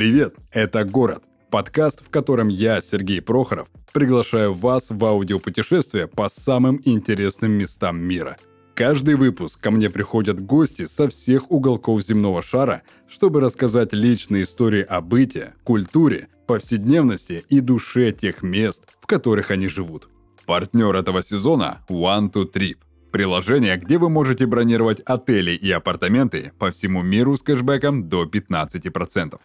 Привет, 0.00 0.36
это 0.50 0.84
«Город»– 0.86 1.24
подкаст, 1.50 2.02
в 2.02 2.08
котором 2.08 2.48
я, 2.48 2.80
Сергей 2.80 3.20
Прохоров, 3.20 3.68
приглашаю 3.92 4.54
вас 4.54 4.86
в 4.88 5.04
аудиопутешествие 5.04 6.08
по 6.08 6.30
самым 6.30 6.80
интересным 6.86 7.52
местам 7.52 7.98
мира. 8.00 8.38
Каждый 8.74 9.16
выпуск 9.16 9.60
ко 9.60 9.70
мне 9.70 9.90
приходят 9.90 10.40
гости 10.40 10.86
со 10.86 11.10
всех 11.10 11.50
уголков 11.50 12.00
земного 12.00 12.40
шара, 12.40 12.80
чтобы 13.10 13.42
рассказать 13.42 13.92
личные 13.92 14.44
истории 14.44 14.80
о 14.80 15.02
быте, 15.02 15.52
культуре, 15.64 16.28
повседневности 16.46 17.44
и 17.50 17.60
душе 17.60 18.10
тех 18.12 18.42
мест, 18.42 18.88
в 19.02 19.06
которых 19.06 19.50
они 19.50 19.68
живут. 19.68 20.08
Партнер 20.46 20.96
этого 20.96 21.22
сезона– 21.22 21.84
One 21.90 22.32
to 22.32 22.50
Trip– 22.50 22.78
приложение, 23.12 23.76
где 23.76 23.98
вы 23.98 24.08
можете 24.08 24.46
бронировать 24.46 25.00
отели 25.00 25.50
и 25.50 25.70
апартаменты 25.70 26.52
по 26.58 26.70
всему 26.70 27.02
миру 27.02 27.36
с 27.36 27.42
кэшбэком 27.42 28.08
до 28.08 28.24
15%. 28.24 29.38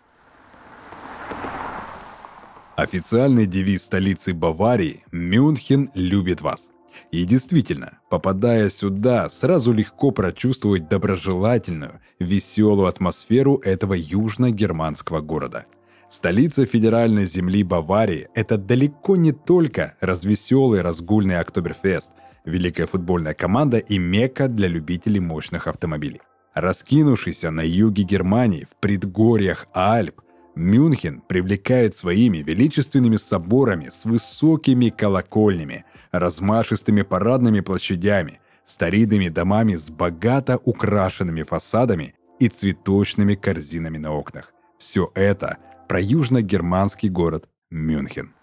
Официальный 2.76 3.46
девиз 3.46 3.84
столицы 3.84 4.34
Баварии 4.34 5.06
«Мюнхен 5.14 5.92
любит 5.94 6.42
вас». 6.42 6.68
И 7.10 7.24
действительно, 7.24 8.00
попадая 8.10 8.70
сюда, 8.70 9.30
сразу 9.30 9.72
легко 9.72 10.12
прочувствовать 10.12 10.90
доброжелательную, 10.90 12.02
веселую 12.20 12.88
атмосферу 12.88 13.62
этого 13.64 13.94
южно-германского 13.94 15.22
города. 15.22 15.68
Столица 16.10 16.66
федеральной 16.66 17.26
земли 17.26 17.64
Баварии– 17.64 18.28
это 18.36 18.58
далеко 18.58 19.16
не 19.16 19.32
только 19.32 19.96
развеселый 20.02 20.82
разгульный 20.82 21.40
Октоберфест, 21.40 22.12
великая 22.44 22.88
футбольная 22.88 23.34
команда 23.34 23.78
и 23.78 23.98
мекка 23.98 24.50
для 24.50 24.68
любителей 24.68 25.22
мощных 25.22 25.68
автомобилей. 25.68 26.20
Раскинувшийся 26.54 27.52
на 27.52 27.62
юге 27.62 28.04
Германии, 28.04 28.68
в 28.70 28.76
предгорьях 28.82 29.68
Альп, 29.74 30.20
Мюнхен 30.56 31.22
привлекает 31.22 31.98
своими 31.98 32.38
величественными 32.38 33.18
соборами 33.18 33.90
с 33.90 34.06
высокими 34.06 34.90
колокольнями, 34.90 35.86
размашистыми 36.12 37.02
парадными 37.02 37.60
площадями, 37.60 38.40
старинными 38.64 39.30
домами 39.30 39.76
с 39.76 39.90
богато 39.90 40.58
украшенными 40.64 41.44
фасадами 41.44 42.16
и 42.40 42.48
цветочными 42.48 43.36
корзинами 43.36 43.98
на 43.98 44.14
окнах. 44.14 44.54
Все 44.78 45.12
это 45.14 45.58
про 45.88 46.00
южно-германский 46.00 47.10
город 47.10 47.48
Мюнхен. 47.70 48.35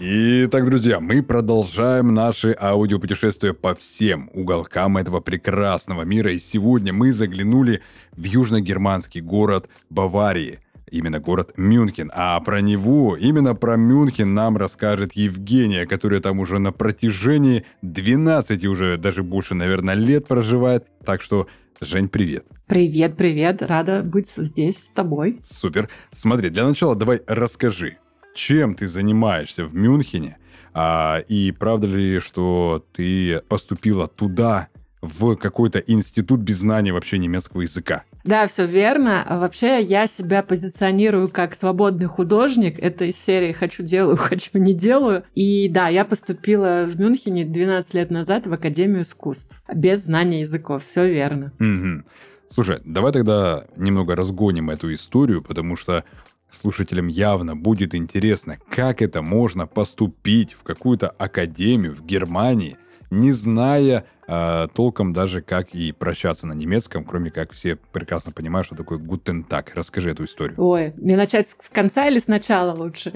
Итак, 0.00 0.64
друзья, 0.64 1.00
мы 1.00 1.24
продолжаем 1.24 2.14
наше 2.14 2.56
аудиопутешествие 2.56 3.52
по 3.52 3.74
всем 3.74 4.30
уголкам 4.32 4.96
этого 4.96 5.18
прекрасного 5.18 6.02
мира. 6.02 6.32
И 6.32 6.38
сегодня 6.38 6.92
мы 6.92 7.12
заглянули 7.12 7.82
в 8.12 8.22
южно-германский 8.22 9.20
город 9.20 9.68
Баварии. 9.90 10.60
Именно 10.88 11.18
город 11.18 11.54
Мюнхен. 11.56 12.12
А 12.14 12.38
про 12.38 12.60
него, 12.60 13.16
именно 13.16 13.56
про 13.56 13.76
Мюнхен 13.76 14.34
нам 14.34 14.56
расскажет 14.56 15.14
Евгения, 15.14 15.84
которая 15.84 16.20
там 16.20 16.38
уже 16.38 16.60
на 16.60 16.70
протяжении 16.70 17.64
12 17.82 18.66
уже, 18.66 18.98
даже 18.98 19.24
больше, 19.24 19.56
наверное, 19.56 19.96
лет 19.96 20.28
проживает. 20.28 20.86
Так 21.04 21.22
что 21.22 21.48
Жень, 21.80 22.08
привет. 22.08 22.44
Привет, 22.66 23.16
привет. 23.16 23.62
Рада 23.62 24.02
быть 24.02 24.28
здесь 24.28 24.78
с 24.78 24.90
тобой. 24.90 25.40
Супер. 25.44 25.88
Смотри, 26.12 26.50
для 26.50 26.66
начала 26.66 26.96
давай 26.96 27.20
расскажи, 27.26 27.98
чем 28.34 28.74
ты 28.74 28.86
занимаешься 28.86 29.64
в 29.64 29.74
Мюнхене, 29.74 30.38
а, 30.74 31.18
и 31.28 31.50
правда 31.52 31.86
ли, 31.86 32.20
что 32.20 32.84
ты 32.92 33.40
поступила 33.48 34.06
туда, 34.06 34.68
в 35.00 35.36
какой-то 35.36 35.78
институт 35.78 36.40
без 36.40 36.58
знания 36.58 36.92
вообще 36.92 37.18
немецкого 37.18 37.62
языка. 37.62 38.04
Да, 38.24 38.46
все 38.46 38.66
верно. 38.66 39.24
Вообще 39.28 39.80
я 39.80 40.06
себя 40.06 40.42
позиционирую 40.42 41.28
как 41.28 41.54
свободный 41.54 42.06
художник. 42.06 42.78
Это 42.78 43.04
из 43.04 43.16
серии 43.16 43.52
«Хочу 43.52 43.82
делаю, 43.82 44.16
хочу 44.16 44.58
не 44.58 44.74
делаю». 44.74 45.24
И 45.34 45.68
да, 45.68 45.88
я 45.88 46.04
поступила 46.04 46.84
в 46.86 46.98
Мюнхене 46.98 47.44
12 47.44 47.94
лет 47.94 48.10
назад 48.10 48.46
в 48.46 48.52
Академию 48.52 49.02
искусств. 49.02 49.62
Без 49.72 50.04
знания 50.04 50.40
языков. 50.40 50.84
Все 50.84 51.08
верно. 51.08 51.52
Угу. 51.60 52.04
Слушай, 52.50 52.80
давай 52.84 53.12
тогда 53.12 53.66
немного 53.76 54.16
разгоним 54.16 54.70
эту 54.70 54.92
историю, 54.92 55.42
потому 55.42 55.76
что 55.76 56.04
Слушателям 56.50 57.08
явно 57.08 57.54
будет 57.56 57.94
интересно, 57.94 58.58
как 58.70 59.02
это 59.02 59.20
можно 59.22 59.66
поступить 59.66 60.54
в 60.54 60.62
какую-то 60.62 61.08
академию 61.10 61.94
в 61.94 62.04
Германии, 62.04 62.76
не 63.10 63.32
зная 63.32 64.06
э, 64.28 64.68
толком 64.74 65.12
даже, 65.12 65.40
как 65.40 65.74
и 65.74 65.92
прощаться 65.92 66.46
на 66.46 66.52
немецком, 66.52 67.04
кроме 67.04 67.30
как 67.30 67.52
все 67.52 67.76
прекрасно 67.76 68.30
понимают, 68.30 68.66
что 68.66 68.76
такое 68.76 68.98
«гутен 68.98 69.42
так». 69.42 69.72
Расскажи 69.74 70.10
эту 70.10 70.24
историю. 70.24 70.54
Ой, 70.58 70.92
мне 70.96 71.16
начать 71.16 71.48
с 71.48 71.68
конца 71.68 72.06
или 72.06 72.18
сначала 72.18 72.72
лучше? 72.72 73.12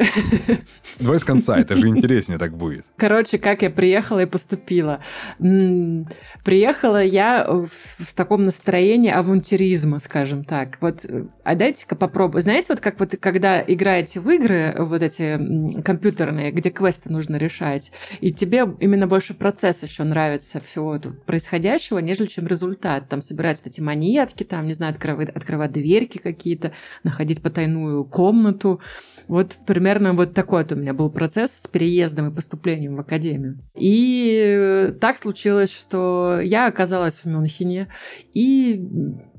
Давай 0.99 1.21
с 1.21 1.25
конца, 1.25 1.59
это 1.59 1.77
же 1.77 1.89
интереснее 2.03 2.39
так 2.39 2.57
будет. 2.57 2.85
Короче, 2.97 3.39
как 3.39 3.63
я 3.63 3.71
приехала 3.71 4.21
и 4.21 4.27
поступила. 4.27 5.01
Приехала 5.39 7.03
я 7.03 7.47
в, 7.47 7.69
в 7.69 8.15
таком 8.15 8.45
настроении 8.47 9.11
авантюризма, 9.11 10.01
скажем 10.01 10.45
так. 10.45 10.79
Вот, 10.81 11.05
а 11.45 11.55
дайте-ка 11.55 11.95
попробую. 11.95 12.43
Знаете, 12.43 12.67
вот 12.71 12.81
как 12.81 12.99
вот 12.99 13.17
когда 13.21 13.61
играете 13.61 14.19
в 14.21 14.29
игры, 14.31 14.75
вот 14.79 15.03
эти 15.03 15.83
компьютерные, 15.83 16.51
где 16.51 16.71
квесты 16.71 17.13
нужно 17.13 17.37
решать, 17.37 17.93
и 18.21 18.33
тебе 18.33 18.67
именно 18.81 19.07
больше 19.07 19.35
процесс 19.35 19.83
еще 19.83 20.05
нравится 20.05 20.61
всего 20.61 20.99
происходящего, 21.11 21.99
нежели 21.99 22.27
чем 22.27 22.47
результат. 22.47 23.09
Там 23.09 23.23
собирать 23.23 23.59
вот 23.59 23.67
эти 23.67 23.81
монетки, 23.81 24.45
там, 24.45 24.67
не 24.67 24.75
знаю, 24.75 24.93
открывать, 24.93 25.29
открывать 25.31 25.73
дверки 25.73 26.19
какие-то, 26.19 26.73
находить 27.05 27.43
потайную 27.43 28.05
комнату. 28.05 28.81
Вот 29.29 29.57
примерно 29.67 30.13
вот 30.15 30.35
такой 30.35 30.63
вот 30.63 30.73
у 30.73 30.77
меня 30.77 30.95
был 30.95 31.11
процесс 31.11 31.53
с 31.53 31.67
переездом 31.67 32.31
и 32.31 32.35
поступлением 32.35 32.97
в 32.97 33.01
академию. 33.01 33.59
И 33.75 34.93
так 35.01 35.19
случилось, 35.19 35.73
что 35.73 36.41
я 36.41 36.67
оказалась 36.67 37.21
в 37.21 37.27
Мюнхене, 37.27 37.89
и 38.33 38.89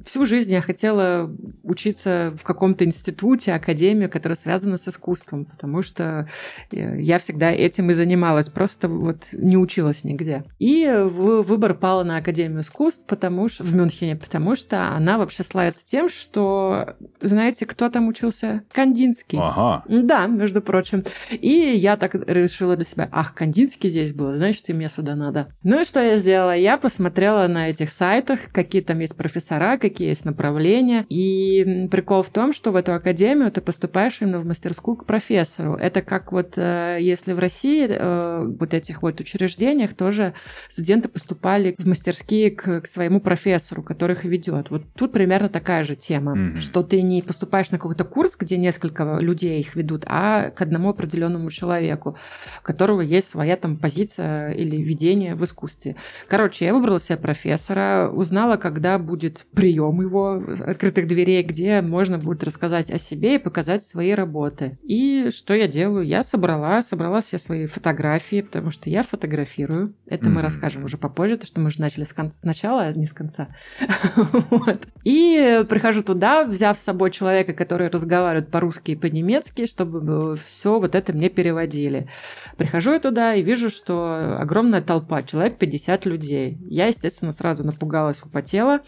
всю 0.04 0.26
жизнь 0.26 0.52
я 0.52 0.62
хотела 0.62 1.32
учиться 1.64 2.34
в 2.38 2.44
каком-то 2.44 2.86
институте, 2.86 3.54
академии, 3.54 4.08
которая 4.08 4.36
связана 4.36 4.78
с 4.78 4.88
искусством, 4.88 5.46
потому 5.46 5.82
что 5.82 6.28
э, 6.72 7.02
я 7.02 7.20
всегда 7.20 7.52
этим 7.52 7.90
и 7.90 7.94
занималась, 7.94 8.50
просто 8.50 8.88
вот 8.88 9.30
не 9.32 9.58
училась 9.58 10.04
нигде. 10.04 10.44
И 10.60 10.88
выбор 10.88 11.74
пал 11.74 12.04
на 12.04 12.18
Академию 12.18 12.62
искусств, 12.62 13.06
потому 13.08 13.48
что 13.48 13.64
в 13.64 13.74
Мюнхене, 13.74 14.16
потому 14.16 14.56
что 14.56 14.90
она 14.90 15.18
вообще 15.18 15.44
славится 15.44 15.86
тем, 15.86 16.10
что, 16.10 16.96
знаете, 17.22 17.66
кто 17.66 17.90
там 17.90 18.08
учился? 18.08 18.64
Кандинский. 18.72 19.40
Ага. 19.42 19.84
Да, 19.88 20.28
между 20.28 20.62
прочим. 20.62 21.04
И 21.32 21.50
я 21.50 21.98
так 21.98 22.16
решила 22.16 22.76
для 22.76 22.86
себя, 22.86 23.10
ах, 23.12 23.34
Кандинский 23.34 23.90
здесь 23.90 24.14
был, 24.14 24.34
значит, 24.34 24.70
и 24.70 24.74
мне 24.74 24.90
сюда 24.90 25.16
надо. 25.16 25.50
Ну 25.64 25.82
и 25.82 25.86
что 25.86 26.02
я 26.02 26.16
сделала? 26.16 26.56
Я 26.56 26.78
посмотрела 26.78 27.48
на 27.48 27.70
этих 27.70 27.92
сайтах, 27.92 28.40
какие 28.52 28.82
там 28.82 29.00
есть 29.00 29.16
профессора, 29.16 29.78
какие 29.78 29.93
какие 29.94 30.10
есть 30.10 30.26
направления. 30.26 31.06
И 31.10 31.88
прикол 31.92 32.24
в 32.24 32.30
том, 32.30 32.52
что 32.52 32.72
в 32.72 32.76
эту 32.76 32.94
академию 32.96 33.52
ты 33.52 33.62
поступаешь 33.62 34.18
именно 34.22 34.40
в 34.40 34.46
мастерскую 34.46 34.98
к 34.98 35.06
профессору. 35.06 35.76
Это 35.76 36.02
как 36.02 36.32
вот 36.32 36.58
э, 36.58 36.98
если 37.00 37.34
в 37.34 37.40
России 37.40 37.88
э, 37.88 38.48
вот 38.60 38.74
этих 38.74 39.04
вот 39.04 39.20
учреждениях 39.20 39.94
тоже 39.94 40.34
студенты 40.68 41.10
поступали 41.10 41.76
в 41.78 41.86
мастерские 41.86 42.50
к, 42.50 42.82
к 42.82 42.88
своему 42.88 43.20
профессору, 43.20 43.84
который 43.84 44.16
их 44.16 44.24
ведет. 44.24 44.72
Вот 44.72 44.84
тут 44.96 45.12
примерно 45.12 45.48
такая 45.48 45.84
же 45.84 45.96
тема, 45.96 46.36
mm-hmm. 46.36 46.60
что 46.60 46.82
ты 46.82 47.04
не 47.04 47.22
поступаешь 47.22 47.70
на 47.70 47.78
какой-то 47.78 48.04
курс, 48.04 48.36
где 48.36 48.58
несколько 48.58 49.20
людей 49.20 49.60
их 49.60 49.76
ведут, 49.76 50.06
а 50.08 50.50
к 50.50 50.62
одному 50.62 50.90
определенному 50.90 51.52
человеку, 51.52 52.18
у 52.62 52.66
которого 52.66 53.02
есть 53.02 53.30
своя 53.30 53.58
там 53.58 53.78
позиция 53.78 54.54
или 54.54 54.78
видение 54.78 55.36
в 55.36 55.44
искусстве. 55.44 55.98
Короче, 56.28 56.66
я 56.66 56.74
выбрала 56.74 57.00
себе 57.00 57.18
профессора, 57.20 58.10
узнала, 58.12 58.58
когда 58.58 58.98
будет 58.98 59.46
прием 59.54 59.83
прием 59.84 60.02
его 60.02 60.42
открытых 60.66 61.08
дверей, 61.08 61.44
где 61.44 61.82
можно 61.82 62.18
будет 62.18 62.44
рассказать 62.44 62.92
о 62.92 62.98
себе 62.98 63.36
и 63.36 63.40
показать 63.40 63.84
свои 63.84 64.14
работы. 64.14 64.78
И 64.84 65.30
что 65.34 65.54
я 65.54 65.68
делаю? 65.68 66.06
Я 66.06 66.24
собрала, 66.24 66.82
собрала 66.82 67.22
все 67.22 67.38
свои 67.38 67.66
фотографии, 67.66 68.42
потому 68.42 68.72
что 68.72 68.90
я 68.90 69.04
фотографирую. 69.04 69.94
Это 70.06 70.26
mm-hmm. 70.26 70.30
мы 70.30 70.42
расскажем 70.42 70.84
уже 70.86 70.98
попозже, 70.98 71.38
то 71.38 71.48
что 71.48 71.60
мы 71.60 71.70
же 71.70 71.82
начали 71.82 72.04
с 72.04 72.14
конца, 72.14 72.40
сначала, 72.40 72.84
а 72.84 72.94
не 72.94 73.06
с 73.06 73.14
конца. 73.14 73.50
вот. 74.16 74.88
И 75.04 75.64
прихожу 75.68 76.04
туда, 76.04 76.46
взяв 76.46 76.78
с 76.78 76.84
собой 76.84 77.12
человека, 77.12 77.54
который 77.54 77.90
разговаривает 77.90 78.50
по-русски 78.52 78.92
и 78.92 78.96
по-немецки, 78.96 79.66
чтобы 79.66 80.38
все 80.38 80.80
вот 80.80 80.96
это 80.96 81.14
мне 81.14 81.30
переводили. 81.30 82.10
Прихожу 82.58 82.94
я 82.94 83.00
туда 83.00 83.34
и 83.34 83.42
вижу, 83.42 83.70
что 83.70 84.38
огромная 84.40 84.82
толпа, 84.82 85.22
человек 85.22 85.58
50 85.58 86.06
людей. 86.06 86.58
Я, 86.70 86.88
естественно, 86.88 87.32
сразу 87.32 87.64
напугалась, 87.64 88.22
употела. 88.24 88.82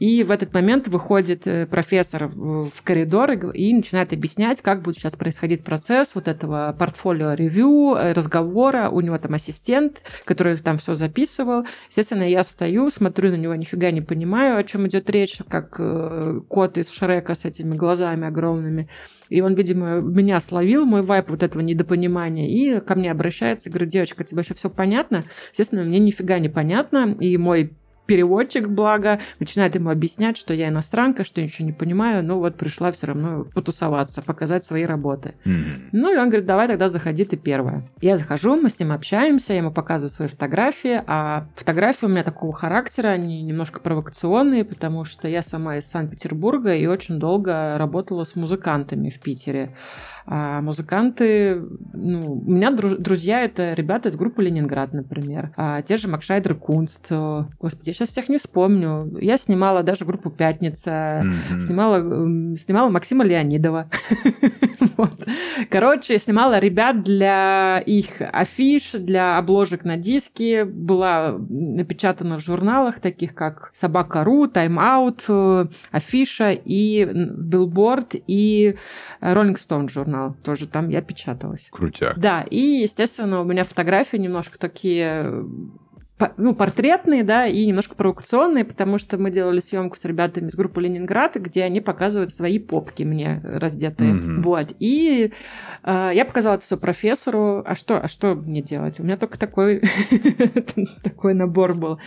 И 0.00 0.24
в 0.24 0.32
этот 0.32 0.52
момент 0.52 0.88
выходит 0.88 1.46
э, 1.46 1.66
профессор 1.66 2.26
в 2.26 2.82
коридор 2.82 3.30
и 3.32 3.72
начинает 3.72 4.12
объяснять, 4.12 4.60
как 4.60 4.82
будет 4.82 4.96
сейчас 4.96 5.14
происходить 5.14 5.62
процесс 5.62 6.14
вот 6.14 6.26
этого 6.26 6.74
портфолио-ревью, 6.78 7.94
э, 7.94 8.12
разговора. 8.12 8.88
У 8.90 9.00
него 9.00 9.16
там 9.18 9.34
ассистент, 9.34 10.02
который 10.24 10.56
там 10.56 10.78
все 10.78 10.94
записывал. 10.94 11.64
Естественно, 11.88 12.28
я 12.28 12.42
стою, 12.42 12.90
смотрю 12.90 13.30
на 13.30 13.36
него, 13.36 13.54
нифига 13.54 13.92
не 13.92 14.00
понимаю, 14.00 14.58
о 14.58 14.64
чем 14.64 14.86
идет 14.88 15.08
речь, 15.10 15.38
как 15.48 15.76
э, 15.78 16.40
кот 16.48 16.76
из 16.76 16.90
Шрека 16.90 17.34
с 17.34 17.44
этими 17.44 17.76
глазами 17.76 18.26
огромными. 18.26 18.88
И 19.28 19.40
он, 19.40 19.54
видимо, 19.54 20.00
меня 20.00 20.40
словил, 20.40 20.84
мой 20.84 21.02
вайп 21.02 21.30
вот 21.30 21.42
этого 21.42 21.62
недопонимания, 21.62 22.48
и 22.48 22.80
ко 22.80 22.94
мне 22.94 23.10
обращается, 23.10 23.70
говорит, 23.70 23.88
девочка, 23.88 24.24
тебе 24.24 24.42
еще 24.42 24.54
все 24.54 24.68
понятно? 24.68 25.24
Естественно, 25.50 25.82
мне 25.82 25.98
нифига 25.98 26.38
не 26.38 26.48
понятно, 26.48 27.16
и 27.18 27.36
мой 27.36 27.72
переводчик, 28.06 28.68
благо, 28.68 29.20
начинает 29.38 29.74
ему 29.74 29.90
объяснять, 29.90 30.36
что 30.36 30.54
я 30.54 30.68
иностранка, 30.68 31.24
что 31.24 31.42
ничего 31.42 31.66
не 31.66 31.72
понимаю, 31.72 32.24
но 32.24 32.38
вот 32.38 32.56
пришла 32.56 32.92
все 32.92 33.08
равно 33.08 33.44
потусоваться, 33.54 34.22
показать 34.22 34.64
свои 34.64 34.84
работы. 34.84 35.34
Mm-hmm. 35.44 35.88
Ну, 35.92 36.14
и 36.14 36.16
он 36.16 36.28
говорит, 36.28 36.46
давай 36.46 36.68
тогда 36.68 36.88
заходи 36.88 37.24
ты 37.24 37.36
первая. 37.36 37.88
Я 38.00 38.16
захожу, 38.16 38.56
мы 38.56 38.68
с 38.68 38.78
ним 38.78 38.92
общаемся, 38.92 39.52
я 39.52 39.60
ему 39.60 39.70
показываю 39.70 40.10
свои 40.10 40.28
фотографии, 40.28 41.02
а 41.06 41.46
фотографии 41.56 42.06
у 42.06 42.08
меня 42.08 42.24
такого 42.24 42.52
характера, 42.52 43.08
они 43.08 43.42
немножко 43.42 43.80
провокационные, 43.80 44.64
потому 44.64 45.04
что 45.04 45.28
я 45.28 45.42
сама 45.42 45.78
из 45.78 45.86
Санкт-Петербурга 45.86 46.74
и 46.74 46.86
очень 46.86 47.18
долго 47.18 47.76
работала 47.78 48.24
с 48.24 48.36
музыкантами 48.36 49.08
в 49.08 49.20
Питере. 49.20 49.74
А 50.26 50.62
музыканты, 50.62 51.62
ну, 51.92 52.42
у 52.46 52.50
меня 52.50 52.70
друз- 52.70 52.96
друзья 52.96 53.42
это 53.42 53.74
ребята 53.74 54.08
из 54.08 54.16
группы 54.16 54.42
Ленинград, 54.42 54.94
например. 54.94 55.52
А 55.56 55.82
те 55.82 55.98
же 55.98 56.08
Markscheider 56.08 56.54
Kunst. 56.54 57.12
Господи, 57.60 57.90
я 57.90 57.94
сейчас 57.94 58.08
всех 58.08 58.30
не 58.30 58.38
вспомню. 58.38 59.18
Я 59.20 59.36
снимала 59.36 59.82
даже 59.82 60.06
группу 60.06 60.30
Пятница, 60.30 61.24
mm-hmm. 61.24 61.60
снимала, 61.60 61.98
снимала 62.56 62.88
Максима 62.88 63.24
Леонидова. 63.24 63.90
Короче, 65.70 66.18
снимала 66.18 66.58
ребят 66.58 67.02
для 67.02 67.82
их 67.84 68.20
афиш, 68.20 68.92
для 68.92 69.36
обложек 69.36 69.84
на 69.84 69.96
диски. 69.96 70.62
Была 70.62 71.36
напечатана 71.38 72.38
в 72.38 72.42
журналах, 72.42 73.00
таких 73.00 73.34
как 73.34 73.70
Собака.ру, 73.74 74.46
Time 74.46 74.78
Out, 74.78 75.70
Афиша 75.90 76.52
и 76.52 77.04
Билборд 77.04 78.14
и 78.26 78.76
Stone 79.20 79.88
журнал. 79.90 80.13
Тоже 80.42 80.66
там 80.66 80.88
я 80.88 81.02
печаталась. 81.02 81.68
Крутяк. 81.70 82.18
Да, 82.18 82.42
и, 82.42 82.58
естественно, 82.58 83.40
у 83.40 83.44
меня 83.44 83.64
фотографии 83.64 84.16
немножко 84.16 84.58
такие 84.58 85.44
ну, 86.36 86.54
портретные, 86.54 87.24
да, 87.24 87.46
и 87.46 87.66
немножко 87.66 87.96
провокационные, 87.96 88.64
потому 88.64 88.98
что 88.98 89.18
мы 89.18 89.30
делали 89.30 89.58
съемку 89.58 89.96
с 89.96 90.04
ребятами 90.04 90.48
из 90.48 90.54
группы 90.54 90.80
Ленинград, 90.80 91.34
где 91.36 91.64
они 91.64 91.80
показывают 91.80 92.32
свои 92.32 92.60
попки 92.60 93.02
мне 93.02 93.40
раздетые. 93.42 94.14
Mm-hmm. 94.14 94.42
Вот. 94.42 94.74
И 94.78 95.32
э, 95.82 96.10
я 96.14 96.24
показала 96.24 96.54
это 96.54 96.64
все 96.64 96.76
профессору. 96.76 97.62
А 97.66 97.74
что, 97.74 98.00
а 98.00 98.06
что 98.06 98.36
мне 98.36 98.62
делать? 98.62 99.00
У 99.00 99.02
меня 99.02 99.16
только 99.16 99.38
такой, 99.38 99.82
такой 101.02 101.34
набор 101.34 101.74
был. 101.74 101.98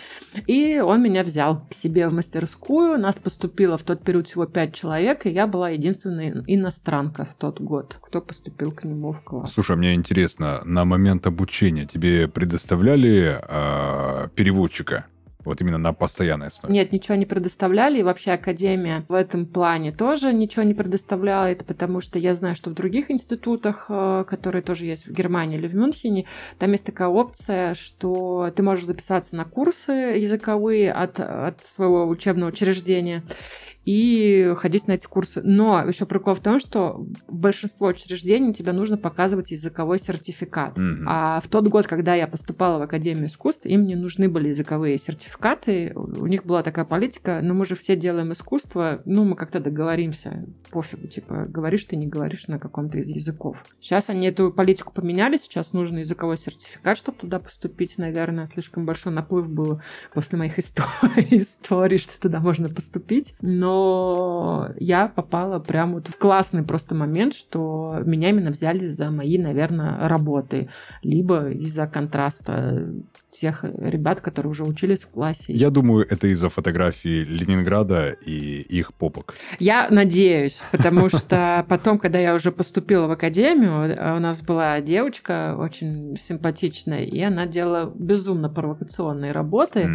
И 0.46 0.80
он 0.80 1.04
меня 1.04 1.24
взял 1.24 1.66
к 1.70 1.74
себе 1.74 2.08
в 2.08 2.14
мастерскую. 2.14 2.98
Нас 2.98 3.20
поступило 3.20 3.78
в 3.78 3.84
тот 3.84 4.04
период 4.04 4.28
всего 4.28 4.46
пять 4.46 4.74
человек, 4.74 5.26
и 5.26 5.32
я 5.32 5.48
была 5.48 5.70
единственная 5.70 6.44
иностранка 6.48 7.26
в 7.26 7.36
тот 7.40 7.60
год, 7.60 7.98
кто 8.02 8.22
поступил 8.22 8.72
к 8.72 8.86
нему 8.86 9.12
в 9.12 9.22
класс. 9.22 9.52
Слушай, 9.54 9.76
мне 9.76 9.94
интересно, 9.96 10.62
на 10.64 10.86
момент 10.86 11.28
обучения 11.28 11.86
тебе 11.86 12.30
предоставляли 12.30 13.42
э, 13.42 14.07
Переводчика? 14.36 15.06
Вот 15.48 15.62
именно 15.62 15.78
на 15.78 15.94
постоянной 15.94 16.48
основе. 16.48 16.74
Нет, 16.74 16.92
ничего 16.92 17.16
не 17.16 17.26
предоставляли. 17.26 18.00
И 18.00 18.04
вообще 18.04 18.32
Академия 18.32 19.06
в 19.08 19.14
этом 19.14 19.46
плане 19.46 19.94
тоже 19.94 20.34
ничего 20.34 20.64
не 20.64 20.74
предоставляла. 20.74 21.56
Потому 21.56 22.02
что 22.02 22.20
я 22.20 22.34
знаю, 22.34 22.54
что 22.54 22.70
в 22.70 22.74
других 22.74 23.10
институтах, 23.10 23.86
э, 23.88 24.26
которые 24.28 24.62
тоже 24.62 24.86
есть 24.86 25.08
в 25.08 25.14
Германии 25.14 25.58
или 25.58 25.68
в 25.68 25.74
Мюнхене, 25.74 26.26
там 26.60 26.74
есть 26.74 26.86
такая 26.86 27.08
опция, 27.08 27.76
что 27.76 28.52
ты 28.54 28.62
можешь 28.62 28.86
записаться 28.86 29.38
на 29.38 29.46
курсы 29.46 29.92
языковые 29.92 30.92
от, 30.92 31.22
от 31.22 31.64
своего 31.64 32.10
учебного 32.10 32.50
учреждения 32.50 33.24
и 33.88 34.54
ходить 34.58 34.90
на 34.90 34.92
эти 34.92 35.08
курсы. 35.08 35.42
Но 35.42 35.82
еще 35.88 36.06
прикол 36.06 36.34
в 36.34 36.42
том, 36.42 36.60
что 36.60 37.08
в 37.30 37.38
большинство 37.38 37.88
учреждений 37.88 38.54
тебе 38.54 38.74
нужно 38.74 38.98
показывать 38.98 39.52
языковой 39.52 39.98
сертификат. 39.98 40.78
Mm-hmm. 40.78 41.04
А 41.06 41.40
в 41.40 41.48
тот 41.48 41.70
год, 41.70 41.88
когда 41.88 42.14
я 42.14 42.28
поступала 42.28 42.80
в 42.80 42.82
Академию 42.82 43.28
искусств, 43.28 43.66
им 43.66 43.88
не 43.88 43.96
нужны 43.96 44.28
были 44.28 44.50
языковые 44.50 44.98
сертификаты. 44.98 45.94
У 45.96 46.28
них 46.28 46.44
была 46.44 46.64
такая 46.64 46.84
политика, 46.84 47.40
ну 47.42 47.54
мы 47.54 47.64
же 47.64 47.76
все 47.76 47.96
делаем 47.96 48.34
искусство, 48.34 49.02
ну 49.06 49.24
мы 49.24 49.38
как-то 49.38 49.62
договоримся, 49.62 50.46
пофигу, 50.70 51.08
типа 51.08 51.46
говоришь 51.48 51.86
ты, 51.86 51.96
не 51.96 52.08
говоришь 52.08 52.48
на 52.48 52.60
каком-то 52.60 52.98
из 52.98 53.08
языков. 53.08 53.64
Сейчас 53.80 54.10
они 54.10 54.28
эту 54.28 54.52
политику 54.52 54.92
поменяли, 54.92 55.38
сейчас 55.38 55.72
нужен 55.72 56.00
языковой 56.00 56.38
сертификат, 56.38 56.98
чтобы 56.98 57.20
туда 57.20 57.40
поступить, 57.40 57.98
наверное, 57.98 58.48
слишком 58.48 58.86
большой 58.86 59.14
наплыв 59.14 59.50
был 59.50 59.80
после 60.14 60.38
моих 60.38 60.60
историй, 60.60 61.98
что 61.98 62.20
туда 62.20 62.42
можно 62.42 62.68
поступить. 62.68 63.34
Но 63.40 63.77
я 64.80 65.08
попала 65.08 65.60
прямо 65.60 65.96
вот 65.96 66.08
в 66.08 66.18
классный 66.18 66.64
просто 66.64 66.96
момент, 66.96 67.34
что 67.34 67.98
меня 68.06 68.30
именно 68.30 68.52
взяли 68.52 68.86
за 68.86 69.12
мои, 69.12 69.38
наверное, 69.38 70.08
работы, 70.08 70.70
либо 71.04 71.50
из-за 71.50 71.88
контраста 71.88 72.88
тех 73.30 73.64
ребят, 73.64 74.22
которые 74.22 74.52
уже 74.52 74.64
учились 74.64 75.04
в 75.04 75.12
классе. 75.12 75.54
Я 75.54 75.70
думаю, 75.70 76.06
это 76.10 76.28
из-за 76.28 76.50
фотографии 76.50 77.24
Ленинграда 77.24 78.10
и 78.10 78.62
их 78.62 78.94
попок. 78.94 79.36
Я 79.60 79.88
надеюсь, 79.90 80.62
потому 80.72 81.10
что 81.16 81.66
потом, 81.68 82.00
когда 82.00 82.20
я 82.20 82.34
уже 82.34 82.52
поступила 82.52 83.08
в 83.08 83.12
академию, 83.12 84.16
у 84.16 84.20
нас 84.20 84.42
была 84.42 84.82
девочка 84.82 85.56
очень 85.58 86.16
симпатичная, 86.18 87.04
и 87.04 87.22
она 87.22 87.46
делала 87.46 87.92
безумно 87.94 88.50
провокационные 88.50 89.32
работы, 89.32 89.92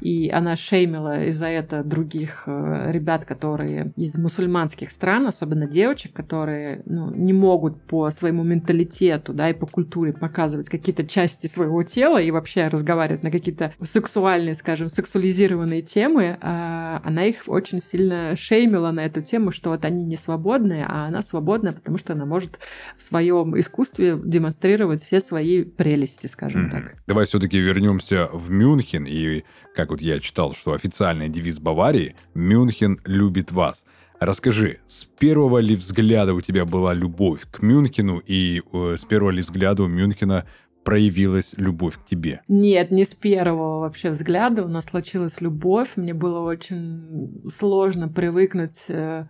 и 0.00 0.30
она 0.30 0.56
шеймила 0.56 1.24
из-за 1.26 1.46
этого 1.46 1.84
других 1.84 2.44
э, 2.46 2.90
ребят, 3.20 3.26
которые 3.26 3.92
из 3.96 4.16
мусульманских 4.16 4.90
стран, 4.90 5.26
особенно 5.26 5.66
девочек, 5.66 6.12
которые 6.12 6.82
ну, 6.86 7.14
не 7.14 7.32
могут 7.32 7.82
по 7.82 8.10
своему 8.10 8.42
менталитету, 8.42 9.32
да, 9.32 9.50
и 9.50 9.52
по 9.54 9.66
культуре 9.66 10.12
показывать 10.12 10.68
какие-то 10.68 11.06
части 11.06 11.46
своего 11.46 11.82
тела 11.82 12.20
и 12.20 12.30
вообще 12.30 12.68
разговаривать 12.68 13.22
на 13.22 13.30
какие-то 13.30 13.72
сексуальные, 13.82 14.54
скажем, 14.54 14.88
сексуализированные 14.88 15.82
темы, 15.82 16.38
а 16.40 17.00
она 17.04 17.24
их 17.24 17.44
очень 17.46 17.80
сильно 17.80 18.34
шеймила 18.36 18.90
на 18.90 19.00
эту 19.00 19.22
тему, 19.22 19.52
что 19.52 19.70
вот 19.70 19.84
они 19.84 20.04
не 20.04 20.16
свободные, 20.16 20.86
а 20.88 21.06
она 21.06 21.22
свободная, 21.22 21.72
потому 21.72 21.98
что 21.98 22.12
она 22.12 22.24
может 22.24 22.60
в 22.96 23.02
своем 23.02 23.58
искусстве 23.58 24.18
демонстрировать 24.22 25.02
все 25.02 25.20
свои 25.20 25.64
прелести, 25.64 26.26
скажем 26.26 26.66
mm-hmm. 26.66 26.70
так. 26.70 26.94
Давай 27.06 27.26
все-таки 27.26 27.58
вернемся 27.58 28.28
в 28.32 28.50
Мюнхен 28.50 29.04
и 29.04 29.44
как 29.74 29.90
вот 29.90 30.00
я 30.00 30.20
читал, 30.20 30.54
что 30.54 30.72
официальный 30.72 31.28
девиз 31.28 31.58
Баварии 31.58 32.16
«Мюнхен 32.34 33.00
любит 33.04 33.52
вас». 33.52 33.84
Расскажи, 34.18 34.80
с 34.86 35.04
первого 35.04 35.58
ли 35.58 35.74
взгляда 35.74 36.34
у 36.34 36.42
тебя 36.42 36.66
была 36.66 36.92
любовь 36.92 37.46
к 37.50 37.62
Мюнхену 37.62 38.18
и 38.18 38.60
э, 38.72 38.96
с 38.98 39.04
первого 39.06 39.30
ли 39.30 39.40
взгляда 39.40 39.84
у 39.84 39.86
Мюнхена 39.86 40.44
проявилась 40.84 41.54
любовь 41.56 41.96
к 41.96 42.04
тебе? 42.04 42.42
Нет, 42.46 42.90
не 42.90 43.06
с 43.06 43.14
первого 43.14 43.80
вообще 43.80 44.10
взгляда 44.10 44.64
у 44.64 44.68
нас 44.68 44.86
случилась 44.86 45.40
любовь. 45.40 45.92
Мне 45.96 46.12
было 46.12 46.40
очень 46.40 47.42
сложно 47.50 48.08
привыкнуть 48.08 48.84
э, 48.88 49.26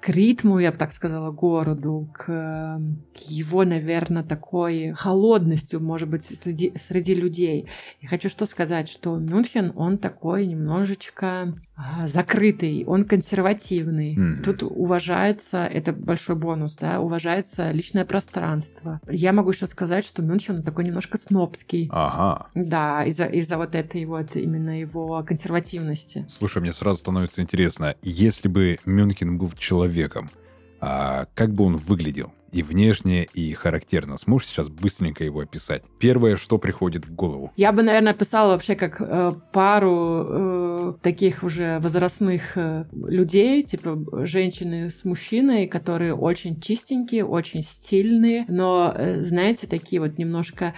к 0.00 0.08
ритму, 0.08 0.58
я 0.58 0.72
бы 0.72 0.78
так 0.78 0.92
сказала, 0.92 1.30
городу, 1.30 2.10
к, 2.14 2.24
к 2.26 3.18
его, 3.28 3.64
наверное, 3.64 4.22
такой 4.22 4.92
холодностью, 4.92 5.80
может 5.80 6.08
быть, 6.08 6.24
среди, 6.24 6.72
среди 6.76 7.14
людей. 7.14 7.68
И 8.00 8.06
хочу 8.06 8.28
что 8.28 8.46
сказать, 8.46 8.88
что 8.88 9.16
Мюнхен, 9.16 9.72
он 9.76 9.98
такой 9.98 10.46
немножечко 10.46 11.54
закрытый, 12.04 12.84
он 12.86 13.04
консервативный. 13.04 14.16
Mm-hmm. 14.16 14.42
Тут 14.42 14.62
уважается, 14.62 15.64
это 15.64 15.92
большой 15.92 16.36
бонус, 16.36 16.76
да, 16.76 17.00
уважается 17.00 17.70
личное 17.70 18.04
пространство. 18.04 19.00
Я 19.08 19.32
могу 19.32 19.50
еще 19.50 19.66
сказать, 19.66 20.04
что 20.04 20.22
Мюнхен 20.22 20.62
такой 20.62 20.84
немножко 20.84 21.18
снобский. 21.18 21.88
Ага. 21.92 22.46
Да, 22.54 23.04
из-за 23.04 23.26
из 23.26 23.50
вот 23.50 23.74
этой 23.74 24.04
вот 24.04 24.36
именно 24.36 24.80
его 24.80 25.22
консервативности. 25.24 26.26
Слушай, 26.28 26.62
мне 26.62 26.72
сразу 26.72 27.00
становится 27.00 27.42
интересно, 27.42 27.94
если 28.02 28.48
бы 28.48 28.78
Мюнхен 28.84 29.38
был 29.38 29.50
человеком, 29.58 30.30
а 30.80 31.26
как 31.34 31.52
бы 31.52 31.64
он 31.64 31.76
выглядел? 31.76 32.32
И 32.52 32.62
внешне, 32.62 33.24
и 33.24 33.52
характерно. 33.52 34.18
Сможешь 34.18 34.48
сейчас 34.48 34.68
быстренько 34.68 35.24
его 35.24 35.40
описать? 35.40 35.82
Первое, 35.98 36.36
что 36.36 36.58
приходит 36.58 37.06
в 37.06 37.14
голову? 37.14 37.52
Я 37.56 37.72
бы, 37.72 37.82
наверное, 37.82 38.12
описала 38.12 38.52
вообще 38.52 38.74
как 38.74 39.00
э, 39.00 39.32
пару 39.52 40.24
э, 40.28 40.94
таких 41.02 41.42
уже 41.42 41.78
возрастных 41.80 42.56
э, 42.56 42.84
людей, 42.92 43.62
типа 43.62 44.26
женщины 44.26 44.90
с 44.90 45.04
мужчиной, 45.04 45.66
которые 45.66 46.14
очень 46.14 46.60
чистенькие, 46.60 47.24
очень 47.24 47.62
стильные, 47.62 48.44
но, 48.48 48.92
э, 48.96 49.20
знаете, 49.20 49.66
такие 49.66 50.00
вот 50.00 50.18
немножко... 50.18 50.74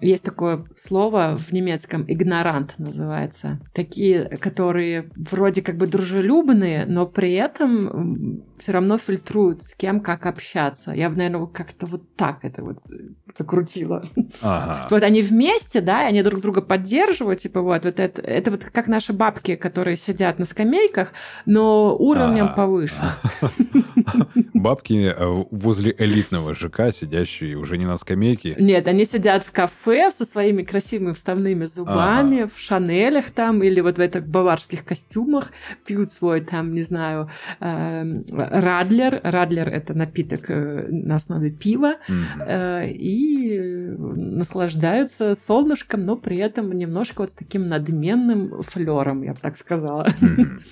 Есть 0.00 0.24
такое 0.24 0.64
слово 0.76 1.36
в 1.36 1.52
немецком 1.52 2.04
«игнорант» 2.06 2.74
называется. 2.78 3.60
Такие, 3.74 4.24
которые 4.38 5.10
вроде 5.16 5.62
как 5.62 5.76
бы 5.76 5.86
дружелюбные, 5.86 6.86
но 6.86 7.06
при 7.06 7.34
этом 7.34 8.42
все 8.58 8.72
равно 8.72 8.98
фильтруют, 8.98 9.62
с 9.62 9.74
кем 9.74 10.00
как 10.00 10.26
общаться. 10.26 10.92
Я 10.92 11.10
бы, 11.10 11.16
наверное, 11.16 11.46
как-то 11.46 11.86
вот 11.86 12.14
так 12.16 12.44
это 12.44 12.62
вот 12.62 12.78
закрутила. 13.26 14.04
Ага. 14.42 14.86
Вот 14.98 15.02
они 15.02 15.22
вместе, 15.22 15.80
да, 15.80 16.06
они 16.06 16.22
друг 16.22 16.40
друга 16.40 16.60
поддерживают, 16.60 17.40
типа 17.40 17.60
вот, 17.60 17.84
вот 17.84 18.00
это, 18.00 18.20
это 18.22 18.50
вот 18.50 18.64
как 18.64 18.88
наши 18.88 19.12
бабки, 19.12 19.54
которые 19.54 19.96
сидят 19.96 20.38
на 20.38 20.44
скамейках, 20.44 21.12
но 21.46 21.96
уровнем 21.96 22.46
ага. 22.46 22.54
повыше. 22.54 23.02
Бабки 24.54 25.12
э, 25.14 25.44
возле 25.50 25.94
элитного 25.98 26.54
ЖК, 26.54 26.92
сидящие 26.92 27.56
уже 27.56 27.78
не 27.78 27.86
на 27.86 27.96
скамейке. 27.96 28.56
Нет, 28.58 28.86
они 28.88 29.04
сидят 29.04 29.44
в 29.44 29.52
кафе 29.52 30.10
со 30.10 30.24
своими 30.24 30.62
красивыми 30.62 31.12
вставными 31.12 31.64
зубами, 31.64 32.44
в 32.44 32.58
шанелях 32.58 33.30
там, 33.30 33.62
или 33.62 33.80
вот 33.80 33.98
в 33.98 34.00
этих 34.00 34.26
баварских 34.26 34.84
костюмах, 34.84 35.52
пьют 35.84 36.12
свой 36.12 36.40
там, 36.40 36.74
не 36.74 36.82
знаю, 36.82 37.30
эм, 37.60 38.24
Радлер. 38.30 39.20
Радлер— 39.22 39.68
это 39.70 39.94
напиток 39.94 40.50
э, 40.50 40.86
на 40.88 41.16
основе 41.16 41.50
пива. 41.50 41.96
Mm-hmm. 42.08 42.88
И 42.92 43.58
наслаждаются 43.98 45.34
солнышком, 45.34 46.04
но 46.04 46.16
при 46.16 46.36
этом 46.38 46.72
немножко 46.72 47.22
вот 47.22 47.30
с 47.30 47.34
таким 47.34 47.68
надменным 47.68 48.62
флером, 48.62 49.22
я 49.22 49.32
бы 49.32 49.38
так 49.40 49.56
сказала. 49.56 50.06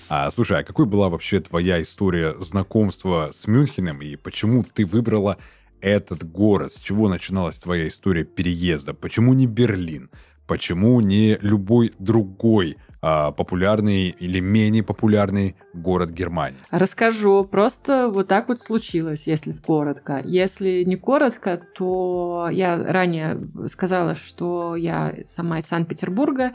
А 0.09 0.31
слушай, 0.31 0.61
а 0.61 0.65
какой 0.65 0.87
была 0.87 1.09
вообще 1.09 1.41
твоя 1.41 1.81
история 1.83 2.35
знакомства 2.41 3.26
с 3.33 3.47
Мюнхеном 3.47 4.03
и 4.03 4.17
почему 4.17 4.65
ты 4.65 4.85
выбрала 4.85 5.39
этот 5.81 6.29
город? 6.29 6.73
С 6.73 6.81
чего 6.81 7.09
начиналась 7.09 7.59
твоя 7.59 7.89
история 7.89 8.25
переезда? 8.25 8.95
Почему 8.95 9.35
не 9.35 9.47
Берлин? 9.47 10.11
Почему 10.47 11.01
не 11.01 11.39
любой 11.41 11.93
другой 11.99 12.77
популярный 13.01 14.09
или 14.09 14.41
менее 14.41 14.83
популярный 14.83 15.57
город 15.73 16.11
Германии? 16.11 16.59
Расскажу. 16.71 17.45
Просто 17.45 18.09
вот 18.09 18.29
так 18.29 18.49
вот 18.49 18.61
случилось, 18.61 19.27
если 19.27 19.53
коротко. 19.53 20.23
Если 20.25 20.83
не 20.85 20.97
коротко, 20.97 21.61
то 21.75 22.49
я 22.53 22.77
ранее 22.77 23.39
сказала, 23.69 24.15
что 24.15 24.77
я 24.77 25.15
сама 25.25 25.59
из 25.59 25.67
Санкт-Петербурга, 25.67 26.53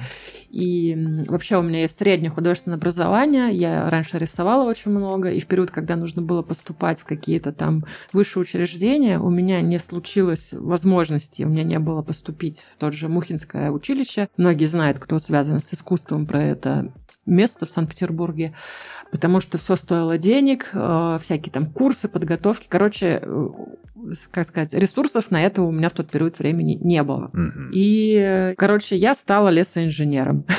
и 0.49 1.23
вообще 1.27 1.57
у 1.57 1.61
меня 1.61 1.81
есть 1.81 1.97
среднее 1.97 2.31
художественное 2.31 2.77
образование. 2.77 3.53
Я 3.53 3.89
раньше 3.89 4.17
рисовала 4.17 4.69
очень 4.69 4.91
много, 4.91 5.29
и 5.31 5.39
в 5.39 5.47
период, 5.47 5.71
когда 5.71 5.95
нужно 5.95 6.21
было 6.21 6.41
поступать 6.41 7.01
в 7.01 7.05
какие-то 7.05 7.51
там 7.51 7.85
высшие 8.13 8.41
учреждения, 8.41 9.19
у 9.19 9.29
меня 9.29 9.61
не 9.61 9.79
случилось 9.79 10.49
возможности, 10.51 11.43
у 11.43 11.49
меня 11.49 11.63
не 11.63 11.79
было 11.79 12.01
поступить 12.01 12.63
в 12.75 12.79
тот 12.79 12.93
же 12.93 13.09
Мухинское 13.09 13.71
училище. 13.71 14.29
Многие 14.37 14.65
знают, 14.65 14.99
кто 14.99 15.19
связан 15.19 15.59
с 15.59 15.73
искусством 15.73 16.25
про 16.31 16.41
это 16.41 16.93
место 17.25 17.65
в 17.65 17.71
Санкт-Петербурге, 17.71 18.55
потому 19.11 19.41
что 19.41 19.57
все 19.57 19.75
стоило 19.75 20.17
денег, 20.17 20.69
э, 20.73 21.19
всякие 21.21 21.51
там 21.51 21.67
курсы, 21.67 22.07
подготовки. 22.07 22.65
Короче, 22.67 23.19
э, 23.21 23.47
как 24.31 24.45
сказать, 24.45 24.73
ресурсов 24.73 25.31
на 25.31 25.41
это 25.41 25.61
у 25.61 25.71
меня 25.71 25.89
в 25.89 25.93
тот 25.93 26.09
период 26.09 26.39
времени 26.39 26.77
не 26.81 27.03
было. 27.03 27.25
Угу. 27.33 27.71
И, 27.73 28.53
короче, 28.57 28.97
я 28.97 29.15
стала 29.15 29.49
лесоинженером. 29.49 30.45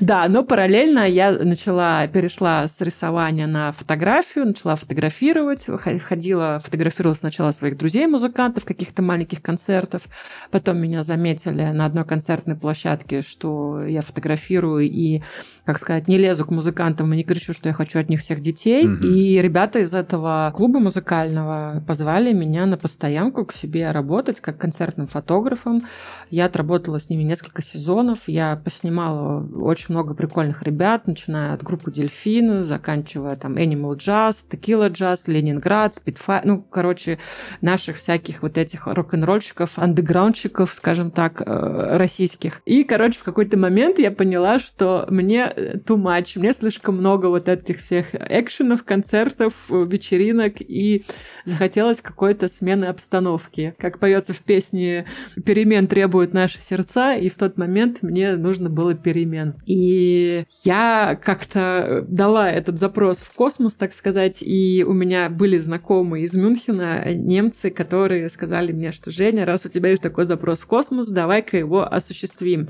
Да, 0.00 0.26
но 0.28 0.44
параллельно 0.44 1.08
я 1.08 1.32
начала, 1.32 2.06
перешла 2.06 2.66
с 2.68 2.80
рисования 2.80 3.46
на 3.46 3.72
фотографию, 3.72 4.46
начала 4.46 4.76
фотографировать, 4.76 5.66
ходила, 6.02 6.60
фотографировала 6.62 7.14
сначала 7.14 7.52
своих 7.52 7.76
друзей-музыкантов, 7.76 8.64
каких-то 8.64 9.02
маленьких 9.02 9.42
концертов, 9.42 10.02
потом 10.50 10.78
меня 10.78 11.02
заметили 11.02 11.64
на 11.64 11.86
одной 11.86 12.04
концертной 12.04 12.56
площадке, 12.56 13.22
что 13.22 13.84
я 13.84 14.00
фотографирую 14.00 14.88
и, 14.88 15.22
как 15.64 15.78
сказать, 15.78 16.08
не 16.08 16.18
лезу 16.18 16.44
к 16.44 16.50
музыкантам 16.50 17.12
и 17.12 17.21
не 17.22 17.24
кричу, 17.24 17.52
что 17.52 17.68
я 17.68 17.72
хочу 17.72 18.00
от 18.00 18.08
них 18.08 18.20
всех 18.20 18.40
детей. 18.40 18.84
И 18.84 19.40
ребята 19.40 19.78
из 19.78 19.94
этого 19.94 20.52
клуба 20.54 20.80
музыкального 20.80 21.82
позвали 21.86 22.32
меня 22.32 22.66
на 22.66 22.76
постоянку 22.76 23.44
к 23.46 23.52
себе 23.52 23.90
работать 23.92 24.40
как 24.40 24.58
концертным 24.58 25.06
фотографом. 25.06 25.82
Я 26.30 26.46
отработала 26.46 26.98
с 26.98 27.08
ними 27.08 27.22
несколько 27.22 27.62
сезонов. 27.62 28.24
Я 28.26 28.56
поснимала 28.56 29.46
очень 29.56 29.94
много 29.94 30.14
прикольных 30.14 30.62
ребят, 30.62 31.06
начиная 31.06 31.54
от 31.54 31.62
группы 31.62 31.92
Дельфин, 31.92 32.64
заканчивая 32.64 33.36
там 33.36 33.56
Animal 33.56 33.96
Jazz, 33.96 34.46
Tequila 34.50 34.90
Jazz, 34.90 35.30
Ленинград, 35.30 35.94
Spitfire, 35.94 36.42
ну, 36.44 36.62
короче, 36.62 37.18
наших 37.60 37.96
всяких 37.96 38.42
вот 38.42 38.58
этих 38.58 38.86
рок-н-ролльщиков, 38.86 39.78
андеграундщиков, 39.78 40.72
скажем 40.72 41.10
так, 41.10 41.40
э, 41.40 41.96
российских. 41.96 42.62
И, 42.64 42.82
короче, 42.82 43.18
в 43.18 43.22
какой-то 43.22 43.56
момент 43.56 43.98
я 43.98 44.10
поняла, 44.10 44.58
что 44.58 45.06
мне 45.08 45.52
э, 45.54 45.76
too 45.76 45.96
much, 45.96 46.38
мне 46.38 46.52
слишком 46.52 46.96
много 46.96 47.11
вот 47.28 47.48
этих 47.48 47.78
всех 47.78 48.14
экшенов, 48.14 48.84
концертов, 48.84 49.54
вечеринок, 49.68 50.54
и 50.60 51.04
захотелось 51.44 52.00
какой-то 52.00 52.48
смены 52.48 52.86
обстановки. 52.86 53.74
Как 53.78 53.98
поется 53.98 54.32
в 54.32 54.40
песне 54.40 55.06
«Перемен 55.44 55.86
требуют 55.86 56.32
наши 56.32 56.58
сердца», 56.60 57.14
и 57.14 57.28
в 57.28 57.36
тот 57.36 57.56
момент 57.56 58.02
мне 58.02 58.36
нужно 58.36 58.68
было 58.68 58.94
перемен. 58.94 59.54
И 59.66 60.44
я 60.64 61.18
как-то 61.22 62.04
дала 62.08 62.50
этот 62.50 62.78
запрос 62.78 63.18
в 63.18 63.32
космос, 63.32 63.74
так 63.74 63.94
сказать, 63.94 64.42
и 64.42 64.84
у 64.86 64.92
меня 64.92 65.28
были 65.30 65.58
знакомые 65.58 66.24
из 66.24 66.34
Мюнхена, 66.34 67.14
немцы, 67.14 67.70
которые 67.70 68.28
сказали 68.30 68.72
мне, 68.72 68.92
что 68.92 69.10
Женя, 69.10 69.44
раз 69.44 69.66
у 69.66 69.68
тебя 69.68 69.90
есть 69.90 70.02
такой 70.02 70.24
запрос 70.24 70.60
в 70.60 70.66
космос, 70.66 71.08
давай-ка 71.08 71.56
его 71.56 71.82
осуществим. 71.82 72.68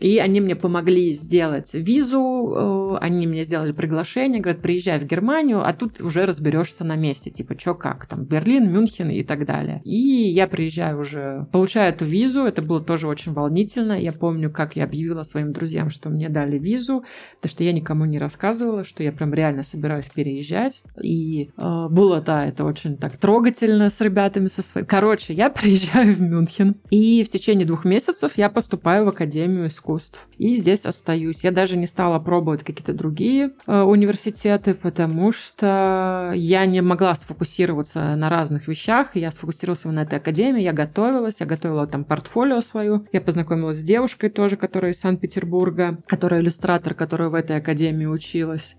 И 0.00 0.18
они 0.18 0.40
мне 0.40 0.56
помогли 0.56 1.12
сделать 1.12 1.74
визу, 1.74 2.96
э, 2.96 3.04
они 3.04 3.26
мне 3.26 3.44
сделали 3.44 3.72
приглашение, 3.82 4.40
говорят, 4.40 4.62
приезжай 4.62 5.00
в 5.00 5.04
Германию, 5.04 5.66
а 5.66 5.72
тут 5.72 6.00
уже 6.00 6.24
разберешься 6.24 6.84
на 6.84 6.94
месте, 6.94 7.30
типа, 7.32 7.58
что 7.58 7.74
как, 7.74 8.06
там, 8.06 8.22
Берлин, 8.22 8.70
Мюнхен 8.70 9.10
и 9.10 9.24
так 9.24 9.44
далее. 9.44 9.80
И 9.82 9.96
я 9.96 10.46
приезжаю 10.46 11.00
уже, 11.00 11.48
получаю 11.50 11.92
эту 11.92 12.04
визу, 12.04 12.44
это 12.44 12.62
было 12.62 12.80
тоже 12.80 13.08
очень 13.08 13.32
волнительно. 13.32 14.00
Я 14.00 14.12
помню, 14.12 14.52
как 14.52 14.76
я 14.76 14.84
объявила 14.84 15.24
своим 15.24 15.52
друзьям, 15.52 15.90
что 15.90 16.10
мне 16.10 16.28
дали 16.28 16.58
визу, 16.58 17.02
потому 17.40 17.50
что 17.50 17.64
я 17.64 17.72
никому 17.72 18.04
не 18.04 18.20
рассказывала, 18.20 18.84
что 18.84 19.02
я 19.02 19.10
прям 19.10 19.34
реально 19.34 19.64
собираюсь 19.64 20.06
переезжать. 20.06 20.84
И 21.02 21.50
э, 21.56 21.86
было, 21.90 22.20
да, 22.20 22.46
это 22.46 22.64
очень 22.64 22.96
так 22.96 23.16
трогательно 23.16 23.90
с 23.90 24.00
ребятами 24.00 24.46
со 24.46 24.62
своими. 24.62 24.86
Короче, 24.86 25.34
я 25.34 25.50
приезжаю 25.50 26.14
в 26.14 26.20
Мюнхен, 26.20 26.76
и 26.90 27.24
в 27.24 27.28
течение 27.30 27.66
двух 27.66 27.84
месяцев 27.84 28.34
я 28.36 28.48
поступаю 28.48 29.06
в 29.06 29.08
Академию 29.08 29.66
искусств. 29.66 30.28
И 30.38 30.54
здесь 30.54 30.86
остаюсь. 30.86 31.42
Я 31.42 31.50
даже 31.50 31.76
не 31.76 31.88
стала 31.88 32.20
пробовать 32.20 32.62
какие-то 32.62 32.92
другие 32.92 33.50
университеты, 33.66 34.74
потому 34.74 35.32
что 35.32 36.32
я 36.34 36.64
не 36.66 36.80
могла 36.80 37.14
сфокусироваться 37.14 38.16
на 38.16 38.28
разных 38.28 38.52
разных 38.52 38.68
вещах. 38.68 39.16
Я 39.16 39.30
сфокусировалась 39.30 39.84
на 39.84 40.02
этой 40.02 40.18
академии, 40.18 40.62
я 40.62 40.72
готовилась, 40.72 41.40
я 41.40 41.46
готовила 41.46 41.86
там 41.86 42.04
портфолио 42.04 42.60
свою. 42.60 43.06
Я 43.12 43.20
познакомилась 43.20 43.78
с 43.78 43.82
девушкой 43.82 44.30
тоже, 44.30 44.56
которая 44.56 44.92
из 44.92 45.00
Санкт-Петербурга, 45.00 45.98
которая 46.06 46.40
иллюстратор, 46.40 46.94
которая 46.94 47.28
в 47.28 47.34
этой 47.34 47.56
академии 47.56 48.06
училась. 48.06 48.76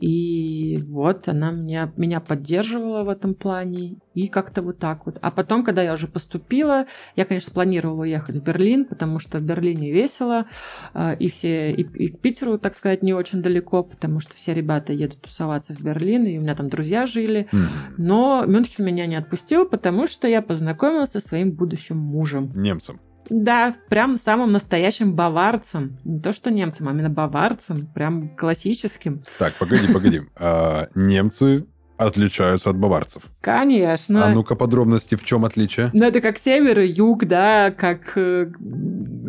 И 0.00 0.78
вот 0.86 1.26
она 1.26 1.50
меня, 1.50 1.92
меня 1.96 2.20
поддерживала 2.20 3.02
в 3.02 3.08
этом 3.08 3.34
плане. 3.34 3.96
И 4.14 4.28
как-то 4.28 4.62
вот 4.62 4.78
так 4.78 5.06
вот. 5.06 5.18
А 5.20 5.30
потом, 5.32 5.64
когда 5.64 5.82
я 5.82 5.92
уже 5.92 6.06
поступила, 6.06 6.86
я, 7.16 7.24
конечно, 7.24 7.52
планировала 7.52 8.02
уехать 8.02 8.36
в 8.36 8.42
Берлин, 8.42 8.84
потому 8.84 9.18
что 9.18 9.38
в 9.38 9.42
Берлине 9.42 9.92
весело. 9.92 10.46
А, 10.94 11.12
и 11.12 11.28
все, 11.28 11.72
и, 11.72 11.82
и 11.82 12.08
к 12.08 12.20
Питеру, 12.20 12.58
так 12.58 12.76
сказать, 12.76 13.02
не 13.02 13.12
очень 13.12 13.42
далеко, 13.42 13.82
потому 13.82 14.20
что 14.20 14.34
все 14.36 14.54
ребята 14.54 14.92
едут 14.92 15.22
тусоваться 15.22 15.74
в 15.74 15.80
Берлин, 15.80 16.24
и 16.26 16.38
у 16.38 16.42
меня 16.42 16.54
там 16.54 16.68
друзья 16.68 17.04
жили. 17.04 17.48
Но 17.96 18.44
Мюнхен 18.46 18.84
меня 18.84 19.06
не 19.06 19.16
отпустил, 19.16 19.66
потому 19.66 20.06
что 20.06 20.28
я 20.28 20.42
познакомилась 20.42 21.10
со 21.10 21.20
своим 21.20 21.52
будущим 21.52 21.96
мужем. 21.96 22.52
Немцем. 22.54 23.00
Да, 23.30 23.76
прям 23.88 24.16
самым 24.16 24.52
настоящим 24.52 25.14
баварцем. 25.14 25.98
Не 26.04 26.20
то, 26.20 26.32
что 26.32 26.50
немцем, 26.50 26.88
а 26.88 26.92
именно 26.92 27.10
баварцем. 27.10 27.86
Прям 27.94 28.34
классическим. 28.36 29.24
Так, 29.38 29.54
погоди, 29.54 29.92
погоди. 29.92 30.22
А, 30.40 30.88
немцы 30.94 31.66
отличаются 31.98 32.70
от 32.70 32.78
баварцев. 32.78 33.22
Конечно. 33.40 34.26
А 34.26 34.30
ну-ка 34.30 34.54
подробности, 34.54 35.16
в 35.16 35.24
чем 35.24 35.44
отличие? 35.44 35.90
Ну, 35.92 36.04
это 36.04 36.20
как 36.20 36.38
север 36.38 36.80
и 36.80 36.88
юг, 36.88 37.26
да, 37.26 37.70
как 37.70 38.12
э, 38.16 38.50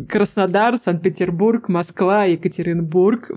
Краснодар, 0.08 0.76
Санкт-Петербург, 0.78 1.68
Москва, 1.68 2.24
Екатеринбург, 2.24 3.30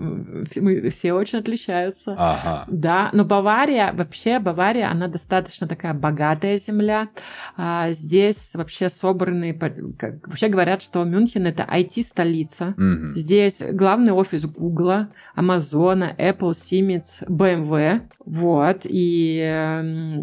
мы 0.56 0.90
все 0.90 1.14
очень 1.14 1.40
отличаются. 1.40 2.16
Ага. 2.18 2.66
Да, 2.68 3.10
но 3.14 3.26
Бавария, 3.26 3.92
вообще 3.94 4.40
Бавария, 4.40 4.90
она 4.90 5.08
достаточно 5.08 5.68
такая 5.68 5.94
богатая 5.94 6.58
земля. 6.58 7.10
А, 7.58 7.92
здесь 7.92 8.52
вообще 8.54 8.90
собраны, 8.90 9.54
как, 9.98 10.28
вообще 10.28 10.48
говорят, 10.48 10.82
что 10.82 11.04
Мюнхен 11.04 11.48
это 11.48 11.64
IT-столица. 11.64 12.76
Мгм. 12.78 13.16
Здесь 13.16 13.62
главный 13.72 14.12
офис 14.12 14.46
Гугла, 14.46 15.10
Амазона, 15.36 16.14
Apple, 16.18 16.52
Siemens, 16.52 17.26
BMW. 17.28 18.02
Вот. 18.26 18.82
И 18.86 19.23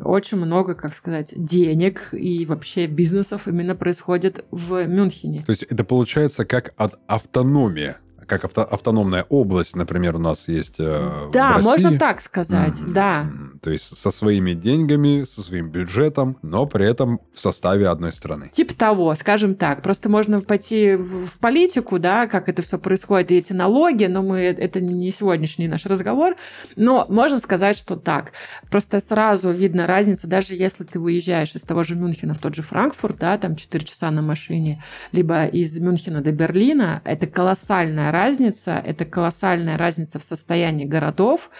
очень 0.04 0.38
много, 0.38 0.75
как 0.75 0.95
сказать, 0.95 1.33
денег 1.37 2.09
и 2.12 2.45
вообще 2.47 2.87
бизнесов 2.87 3.49
именно 3.49 3.75
происходит 3.75 4.45
в 4.50 4.87
Мюнхене. 4.87 5.42
То 5.47 5.50
есть 5.50 5.62
это 5.64 5.85
получается 5.85 6.45
как 6.45 6.73
от 6.76 6.99
автономия, 7.07 7.99
как 8.26 8.45
авто- 8.45 8.62
автономная 8.64 9.25
область, 9.28 9.76
например, 9.76 10.16
у 10.16 10.19
нас 10.21 10.49
есть 10.49 10.78
э, 10.78 10.85
в 11.28 11.30
Да, 11.33 11.54
России. 11.57 11.64
можно 11.69 11.99
так 11.99 12.21
сказать, 12.21 12.80
Мгм. 12.80 12.92
да. 12.92 13.26
То 13.61 13.71
есть 13.71 13.97
со 13.97 14.11
своими 14.11 14.55
деньгами, 14.55 15.25
со 15.25 15.43
своим 15.43 15.69
бюджетом, 15.69 16.38
но 16.43 16.67
при 16.67 16.87
этом 16.87 17.21
в 17.33 17.38
составе 17.38 17.88
одной 17.88 18.12
страны. 18.12 18.50
Типа 18.52 18.75
того, 18.75 19.14
скажем 19.14 19.55
так. 19.55 19.83
Просто 19.83 20.09
можно 20.09 20.40
пойти 20.40 20.95
в 20.95 21.38
политику, 21.38 21.99
да, 21.99 22.26
как 22.26 22.49
это 22.49 22.62
все 22.62 22.79
происходит, 22.79 23.31
и 23.31 23.37
эти 23.37 23.52
налоги, 23.52 24.07
но 24.07 24.23
мы 24.23 24.40
это 24.40 24.81
не 24.81 25.11
сегодняшний 25.11 25.69
наш 25.69 25.87
разговор. 25.87 26.37
Но 26.76 27.07
можно 27.09 27.38
сказать, 27.38 27.76
что 27.76 27.97
так. 27.97 28.33
Просто 28.71 29.00
сразу 29.00 29.50
видно 29.50 29.87
разницу, 29.87 30.26
даже 30.26 30.55
если 30.55 30.85
ты 30.85 30.99
выезжаешь 30.99 31.55
из 31.55 31.62
того 31.62 31.83
же 31.83 31.97
Мюнхена 31.97 32.35
в 32.35 32.38
тот 32.38 32.55
же 32.55 32.62
Франкфурт, 32.62 33.19
да, 33.19 33.37
там 33.37 33.57
4 33.57 33.85
часа 33.85 34.11
на 34.11 34.23
машине, 34.23 34.83
либо 35.12 35.45
из 35.45 35.79
Мюнхена 35.79 36.23
до 36.23 36.33
Берлина, 36.33 37.02
это 37.05 37.26
колоссальная 37.26 38.11
разница, 38.11 38.73
это 38.73 39.05
колоссальная 39.05 39.76
разница 39.76 40.19
в 40.19 40.25
состоянии 40.25 40.85
городов 40.87 41.50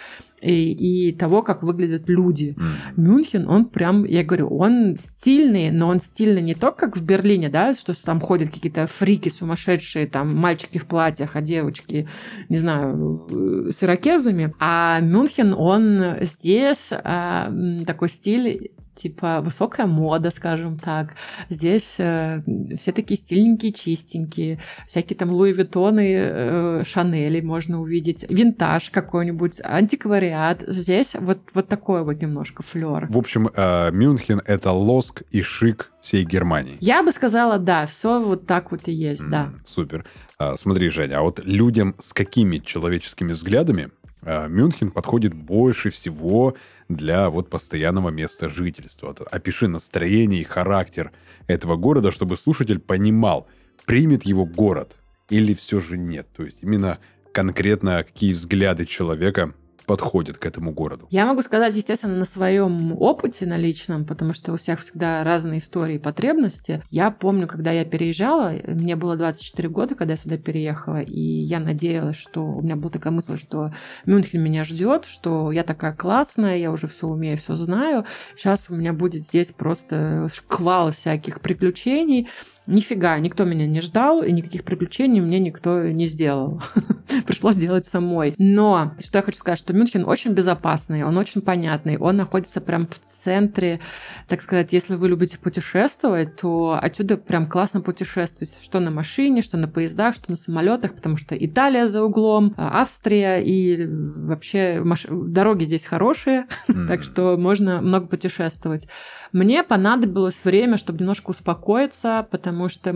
и, 0.41 1.09
и 1.09 1.11
того, 1.11 1.41
как 1.41 1.63
выглядят 1.63 2.07
люди. 2.07 2.55
Мгм. 2.57 3.03
Мюнхен, 3.03 3.47
он 3.47 3.65
прям, 3.65 4.05
я 4.05 4.23
говорю, 4.23 4.49
он 4.49 4.95
стильный, 4.97 5.71
но 5.71 5.87
он 5.87 5.99
стильный 5.99 6.41
не 6.41 6.55
только 6.55 6.87
как 6.87 6.97
в 6.97 7.05
Берлине, 7.05 7.49
да, 7.49 7.73
что 7.73 7.93
там 8.03 8.19
ходят 8.19 8.49
какие-то 8.49 8.87
фрики 8.87 9.29
сумасшедшие, 9.29 10.07
там 10.07 10.35
мальчики 10.35 10.77
в 10.77 10.85
платьях, 10.85 11.35
а 11.35 11.41
девочки, 11.41 12.07
не 12.49 12.57
знаю, 12.57 13.27
э, 13.29 13.71
с 13.71 13.83
ирокезами, 13.83 14.53
а 14.59 14.99
Мюнхен, 14.99 15.53
он 15.53 16.15
здесь 16.21 16.89
а, 16.91 17.53
такой 17.85 18.09
стиль 18.09 18.71
типа 18.95 19.41
высокая 19.41 19.85
мода, 19.85 20.29
скажем 20.31 20.77
так. 20.77 21.15
Здесь 21.49 21.95
э, 21.99 22.41
все 22.77 22.91
такие 22.91 23.17
стильненькие, 23.17 23.73
чистенькие. 23.73 24.59
Всякие 24.87 25.17
там 25.17 25.31
Луи 25.31 25.51
Виттоны, 25.51 26.13
э, 26.15 26.83
Шанели 26.85 27.41
можно 27.41 27.81
увидеть. 27.81 28.25
Винтаж 28.29 28.89
какой-нибудь, 28.89 29.61
антиквариат. 29.63 30.63
Здесь 30.67 31.15
вот, 31.19 31.39
вот 31.53 31.67
такой 31.67 32.03
вот 32.03 32.21
немножко 32.21 32.63
флер. 32.63 33.07
В 33.09 33.17
общем, 33.17 33.49
э, 33.53 33.91
Мюнхен— 33.91 34.41
это 34.45 34.71
лоск 34.71 35.23
и 35.31 35.41
шик 35.41 35.91
всей 36.01 36.23
Германии. 36.25 36.77
Я 36.79 37.03
бы 37.03 37.11
сказала, 37.11 37.59
да, 37.59 37.85
все 37.85 38.23
вот 38.23 38.47
так 38.47 38.71
вот 38.71 38.87
и 38.87 38.91
есть, 38.91 39.27
да. 39.29 39.45
М, 39.45 39.61
Супер. 39.65 40.05
А, 40.37 40.57
Смотри, 40.57 40.89
Женя, 40.89 41.19
а 41.19 41.21
вот 41.21 41.39
людям 41.43 41.95
с 42.01 42.13
какими 42.13 42.57
человеческими 42.57 43.33
взглядами 43.33 43.89
а, 44.23 44.47
Мюнхен 44.47 44.91
подходит 44.91 45.33
больше 45.33 45.89
всего 45.91 46.55
для 46.95 47.29
вот 47.29 47.49
постоянного 47.49 48.09
места 48.09 48.49
жительства? 48.49 49.15
Опиши 49.31 49.67
настроение 49.67 50.41
и 50.41 50.45
характер 50.45 51.11
этого 51.47 51.75
города, 51.75 52.11
чтобы 52.11 52.37
слушатель 52.37 52.79
понимал, 52.79 53.47
примет 53.85 54.23
его 54.23 54.45
город 54.45 54.95
или 55.29 55.53
все 55.53 55.79
же 55.79 55.97
нет. 55.97 56.27
То 56.35 56.43
есть 56.43 56.63
именно 56.63 56.99
конкретно 57.33 58.03
какие 58.03 58.33
взгляды 58.33 58.85
человека 58.85 59.53
подходят 59.91 60.37
к 60.37 60.45
этому 60.45 60.71
городу. 60.71 61.05
Я 61.09 61.25
могу 61.25 61.41
сказать, 61.41 61.75
естественно, 61.75 62.15
на 62.15 62.23
своем 62.23 62.93
опыте, 62.93 63.45
на 63.45 63.57
личном, 63.57 64.05
потому 64.05 64.33
что 64.33 64.53
у 64.53 64.55
всех 64.55 64.79
всегда 64.79 65.21
разные 65.25 65.57
истории 65.57 65.95
и 65.95 65.99
потребности. 65.99 66.81
Я 66.91 67.11
помню, 67.11 67.45
когда 67.45 67.71
я 67.71 67.83
переезжала, 67.83 68.53
мне 68.67 68.95
было 68.95 69.17
24 69.17 69.67
года, 69.67 69.95
когда 69.95 70.13
я 70.13 70.17
сюда 70.17 70.37
переехала, 70.37 71.01
и 71.01 71.19
я 71.19 71.59
надеялась, 71.59 72.15
что 72.15 72.45
у 72.45 72.61
меня 72.61 72.77
была 72.77 72.89
такая 72.89 73.11
мысль, 73.11 73.37
что 73.37 73.73
Мюнхен 74.05 74.41
меня 74.41 74.63
ждет, 74.63 75.03
что 75.03 75.51
я 75.51 75.63
такая 75.63 75.93
классная, 75.93 76.55
я 76.55 76.71
уже 76.71 76.87
все 76.87 77.07
умею, 77.07 77.35
все 77.35 77.55
знаю. 77.55 78.05
Сейчас 78.37 78.69
у 78.69 78.75
меня 78.75 78.93
будет 78.93 79.25
здесь 79.25 79.51
просто 79.51 80.29
шквал 80.33 80.91
всяких 80.91 81.41
приключений. 81.41 82.29
Нифига, 82.67 83.17
никто 83.17 83.43
меня 83.43 83.65
не 83.65 83.81
ждал, 83.81 84.21
и 84.21 84.31
никаких 84.31 84.63
приключений 84.63 85.19
мне 85.19 85.39
никто 85.39 85.81
не 85.81 86.05
сделал. 86.05 86.61
Пришлось 87.25 87.55
делать 87.55 87.85
самой. 87.85 88.35
Но 88.37 88.93
что 88.99 89.17
я 89.17 89.23
хочу 89.23 89.37
сказать, 89.37 89.57
что 89.59 89.73
Мюнхен 89.73 90.07
очень 90.07 90.31
безопасный, 90.31 91.03
он 91.03 91.17
очень 91.17 91.41
понятный, 91.41 91.97
он 91.97 92.17
находится 92.17 92.61
прям 92.61 92.87
в 92.87 92.99
центре, 92.99 93.79
так 94.27 94.41
сказать, 94.41 94.73
если 94.73 94.95
вы 94.95 95.09
любите 95.09 95.39
путешествовать, 95.39 96.35
то 96.35 96.77
отсюда 96.79 97.17
прям 97.17 97.49
классно 97.49 97.81
путешествовать, 97.81 98.59
что 98.61 98.79
на 98.79 98.91
машине, 98.91 99.41
что 99.41 99.57
на 99.57 99.67
поездах, 99.67 100.15
что 100.15 100.31
на 100.31 100.37
самолетах, 100.37 100.93
потому 100.93 101.17
что 101.17 101.35
Италия 101.35 101.87
за 101.87 102.03
углом, 102.03 102.53
а, 102.57 102.81
Австрия 102.81 103.39
и 103.39 103.87
вообще 103.87 104.81
маш- 104.83 105.07
дороги 105.09 105.63
здесь 105.63 105.85
хорошие, 105.85 106.45
так 106.87 107.03
что 107.03 107.37
можно 107.37 107.81
много 107.81 108.05
путешествовать. 108.05 108.87
Мне 109.31 109.63
понадобилось 109.63 110.41
время, 110.43 110.77
чтобы 110.77 110.99
немножко 110.99 111.29
успокоиться, 111.29 112.27
потому 112.29 112.69
что, 112.69 112.93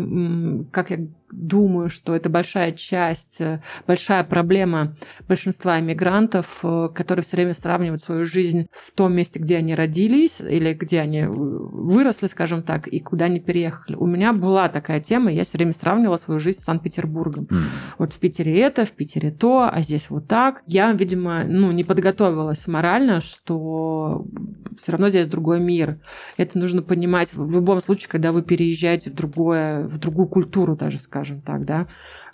как 0.71 0.91
я 0.91 1.07
думаю, 1.31 1.89
что 1.89 2.15
это 2.15 2.29
большая 2.29 2.71
часть, 2.71 3.41
э, 3.41 3.61
большая 3.87 4.23
проблема 4.23 4.95
большинства 5.27 5.79
иммигрантов, 5.79 6.59
э, 6.63 6.89
которые 6.93 7.23
все 7.23 7.35
время 7.35 7.53
сравнивают 7.53 8.01
свою 8.01 8.25
жизнь 8.25 8.67
в 8.71 8.91
том 8.91 9.13
месте, 9.13 9.39
где 9.39 9.57
они 9.57 9.75
родились 9.75 10.39
или 10.39 10.73
где 10.73 11.01
они 11.01 11.19
э, 11.19 11.27
выросли, 11.27 12.27
скажем 12.27 12.63
так, 12.63 12.87
и 12.87 12.99
куда 12.99 13.25
они 13.25 13.39
переехали. 13.39 13.95
У 13.95 14.05
меня 14.05 14.33
была 14.33 14.69
такая 14.69 14.99
тема, 14.99 15.31
я 15.31 15.43
все 15.43 15.57
время 15.57 15.73
сравнивала 15.73 16.17
свою 16.17 16.39
жизнь 16.39 16.59
с 16.59 16.63
Санкт-Петербургом. 16.63 17.47
Вот 17.97 18.13
в 18.13 18.19
Питере 18.19 18.59
это, 18.59 18.85
в 18.85 18.91
Питере 18.91 19.31
то, 19.31 19.69
а 19.71 19.81
здесь 19.81 20.09
вот 20.09 20.27
так. 20.27 20.63
Я, 20.67 20.91
видимо, 20.93 21.43
ну, 21.45 21.71
не 21.71 21.83
подготовилась 21.83 22.67
морально, 22.67 23.21
что 23.21 24.25
все 24.77 24.91
равно 24.91 25.09
здесь 25.09 25.27
другой 25.27 25.59
мир. 25.59 25.99
Это 26.37 26.57
нужно 26.57 26.81
понимать 26.81 27.33
в 27.33 27.51
любом 27.51 27.81
случае, 27.81 28.09
когда 28.09 28.31
вы 28.31 28.41
переезжаете 28.43 29.09
в, 29.09 29.13
другое, 29.13 29.87
в 29.87 29.97
другую 29.97 30.27
культуру 30.27 30.75
даже, 30.75 30.99
скажем 30.99 31.41
так, 31.41 31.65
да. 31.65 31.87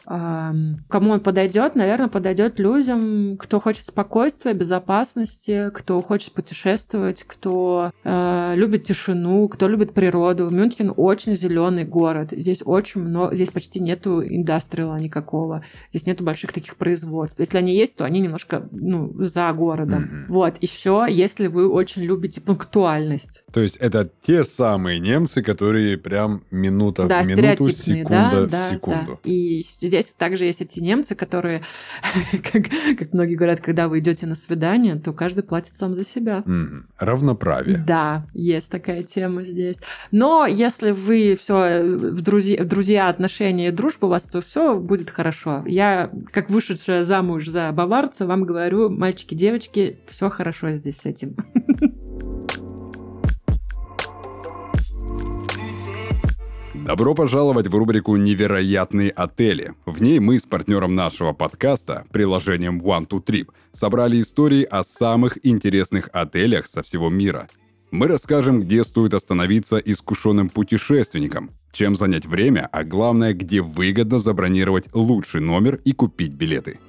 Кому 0.05 1.11
он 1.11 1.19
подойдет? 1.19 1.75
Наверное, 1.75 2.07
подойдет 2.07 2.59
людям, 2.59 3.37
кто 3.37 3.59
хочет 3.59 3.85
спокойствия, 3.85 4.53
безопасности, 4.53 5.69
кто 5.73 6.01
хочет 6.01 6.33
путешествовать, 6.33 7.23
кто 7.23 7.91
э, 8.03 8.53
любит 8.55 8.83
тишину, 8.83 9.47
кто 9.47 9.67
любит 9.67 9.93
природу. 9.93 10.49
Мюнхен 10.49 10.93
очень 10.95 11.35
зеленый 11.35 11.85
город. 11.85 12.29
Здесь 12.31 12.61
очень 12.65 13.01
много, 13.01 13.35
здесь 13.35 13.51
почти 13.51 13.79
нету 13.79 14.23
индастриала 14.23 14.97
никакого. 14.97 15.63
Здесь 15.89 16.05
нету 16.05 16.23
больших 16.23 16.51
таких 16.51 16.75
производств. 16.77 17.39
Если 17.39 17.57
они 17.57 17.75
есть, 17.75 17.97
то 17.97 18.05
они 18.05 18.19
немножко 18.19 18.67
ну, 18.71 19.13
за 19.17 19.51
городом. 19.53 20.01
Мгм. 20.01 20.25
Вот. 20.29 20.55
Еще, 20.61 21.05
если 21.09 21.47
вы 21.47 21.69
очень 21.69 22.03
любите 22.03 22.41
пунктуальность. 22.41 23.43
То 23.51 23.61
есть 23.61 23.77
это 23.77 24.09
те 24.21 24.43
самые 24.43 24.99
немцы, 24.99 25.41
которые 25.41 25.97
прям 25.97 26.43
минута 26.51 27.07
да, 27.07 27.23
в 27.23 27.27
минуту, 27.27 27.71
секунда 27.71 28.31
да, 28.31 28.41
в 28.41 28.49
да, 28.49 28.69
секунду. 28.69 29.19
да. 29.23 29.29
И 29.29 29.61
здесь 29.91 30.13
также 30.13 30.45
есть 30.45 30.62
эти 30.62 30.80
немцы, 30.80 31.15
которые, 31.15 31.63
как, 32.32 32.63
как 32.97 33.13
многие 33.13 33.36
говорят, 33.36 33.60
когда 33.60 33.89
вы 33.89 33.99
идете 33.99 34.25
на 34.25 34.36
свидание, 34.36 34.95
то 34.95 35.12
каждый 35.12 35.43
платит 35.43 35.75
сам 35.75 35.93
за 35.93 36.06
себя. 36.06 36.43
Мгм. 36.45 36.88
Равноправие. 36.97 37.84
Да, 37.86 38.25
есть 38.34 38.71
такая 38.71 39.04
тема 39.04 39.43
здесь. 39.43 39.80
Но 40.12 40.45
если 40.45 40.91
вы 40.91 41.36
все 41.38 41.84
в 41.84 42.21
друзья, 42.21 42.63
друзья, 42.63 43.10
отношения 43.10 43.67
и 43.67 43.71
дружба 43.71 44.06
у 44.06 44.10
вас, 44.10 44.23
то 44.23 44.39
все 44.39 44.80
будет 44.80 45.10
хорошо. 45.10 45.63
Я, 45.67 46.10
как 46.32 46.49
вышедшая 46.49 47.04
замуж 47.04 47.47
за 47.47 47.69
баварца, 47.73 48.25
вам 48.25 48.45
говорю, 48.45 48.89
мальчики, 48.89 49.36
девочки, 49.36 49.99
все 50.08 50.30
хорошо 50.30 50.69
здесь 50.69 50.97
с 50.97 51.06
этим. 51.06 51.36
Добро 56.85 57.13
пожаловать 57.13 57.67
в 57.67 57.75
рубрику 57.75 58.15
«Невероятные 58.15 59.11
отели». 59.11 59.75
В 59.85 60.01
ней 60.01 60.19
мы 60.19 60.39
с 60.39 60.47
партнером 60.47 60.95
нашего 60.95 61.31
подкаста, 61.31 62.05
приложением 62.11 62.81
One 62.81 63.07
to 63.07 63.23
Trip, 63.23 63.49
собрали 63.71 64.19
истории 64.19 64.63
о 64.63 64.83
самых 64.83 65.37
интересных 65.45 66.09
отелях 66.11 66.65
со 66.65 66.81
всего 66.81 67.09
мира. 67.09 67.47
Мы 67.91 68.07
расскажем, 68.07 68.61
где 68.61 68.83
стоит 68.83 69.13
остановиться 69.13 69.77
искушенным 69.77 70.49
путешественникам, 70.49 71.51
чем 71.71 71.95
занять 71.95 72.25
время, 72.25 72.67
а 72.71 72.83
главное, 72.83 73.33
где 73.33 73.61
выгодно 73.61 74.17
забронировать 74.17 74.85
лучший 74.91 75.41
номер 75.41 75.79
и 75.85 75.93
купить 75.93 76.33
билеты. 76.33 76.79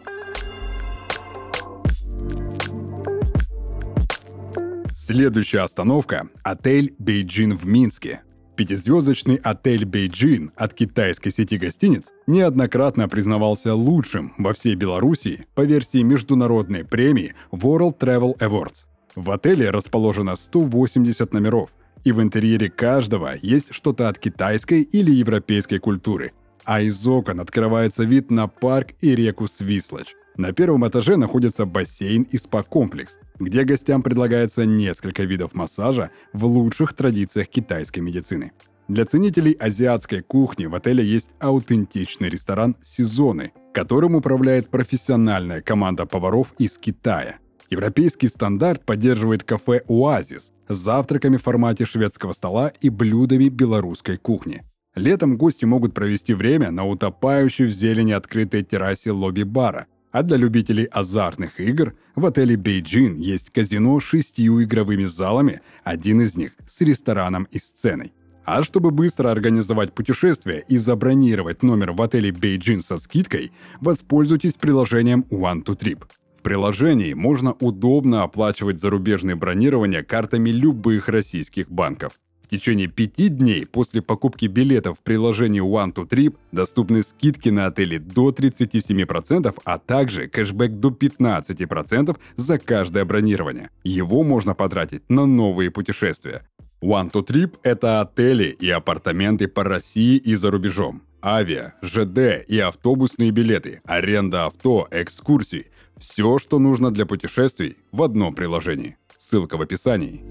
Следующая 4.94 5.60
остановка– 5.60 6.28
отель 6.44 6.94
«Бейджин» 6.98 7.54
в 7.56 7.66
Минске. 7.66 8.22
Пятизвездочный 8.56 9.36
отель 9.36 9.86
«Бейджин» 9.86 10.52
от 10.56 10.74
китайской 10.74 11.30
сети 11.30 11.56
гостиниц 11.56 12.12
неоднократно 12.26 13.08
признавался 13.08 13.74
лучшим 13.74 14.34
во 14.36 14.52
всей 14.52 14.74
Белоруссии 14.74 15.46
по 15.54 15.62
версии 15.62 16.02
международной 16.02 16.84
премии 16.84 17.34
World 17.50 17.98
Travel 17.98 18.36
Awards. 18.38 18.84
В 19.14 19.30
отеле 19.30 19.70
расположено 19.70 20.36
180 20.36 21.32
номеров, 21.32 21.70
и 22.04 22.12
в 22.12 22.20
интерьере 22.20 22.68
каждого 22.68 23.34
есть 23.40 23.72
что-то 23.72 24.08
от 24.08 24.18
китайской 24.18 24.82
или 24.82 25.10
европейской 25.10 25.78
культуры. 25.78 26.32
А 26.64 26.82
из 26.82 27.06
окон 27.06 27.40
открывается 27.40 28.04
вид 28.04 28.30
на 28.30 28.48
парк 28.48 28.88
и 29.00 29.14
реку 29.14 29.48
Свислочь. 29.48 30.14
На 30.36 30.52
первом 30.52 30.86
этаже 30.86 31.16
находится 31.16 31.64
бассейн 31.64 32.22
и 32.22 32.36
спа-комплекс, 32.36 33.18
где 33.38 33.64
гостям 33.64 34.02
предлагается 34.02 34.64
несколько 34.66 35.24
видов 35.24 35.54
массажа 35.54 36.10
в 36.32 36.44
лучших 36.44 36.94
традициях 36.94 37.48
китайской 37.48 38.00
медицины. 38.00 38.52
Для 38.88 39.06
ценителей 39.06 39.52
азиатской 39.52 40.22
кухни 40.22 40.66
в 40.66 40.74
отеле 40.74 41.04
есть 41.04 41.30
аутентичный 41.38 42.28
ресторан 42.28 42.76
«Сезоны», 42.82 43.52
которым 43.72 44.16
управляет 44.16 44.68
профессиональная 44.68 45.62
команда 45.62 46.04
поваров 46.04 46.52
из 46.58 46.76
Китая. 46.78 47.38
Европейский 47.70 48.28
стандарт 48.28 48.84
поддерживает 48.84 49.44
кафе 49.44 49.82
«Оазис» 49.88 50.52
с 50.68 50.76
завтраками 50.76 51.38
в 51.38 51.42
формате 51.42 51.86
шведского 51.86 52.32
стола 52.32 52.72
и 52.80 52.90
блюдами 52.90 53.48
белорусской 53.48 54.18
кухни. 54.18 54.62
Летом 54.94 55.38
гости 55.38 55.64
могут 55.64 55.94
провести 55.94 56.34
время 56.34 56.70
на 56.70 56.86
утопающей 56.86 57.64
в 57.64 57.70
зелени 57.70 58.12
открытой 58.12 58.62
террасе 58.62 59.10
лобби-бара, 59.10 59.86
а 60.12 60.22
для 60.22 60.36
любителей 60.36 60.84
азартных 60.84 61.58
игр 61.58 61.94
в 62.14 62.24
отеле 62.26 62.56
«Бейджин» 62.56 63.16
есть 63.16 63.50
казино 63.50 63.98
с 63.98 64.04
шестью 64.04 64.62
игровыми 64.62 65.04
залами, 65.04 65.62
один 65.82 66.20
из 66.20 66.36
них 66.36 66.52
с 66.68 66.82
рестораном 66.82 67.44
и 67.50 67.58
сценой. 67.58 68.12
А 68.44 68.62
чтобы 68.62 68.90
быстро 68.90 69.30
организовать 69.30 69.92
путешествие 69.92 70.64
и 70.68 70.76
забронировать 70.76 71.62
номер 71.62 71.92
в 71.92 72.02
отеле 72.02 72.32
«Бейджин» 72.32 72.80
со 72.80 72.98
скидкой, 72.98 73.52
воспользуйтесь 73.80 74.54
приложением 74.54 75.24
One2Trip. 75.30 76.04
В 76.38 76.42
приложении 76.42 77.14
можно 77.14 77.52
удобно 77.52 78.24
оплачивать 78.24 78.80
зарубежные 78.80 79.36
бронирования 79.36 80.02
картами 80.02 80.50
любых 80.50 81.08
российских 81.08 81.70
банков 81.70 82.18
течение 82.52 82.86
пяти 82.86 83.28
дней 83.28 83.66
после 83.66 84.02
покупки 84.02 84.46
билетов 84.46 84.98
в 84.98 85.02
приложении 85.02 85.62
One 85.62 85.94
to 85.94 86.08
Trip 86.08 86.36
доступны 86.52 87.02
скидки 87.02 87.48
на 87.48 87.66
отели 87.66 87.98
до 87.98 88.30
37%, 88.30 89.54
а 89.64 89.78
также 89.78 90.28
кэшбэк 90.28 90.72
до 90.78 90.88
15% 90.88 92.16
за 92.36 92.58
каждое 92.58 93.04
бронирование. 93.04 93.70
Его 93.84 94.22
можно 94.22 94.54
потратить 94.54 95.02
на 95.08 95.24
новые 95.24 95.70
путешествия. 95.70 96.46
One 96.82 97.10
to 97.10 97.26
Trip– 97.26 97.58
это 97.62 98.02
отели 98.02 98.50
и 98.60 98.68
апартаменты 98.68 99.48
по 99.48 99.64
России 99.64 100.16
и 100.16 100.34
за 100.34 100.50
рубежом. 100.50 101.02
Авиа, 101.24 101.74
ЖД 101.82 102.44
и 102.46 102.58
автобусные 102.58 103.30
билеты, 103.30 103.80
аренда 103.84 104.46
авто, 104.46 104.88
экскурсии– 104.90 105.66
все, 105.96 106.38
что 106.38 106.58
нужно 106.58 106.90
для 106.90 107.06
путешествий 107.06 107.76
в 107.92 108.02
одном 108.02 108.34
приложении. 108.34 108.96
Ссылка 109.16 109.56
в 109.56 109.62
описании. 109.62 110.24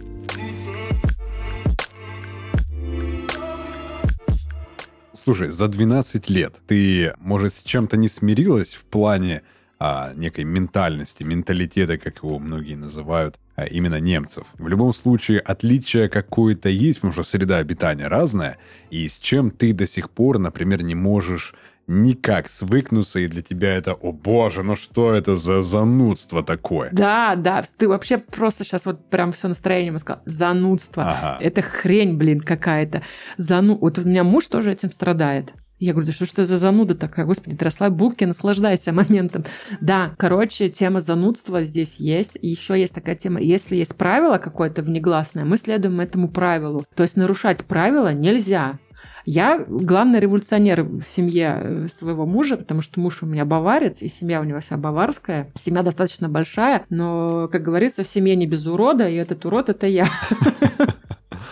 Слушай, 5.23 5.49
за 5.49 5.67
12 5.67 6.31
лет 6.31 6.55
ты, 6.65 7.13
может, 7.19 7.53
с 7.53 7.61
чем-то 7.61 7.95
не 7.95 8.07
смирилась 8.07 8.73
в 8.73 8.81
плане 8.85 9.43
а, 9.77 10.13
некой 10.15 10.45
ментальности, 10.45 11.21
менталитета, 11.21 11.99
как 11.99 12.23
его 12.23 12.39
многие 12.39 12.73
называют, 12.73 13.39
а 13.55 13.65
именно 13.65 13.99
немцев. 13.99 14.47
В 14.55 14.67
любом 14.67 14.95
случае, 14.95 15.39
отличие 15.39 16.09
какое-то 16.09 16.69
есть, 16.69 17.01
потому 17.01 17.13
что 17.13 17.21
среда 17.21 17.57
обитания 17.57 18.07
разная, 18.07 18.57
и 18.89 19.07
с 19.07 19.19
чем 19.19 19.51
ты 19.51 19.73
до 19.73 19.85
сих 19.85 20.09
пор, 20.09 20.39
например, 20.39 20.81
не 20.81 20.95
можешь 20.95 21.53
никак 21.91 22.49
свыкнуться, 22.49 23.19
и 23.19 23.27
для 23.27 23.41
тебя 23.41 23.75
это, 23.75 23.93
о 23.93 24.11
боже, 24.11 24.63
ну 24.63 24.75
что 24.75 25.13
это 25.13 25.35
за 25.35 25.61
занудство 25.61 26.43
такое? 26.43 26.89
Да, 26.91 27.35
да, 27.35 27.61
ты 27.77 27.87
вообще 27.87 28.17
просто 28.17 28.63
сейчас 28.63 28.85
вот 28.85 29.09
прям 29.09 29.31
все 29.31 29.47
настроение 29.47 29.97
сказал. 29.99 30.21
Занудство. 30.25 31.03
Ага. 31.03 31.37
Это 31.39 31.61
хрень, 31.61 32.17
блин, 32.17 32.41
какая-то. 32.41 33.03
Зану... 33.37 33.77
Вот 33.77 33.99
у 33.99 34.03
меня 34.03 34.23
муж 34.23 34.47
тоже 34.47 34.71
этим 34.71 34.91
страдает. 34.91 35.53
Я 35.81 35.93
говорю, 35.93 36.05
да 36.05 36.13
что 36.13 36.35
ты 36.35 36.43
за 36.43 36.57
зануда 36.57 36.93
такая? 36.93 37.25
Господи, 37.25 37.57
ты 37.57 37.65
росла 37.65 37.89
булки, 37.89 38.23
наслаждайся 38.23 38.91
моментом. 38.93 39.43
Да, 39.81 40.13
короче, 40.17 40.69
тема 40.69 41.01
занудства 41.01 41.63
здесь 41.63 41.99
есть. 41.99 42.37
Еще 42.39 42.79
есть 42.79 42.93
такая 42.93 43.15
тема, 43.15 43.41
если 43.41 43.75
есть 43.75 43.97
правило 43.97 44.37
какое-то 44.37 44.83
внегласное, 44.83 45.43
мы 45.43 45.57
следуем 45.57 45.99
этому 45.99 46.29
правилу. 46.29 46.85
То 46.95 47.01
есть 47.01 47.17
нарушать 47.17 47.65
правила 47.65 48.13
нельзя. 48.13 48.77
Я 49.25 49.63
главный 49.67 50.19
революционер 50.19 50.83
в 50.83 51.03
семье 51.03 51.59
э, 51.61 51.87
своего 51.87 52.25
мужа, 52.25 52.57
потому 52.57 52.81
что 52.81 52.99
муж 52.99 53.23
у 53.23 53.25
меня 53.25 53.45
баварец, 53.45 54.01
и 54.01 54.07
семья 54.07 54.41
у 54.41 54.43
него 54.43 54.59
вся 54.59 54.77
баварская. 54.77 55.51
Семья 55.55 55.83
достаточно 55.83 56.29
большая, 56.29 56.85
но, 56.89 57.47
как 57.51 57.63
говорится, 57.63 58.03
в 58.03 58.07
семье 58.07 58.35
не 58.35 58.47
без 58.47 58.65
урода, 58.65 59.07
и 59.07 59.15
этот 59.15 59.45
урод— 59.45 59.69
это 59.69 59.87
я. 59.87 60.07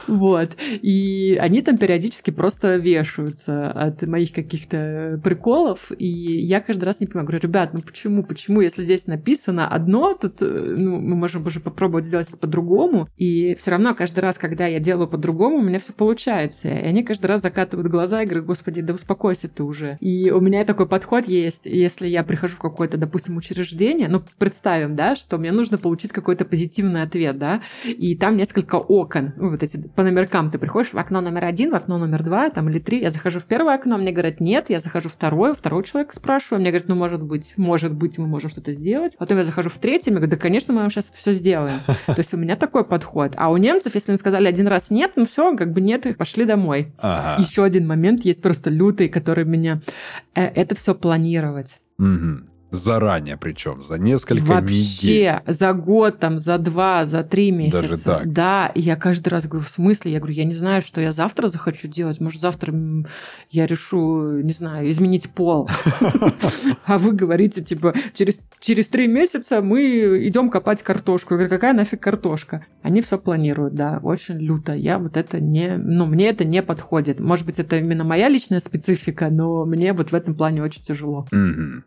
Вот. 0.10 0.58
И 0.82 1.38
они 1.40 1.62
там 1.62 1.78
периодически 1.78 2.32
просто 2.32 2.78
вешаются 2.78 3.72
от 3.72 4.02
моих 4.04 4.34
каких-то 4.34 5.22
приколов. 5.24 5.92
И 5.98 6.08
я 6.08 6.62
каждый 6.62 6.86
раз 6.86 7.00
не 7.00 7.08
понимаю. 7.08 7.28
Говорю, 7.28 7.44
ребят, 7.44 7.74
ну 7.74 7.82
почему? 7.82 8.24
Почему? 8.24 8.62
Если 8.62 8.84
здесь 8.84 9.08
написано 9.08 9.68
одно, 9.68 10.16
тут 10.16 10.42
э, 10.42 10.46
ну, 10.46 11.00
мы 11.00 11.16
можем 11.16 11.46
уже 11.46 11.60
попробовать 11.60 12.06
сделать 12.06 12.28
это 12.30 12.38
по-другому. 12.38 13.08
И 13.18 13.54
все 13.56 13.72
равно 13.72 13.94
каждый 13.94 14.22
раз, 14.22 14.38
когда 14.38 14.66
я 14.66 14.80
делаю 14.80 15.08
по-другому, 15.08 15.58
у 15.58 15.62
меня 15.62 15.80
все 15.80 15.94
получается. 15.94 16.68
И 16.68 16.72
они 16.72 17.04
каждый 17.04 17.28
раз 17.28 17.42
закатывают 17.42 17.90
глаза 17.90 18.24
и 18.24 18.26
говорят, 18.26 18.46
господи, 18.46 18.82
да 18.82 18.94
успокойся 18.94 19.48
ты 19.48 19.64
уже. 19.64 19.98
И 20.00 20.32
у 20.32 20.40
меня 20.40 20.66
такой 20.66 20.88
подход 20.88 21.28
есть, 21.28 21.66
если 21.66 22.08
я 22.08 22.24
прихожу 22.24 22.56
в 22.56 22.60
какое-то, 22.60 22.98
допустим, 22.98 23.38
учреждение, 23.38 24.08
ну, 24.08 24.24
представим, 24.40 24.96
да, 24.96 25.16
что 25.16 25.38
мне 25.38 25.52
нужно 25.52 25.78
получить 25.78 26.12
какой-то 26.12 26.46
позитивный 26.46 27.04
ответ, 27.04 27.38
да, 27.38 27.62
и 27.86 28.16
там 28.16 28.38
несколько 28.38 28.76
окон, 28.76 29.34
ну, 29.38 29.52
вот 29.52 29.64
эти 29.64 29.78
по 30.00 30.04
номеркам. 30.04 30.50
Ты 30.50 30.58
приходишь 30.60 30.94
в 30.94 30.98
окно 30.98 31.20
номер 31.20 31.44
один, 31.44 31.72
в 31.72 31.76
окно 31.76 31.98
номер 31.98 32.24
два, 32.24 32.50
там, 32.50 32.70
или 32.70 32.80
три. 32.80 33.02
Я 33.02 33.10
захожу 33.10 33.42
в 33.42 33.44
первое 33.44 33.76
окно, 33.76 33.98
мне 33.98 34.14
говорят, 34.14 34.40
нет. 34.40 34.70
Я 34.70 34.80
захожу 34.80 35.10
в 35.10 35.12
второе, 35.12 35.54
второй 35.54 35.84
человек 35.84 36.14
спрашиваю. 36.14 36.62
Мне 36.62 36.70
говорят, 36.72 36.88
ну, 36.88 36.96
может 36.96 37.22
быть, 37.22 37.56
может 37.58 37.94
быть, 37.94 38.18
мы 38.18 38.26
можем 38.26 38.50
что-то 38.50 38.72
сделать. 38.72 39.18
Потом 39.20 39.40
я 39.40 39.44
захожу 39.44 39.70
в 39.70 39.78
третье, 39.78 40.12
мне 40.12 40.22
говорят, 40.22 40.40
да, 40.40 40.42
конечно, 40.42 40.74
мы 40.74 40.80
вам 40.80 40.90
сейчас 40.90 41.10
это 41.10 41.18
все 41.18 41.34
сделаем. 41.34 41.82
То 42.06 42.16
есть 42.18 42.34
у 42.34 42.38
меня 42.38 42.56
такой 42.56 42.86
подход. 42.86 43.34
А 43.36 43.52
у 43.52 43.58
немцев, 43.58 43.94
если 43.94 44.14
им 44.14 44.18
сказали 44.18 44.48
один 44.48 44.68
раз 44.68 44.90
нет, 44.90 45.12
ну 45.18 45.26
все, 45.26 45.54
как 45.58 45.74
бы 45.74 45.82
нет, 45.82 46.08
пошли 46.18 46.46
домой. 46.46 46.94
Ага. 47.00 47.42
Еще 47.42 47.66
один 47.66 47.86
момент 47.86 48.24
есть 48.24 48.42
просто 48.42 48.70
лютый, 48.70 49.10
который 49.10 49.44
меня... 49.44 49.82
Э, 50.34 50.46
это 50.46 50.76
все 50.76 50.96
планировать. 50.96 51.82
Угу. 51.98 52.49
Заранее 52.72 53.36
причем, 53.36 53.82
за 53.82 53.98
несколько 53.98 54.44
Вообще, 54.44 55.08
недель. 55.08 55.32
Вообще, 55.32 55.52
за 55.52 55.74
год, 55.74 56.20
там, 56.20 56.38
за 56.38 56.58
два, 56.60 57.04
за 57.06 57.24
три 57.24 57.52
месяца. 57.52 57.82
Даже 57.82 58.04
так? 58.04 58.32
Да, 58.32 58.68
и 58.68 58.82
я 58.82 58.96
каждый 58.96 59.30
раз 59.30 59.48
говорю, 59.48 59.66
в 59.66 59.72
смысле? 59.72 60.12
Я 60.12 60.20
говорю, 60.20 60.36
я 60.36 60.46
не 60.46 60.54
знаю, 60.54 60.82
что 60.84 61.02
я 61.02 61.12
завтра 61.12 61.48
захочу 61.48 61.88
делать. 61.88 62.20
Может, 62.20 62.42
завтра 62.42 62.74
я 63.50 63.66
решу, 63.66 64.42
не 64.42 64.54
знаю, 64.54 64.88
изменить 64.90 65.30
пол. 65.32 65.70
А 66.86 66.98
вы 66.98 67.12
говорите, 67.12 67.64
типа, 67.64 67.94
через, 68.14 68.42
через 68.60 68.88
три 68.88 69.08
месяца 69.08 69.62
мы 69.62 70.28
идем 70.28 70.50
копать 70.50 70.84
картошку. 70.84 71.34
Я 71.34 71.38
говорю, 71.38 71.50
какая 71.50 71.74
нафиг 71.74 72.02
картошка? 72.02 72.66
Они 72.82 73.02
все 73.02 73.18
планируют, 73.18 73.76
да, 73.76 74.00
очень 74.04 74.38
люто. 74.38 74.74
Я 74.74 75.00
вот 75.00 75.18
это 75.18 75.40
не... 75.40 75.78
Ну, 75.78 76.06
мне 76.06 76.30
это 76.30 76.46
не 76.46 76.62
подходит. 76.62 77.20
Может 77.20 77.46
быть, 77.46 77.60
это 77.60 77.78
именно 77.78 78.04
моя 78.04 78.30
личная 78.30 78.60
специфика, 78.60 79.30
но 79.30 79.66
мне 79.66 79.94
вот 79.94 80.12
в 80.12 80.16
этом 80.16 80.36
плане 80.36 80.64
очень 80.64 80.82
тяжело. 80.82 81.28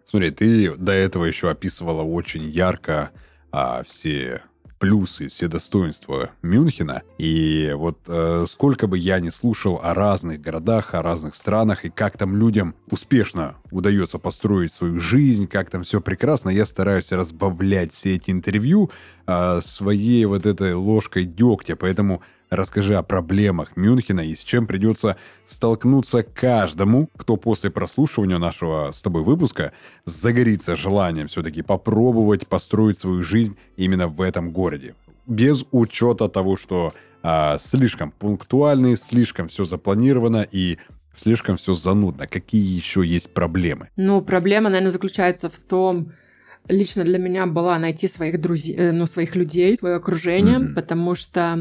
Смотри, 0.04 0.30
ты 0.30 0.74
до 0.76 0.92
этого 0.92 1.24
еще 1.24 1.50
описывала 1.50 2.02
очень 2.02 2.48
ярко 2.48 3.10
а, 3.50 3.82
все 3.84 4.42
плюсы, 4.82 5.28
все 5.28 5.46
достоинства 5.46 6.30
Мюнхена. 6.42 7.02
И 7.16 7.72
вот 7.76 8.00
э, 8.08 8.46
сколько 8.48 8.88
бы 8.88 8.98
я 8.98 9.20
ни 9.20 9.28
слушал 9.28 9.78
о 9.80 9.94
разных 9.94 10.40
городах, 10.40 10.94
о 10.94 11.02
разных 11.02 11.36
странах, 11.36 11.84
и 11.84 11.88
как 11.88 12.18
там 12.18 12.36
людям 12.36 12.74
успешно 12.90 13.54
удается 13.70 14.18
построить 14.18 14.72
свою 14.72 14.98
жизнь, 14.98 15.46
как 15.46 15.70
там 15.70 15.84
все 15.84 16.00
прекрасно, 16.00 16.50
я 16.50 16.66
стараюсь 16.66 17.12
разбавлять 17.12 17.92
все 17.92 18.16
эти 18.16 18.32
интервью 18.32 18.90
э, 19.28 19.60
своей 19.62 20.24
вот 20.24 20.46
этой 20.46 20.74
ложкой 20.74 21.26
дегтя. 21.26 21.76
Поэтому 21.76 22.20
Расскажи 22.52 22.96
о 22.96 23.02
проблемах 23.02 23.78
Мюнхена 23.78 24.20
и 24.20 24.34
с 24.34 24.40
чем 24.44 24.66
придется 24.66 25.16
столкнуться 25.46 26.22
каждому, 26.22 27.08
кто 27.16 27.38
после 27.38 27.70
прослушивания 27.70 28.36
нашего 28.36 28.92
с 28.92 29.00
тобой 29.00 29.22
выпуска 29.22 29.72
загорится 30.04 30.76
желанием 30.76 31.28
все-таки 31.28 31.62
попробовать 31.62 32.46
построить 32.46 32.98
свою 32.98 33.22
жизнь 33.22 33.56
именно 33.78 34.06
в 34.06 34.20
этом 34.20 34.50
городе. 34.50 34.94
Без 35.26 35.64
учета 35.70 36.28
того, 36.28 36.56
что 36.56 36.92
а, 37.22 37.56
слишком 37.56 38.10
пунктуальный, 38.10 38.98
слишком 38.98 39.48
все 39.48 39.64
запланировано 39.64 40.46
и 40.50 40.76
слишком 41.14 41.56
все 41.56 41.72
занудно. 41.72 42.26
Какие 42.26 42.76
еще 42.76 43.02
есть 43.02 43.32
проблемы? 43.32 43.88
Ну, 43.96 44.20
проблема, 44.20 44.68
наверное, 44.68 44.92
заключается 44.92 45.48
в 45.48 45.58
том, 45.58 46.12
лично 46.68 47.04
для 47.04 47.18
меня 47.18 47.46
была 47.46 47.78
найти 47.78 48.08
своих 48.08 48.40
друзей, 48.40 48.76
э, 48.76 48.92
ну, 48.92 49.06
своих 49.06 49.34
людей, 49.36 49.76
свое 49.76 49.96
окружение, 49.96 50.58
mm-hmm. 50.58 50.74
потому 50.74 51.14
что 51.14 51.58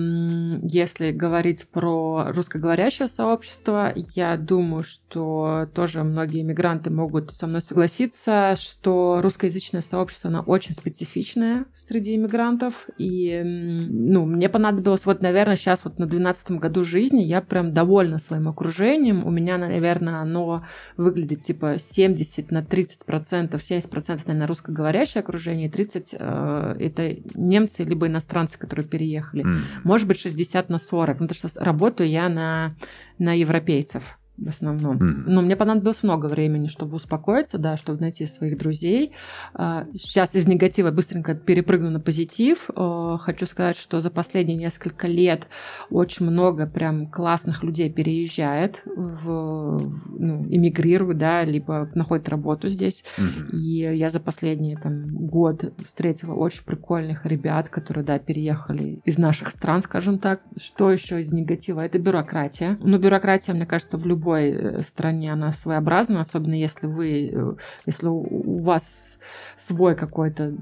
если 0.63 1.11
говорить 1.11 1.67
про 1.69 2.27
русскоговорящее 2.29 3.07
сообщество, 3.07 3.93
я 4.15 4.37
думаю, 4.37 4.83
что 4.83 5.67
тоже 5.73 6.03
многие 6.03 6.43
мигранты 6.43 6.89
могут 6.91 7.31
со 7.31 7.47
мной 7.47 7.61
согласиться, 7.61 8.55
что 8.57 9.19
русскоязычное 9.21 9.81
сообщество, 9.81 10.29
оно 10.29 10.43
очень 10.43 10.73
специфичное 10.73 11.65
среди 11.75 12.15
иммигрантов, 12.15 12.87
и, 12.97 13.41
ну, 13.43 14.25
мне 14.25 14.49
понадобилось, 14.49 15.05
вот, 15.05 15.21
наверное, 15.21 15.55
сейчас 15.55 15.83
вот 15.83 15.97
на 15.97 16.05
12 16.05 16.51
году 16.51 16.83
жизни 16.83 17.21
я 17.21 17.41
прям 17.41 17.73
довольна 17.73 18.19
своим 18.19 18.47
окружением, 18.47 19.25
у 19.25 19.31
меня, 19.31 19.57
наверное, 19.57 20.19
оно 20.21 20.63
выглядит 20.95 21.41
типа 21.41 21.77
70 21.79 22.51
на 22.51 22.63
30 22.63 23.05
процентов, 23.05 23.63
70 23.63 23.89
процентов, 23.89 24.27
наверное, 24.27 24.47
русскоговорящее 24.47 24.90
окружение, 25.19 25.69
30 25.69 26.15
э, 26.17 26.75
это 26.79 27.17
немцы 27.35 27.83
либо 27.83 28.07
иностранцы, 28.07 28.57
которые 28.57 28.85
переехали. 28.85 29.43
Mm. 29.43 29.59
Может 29.83 30.07
быть, 30.07 30.19
60 30.19 30.69
на 30.69 30.77
40, 30.77 31.19
ну, 31.19 31.27
потому 31.27 31.49
что 31.49 31.63
работаю 31.63 32.09
я 32.09 32.29
на, 32.29 32.75
на 33.17 33.37
европейцев 33.37 34.17
в 34.37 34.49
основном. 34.49 34.97
Mm. 34.97 35.23
Но 35.27 35.41
мне 35.41 35.55
понадобилось 35.55 36.03
много 36.03 36.27
времени, 36.27 36.67
чтобы 36.67 36.95
успокоиться, 36.95 37.57
да, 37.57 37.77
чтобы 37.77 37.99
найти 37.99 38.25
своих 38.25 38.57
друзей. 38.57 39.11
Сейчас 39.53 40.35
а, 40.35 40.37
из 40.37 40.47
негатива 40.47 40.91
быстренько 40.91 41.35
перепрыгну 41.35 41.91
на 41.91 41.99
позитив. 41.99 42.69
А, 42.75 43.17
хочу 43.17 43.45
сказать, 43.45 43.77
что 43.77 43.99
за 43.99 44.09
последние 44.09 44.57
несколько 44.57 45.07
лет 45.07 45.47
очень 45.89 46.25
много 46.25 46.65
прям 46.65 47.07
классных 47.07 47.63
людей 47.63 47.91
переезжает, 47.91 48.81
в, 48.85 49.79
ну, 50.17 50.45
эмигрирует, 50.49 51.17
да, 51.17 51.43
либо 51.43 51.89
находит 51.93 52.29
работу 52.29 52.69
здесь. 52.69 53.03
Mm-hmm. 53.17 53.55
И 53.55 53.97
я 53.97 54.09
за 54.09 54.19
последний 54.19 54.75
там, 54.75 55.07
год 55.27 55.73
встретила 55.83 56.33
очень 56.33 56.63
прикольных 56.63 57.25
ребят, 57.25 57.69
которые, 57.69 58.03
да, 58.03 58.17
переехали 58.17 59.01
из 59.05 59.17
наших 59.17 59.49
стран, 59.49 59.81
скажем 59.81 60.17
так. 60.17 60.41
Что 60.57 60.91
еще 60.91 61.21
из 61.21 61.31
негатива? 61.31 61.85
Это 61.85 61.99
бюрократия. 61.99 62.77
Ну, 62.81 62.97
бюрократия, 62.97 63.53
мне 63.53 63.65
кажется, 63.65 63.97
в 63.97 64.07
любом 64.07 64.30
любой 64.31 64.51
э, 64.51 64.81
стране 64.81 65.33
она 65.33 65.51
своеобразна, 65.51 66.19
особенно 66.19 66.53
если 66.53 66.87
вы, 66.87 67.31
э, 67.33 67.53
если 67.85 68.07
у 68.07 68.59
вас 68.59 69.19
свой 69.57 69.95
какой-то 69.95 70.55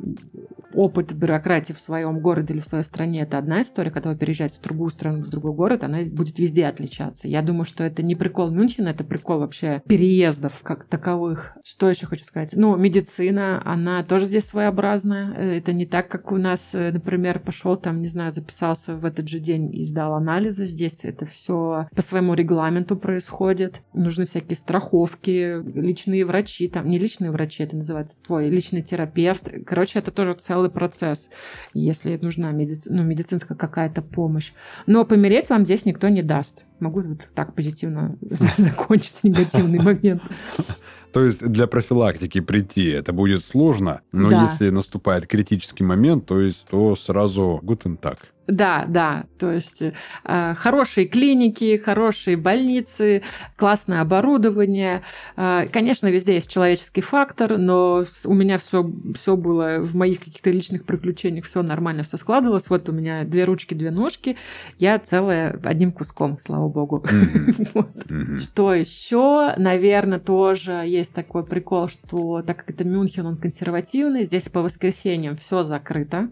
опыт 0.73 1.13
бюрократии 1.13 1.73
в 1.73 1.82
своем 1.82 2.19
городе 2.19 2.53
или 2.53 2.62
в 2.62 2.67
своей 2.67 2.84
стране, 2.84 3.21
это 3.21 3.38
одна 3.38 3.62
история, 3.62 3.91
когда 3.91 4.10
вы 4.12 4.17
переезжаете 4.17 4.58
в 4.60 4.62
другую 4.62 4.89
страну, 4.89 5.23
в 5.23 5.29
другой 5.29 5.53
город, 5.53 5.84
она 5.84 5.99
будет 6.03 6.38
везде 6.38 6.67
отличаться. 6.67 7.27
Я 7.27 7.41
думаю, 7.41 7.65
что 7.65 7.84
это 7.84 8.03
не 8.03 8.15
прикол 8.15 8.51
Мюнхена, 8.51 8.89
это 8.89 9.03
прикол 9.03 9.39
вообще 9.39 9.82
переездов 9.88 10.62
как 10.63 10.86
таковых. 10.86 11.58
Что 11.63 11.89
еще 11.89 12.05
хочу 12.05 12.23
сказать? 12.23 12.51
Ну, 12.53 12.75
медицина, 12.75 13.62
она 13.65 14.03
тоже 14.03 14.25
здесь 14.25 14.45
своеобразная. 14.45 15.34
Э, 15.36 15.58
это 15.58 15.73
не 15.73 15.86
так, 15.86 16.08
как 16.10 16.32
у 16.32 16.38
нас, 16.38 16.73
например, 16.73 17.39
пошел 17.39 17.77
там, 17.77 18.01
не 18.01 18.08
знаю, 18.08 18.32
записался 18.32 18.95
в 18.95 19.05
этот 19.05 19.27
же 19.27 19.39
день 19.39 19.73
и 19.75 19.84
сдал 19.86 20.13
анализы. 20.13 20.65
Здесь 20.65 21.03
это 21.03 21.25
все 21.25 21.88
по 21.95 22.01
своему 22.01 22.34
регламенту 22.34 22.95
происходит 22.95 23.48
происходит. 23.49 23.81
Нужны 23.93 24.25
всякие 24.25 24.55
страховки, 24.55 25.62
личные 25.75 26.25
врачи, 26.25 26.67
там 26.67 26.89
не 26.89 26.97
личные 26.97 27.31
врачи, 27.31 27.63
это 27.63 27.75
называется 27.75 28.17
твой 28.25 28.49
личный 28.49 28.81
терапевт. 28.81 29.49
Короче, 29.65 29.99
это 29.99 30.12
тоже 30.12 30.33
целый 30.33 30.69
процесс, 30.69 31.29
если 31.73 32.17
нужна 32.17 32.51
медици... 32.51 32.89
ну, 32.91 33.03
медицинская 33.03 33.57
какая-то 33.57 34.01
помощь. 34.01 34.51
Но 34.85 35.05
помереть 35.05 35.49
вам 35.49 35.65
здесь 35.65 35.85
никто 35.85 36.09
не 36.09 36.21
даст. 36.21 36.65
Могу 36.80 37.02
вот 37.02 37.28
так 37.34 37.54
позитивно 37.56 38.18
закончить 38.58 39.24
негативный 39.24 39.80
момент. 39.80 40.22
То 41.12 41.24
есть 41.24 41.46
для 41.48 41.68
профилактики 41.68 42.39
прийти 42.39 42.86
это 42.89 43.13
будет 43.13 43.44
сложно, 43.44 44.02
но 44.12 44.30
да. 44.30 44.44
если 44.44 44.70
наступает 44.70 45.26
критический 45.26 45.84
момент, 45.84 46.28
то 46.28 46.39
есть 46.39 46.65
то 46.70 46.96
сразу 46.96 47.60
гутен 47.63 47.98
так. 47.98 48.20
Да, 48.50 48.86
да. 48.88 49.26
То 49.38 49.52
есть 49.52 49.84
э, 49.84 50.56
хорошие 50.56 51.06
клиники, 51.06 51.78
хорошие 51.78 52.36
больницы, 52.36 53.22
классное 53.56 54.02
оборудование. 54.02 55.04
Э, 55.38 55.68
конечно, 55.72 56.08
везде 56.08 56.34
есть 56.34 56.52
человеческий 56.52 57.02
фактор, 57.02 57.60
но 57.60 58.06
у 58.26 58.34
меня 58.34 58.58
все, 58.58 58.92
все 59.15 59.36
было 59.36 59.80
в 59.80 59.96
моих 59.96 60.20
каких-то 60.20 60.50
личных 60.50 60.86
приключениях, 60.86 61.46
все 61.46 61.62
нормально, 61.62 62.02
все 62.02 62.18
складывалось. 62.18 62.72
Вот 62.72 62.89
у 62.89 62.92
меня 62.92 63.24
две 63.24 63.46
ручки, 63.46 63.76
две 63.76 63.92
ножки, 63.92 64.36
я 64.80 64.98
целая 64.98 65.60
одним 65.63 65.92
куском, 65.92 66.39
слава 66.39 66.68
богу. 66.69 67.03
Что 68.39 68.73
еще? 68.73 69.53
Наверное, 69.58 70.19
тоже 70.19 70.84
есть 70.86 71.13
такой 71.13 71.45
прикол, 71.45 71.89
что 71.89 72.41
так 72.41 72.58
как 72.58 72.69
это 72.69 72.84
Мюнхен, 72.84 73.25
он 73.25 73.38
консервативный, 73.38 74.23
здесь 74.23 74.49
по 74.49 74.62
воскресеньям 74.62 75.36
все 75.36 75.63
закрыто. 75.63 76.29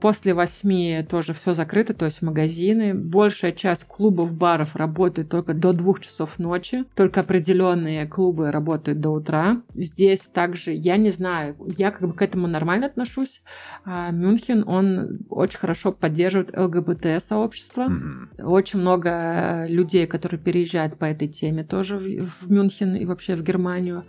После 0.00 0.34
восьми 0.34 1.04
тоже 1.08 1.32
все 1.32 1.52
закрыто, 1.52 1.94
то 1.94 2.04
есть 2.04 2.22
магазины. 2.22 2.94
Большая 2.94 3.52
часть 3.52 3.84
клубов, 3.84 4.34
баров 4.34 4.76
работает 4.76 5.28
только 5.28 5.54
до 5.54 5.72
двух 5.72 6.00
часов 6.00 6.38
ночи. 6.38 6.84
Только 6.94 7.20
определенные 7.20 8.06
клубы 8.06 8.50
работают 8.50 9.00
до 9.00 9.10
утра. 9.10 9.62
Здесь 9.74 10.22
также, 10.22 10.72
я 10.72 10.96
не 10.96 11.10
знаю, 11.10 11.56
я 11.76 11.90
как 11.90 12.08
бы 12.08 12.14
к 12.14 12.22
этому 12.22 12.46
нормально 12.46 12.86
отношусь. 12.86 13.42
А 13.84 14.10
Мюнхен, 14.10 14.64
он 14.66 15.20
очень 15.28 15.58
хорошо 15.58 15.92
поддерживает 15.92 16.56
ЛГБТ-сообщество. 16.56 17.88
Mm-hmm. 17.88 18.44
Очень 18.44 18.80
много 18.80 19.61
людей, 19.68 20.06
которые 20.06 20.40
переезжают 20.40 20.98
по 20.98 21.04
этой 21.04 21.28
теме 21.28 21.64
тоже 21.64 21.98
в, 21.98 22.04
в 22.04 22.50
Мюнхен 22.50 22.94
и 22.96 23.04
вообще 23.04 23.36
в 23.36 23.42
Германию. 23.42 24.04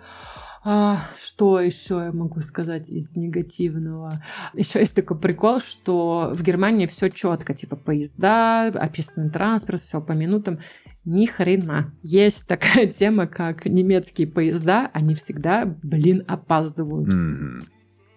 А, 0.65 1.09
что 1.21 1.59
еще 1.59 1.95
я 2.05 2.11
могу 2.13 2.39
сказать 2.39 2.87
из 2.89 3.17
негативного? 3.17 4.23
Еще 4.53 4.79
есть 4.79 4.95
такой 4.95 5.19
прикол, 5.19 5.59
что 5.59 6.31
в 6.33 6.41
Германии 6.41 6.85
все 6.85 7.09
четко, 7.09 7.53
типа 7.53 7.75
поезда, 7.75 8.67
общественный 8.67 9.29
транспорт, 9.29 9.81
все 9.81 9.99
по 9.99 10.13
минутам. 10.13 10.59
Ни 11.03 11.25
хрена. 11.25 11.93
Есть 12.01 12.47
такая 12.47 12.87
тема, 12.91 13.27
как 13.27 13.65
немецкие 13.65 14.25
поезда, 14.25 14.89
они 14.93 15.15
всегда, 15.15 15.65
блин, 15.83 16.23
опаздывают. 16.27 17.09
Mm-hmm. 17.09 17.67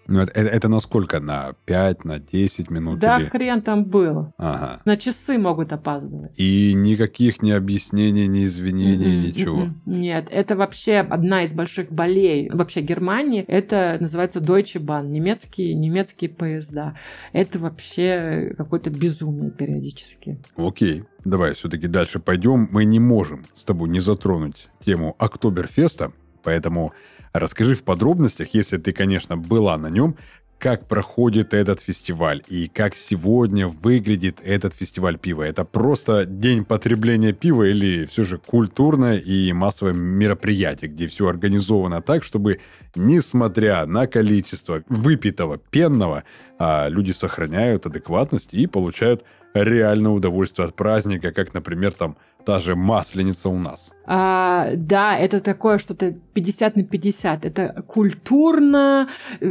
Ну, 0.09 0.21
это, 0.21 0.33
это 0.41 0.69
на 0.69 0.81
сколько? 0.81 1.21
На 1.21 1.55
5, 1.65 2.05
на 2.05 2.19
10 2.19 2.71
минут? 2.71 3.01
Да, 3.01 3.19
или... 3.19 3.29
хрен 3.29 3.63
там 3.63 3.85
был. 3.85 4.33
Ага. 4.39 4.81
На 4.85 4.97
часы 4.97 5.39
могут 5.39 5.73
опаздывать. 5.73 6.33
И 6.37 6.73
никаких 6.75 7.43
ни 7.43 7.51
объяснений, 7.51 8.27
ни 8.27 8.45
извинений, 8.45 9.07
mm-hmm, 9.07 9.27
ничего? 9.27 9.63
Mm-hmm. 9.65 9.73
Нет, 9.87 10.29
это 10.31 10.57
вообще 10.57 10.99
одна 10.99 11.43
из 11.43 11.55
больших 11.55 11.91
болей 11.91 12.49
вообще 12.51 12.81
Германии. 12.81 13.45
Это 13.47 13.97
называется 14.01 14.41
Deutsche 14.41 14.81
Bahn, 14.81 15.09
немецкие, 15.09 15.75
немецкие 15.75 16.31
поезда. 16.31 16.97
Это 17.33 17.59
вообще 17.59 18.55
какое-то 18.57 18.91
безумие 18.91 19.51
периодически. 19.51 20.39
Окей. 20.57 21.05
Давай 21.25 21.55
все-таки 21.55 21.89
дальше 21.89 22.21
пойдем. 22.21 22.69
Мы 22.71 22.85
не 22.85 23.01
можем 23.01 23.47
с 23.53 23.65
тобой 23.65 23.89
не 23.89 23.99
затронуть 23.99 24.69
тему 24.79 25.17
Октоберфеста, 25.19 26.13
поэтому 26.45 26.93
Расскажи 27.39 27.75
в 27.75 27.83
подробностях, 27.83 28.55
если 28.55 28.79
ты, 28.79 28.93
конечно, 28.93 29.37
была 29.37 29.77
на 29.77 29.89
нем, 29.89 30.17
как 30.59 30.89
проходит 30.89 31.53
этот 31.53 31.81
фестиваль 31.81 32.43
и 32.49 32.67
как 32.67 32.97
сегодня 32.97 33.69
выглядит 33.69 34.41
этот 34.43 34.73
фестиваль 34.73 35.19
пива. 35.19 35.43
Это 35.43 35.67
просто 35.67 36.25
день 36.25 36.65
потребления 36.65 37.33
пива 37.33 37.65
или 37.65 38.07
все 38.07 38.25
же 38.25 38.39
культурное 38.39 39.19
и 39.19 39.53
массовое 39.53 39.93
мероприятие, 39.93 40.91
где 40.91 41.09
все 41.09 41.29
организовано 41.29 42.01
так, 42.01 42.25
чтобы, 42.25 42.61
несмотря 42.95 43.85
на 43.85 44.07
количество 44.07 44.83
выпитого 44.89 45.59
пенного, 45.59 46.25
а, 46.59 46.89
люди 46.89 47.13
сохраняют 47.13 47.85
адекватность 47.85 48.55
и 48.55 48.67
получают 48.67 49.25
реальное 49.53 50.13
удовольствие 50.13 50.67
от 50.67 50.75
праздника, 50.75 51.33
как, 51.33 51.53
например, 51.53 51.93
там 51.93 52.17
та 52.47 52.61
же 52.61 52.77
масленица 52.77 53.49
у 53.49 53.59
нас. 53.59 53.93
А, 54.07 54.71
да, 54.77 55.19
это 55.19 55.41
такое 55.41 55.79
что-то 55.79 56.13
50 56.13 56.77
на 56.77 56.85
50. 56.85 57.45
Это 57.45 57.83
культурно 57.89 59.09
э, 59.41 59.47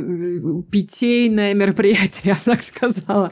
питейное 0.72 1.54
мероприятие, 1.54 2.22
я 2.34 2.38
так 2.46 2.62
сказала. 2.62 3.30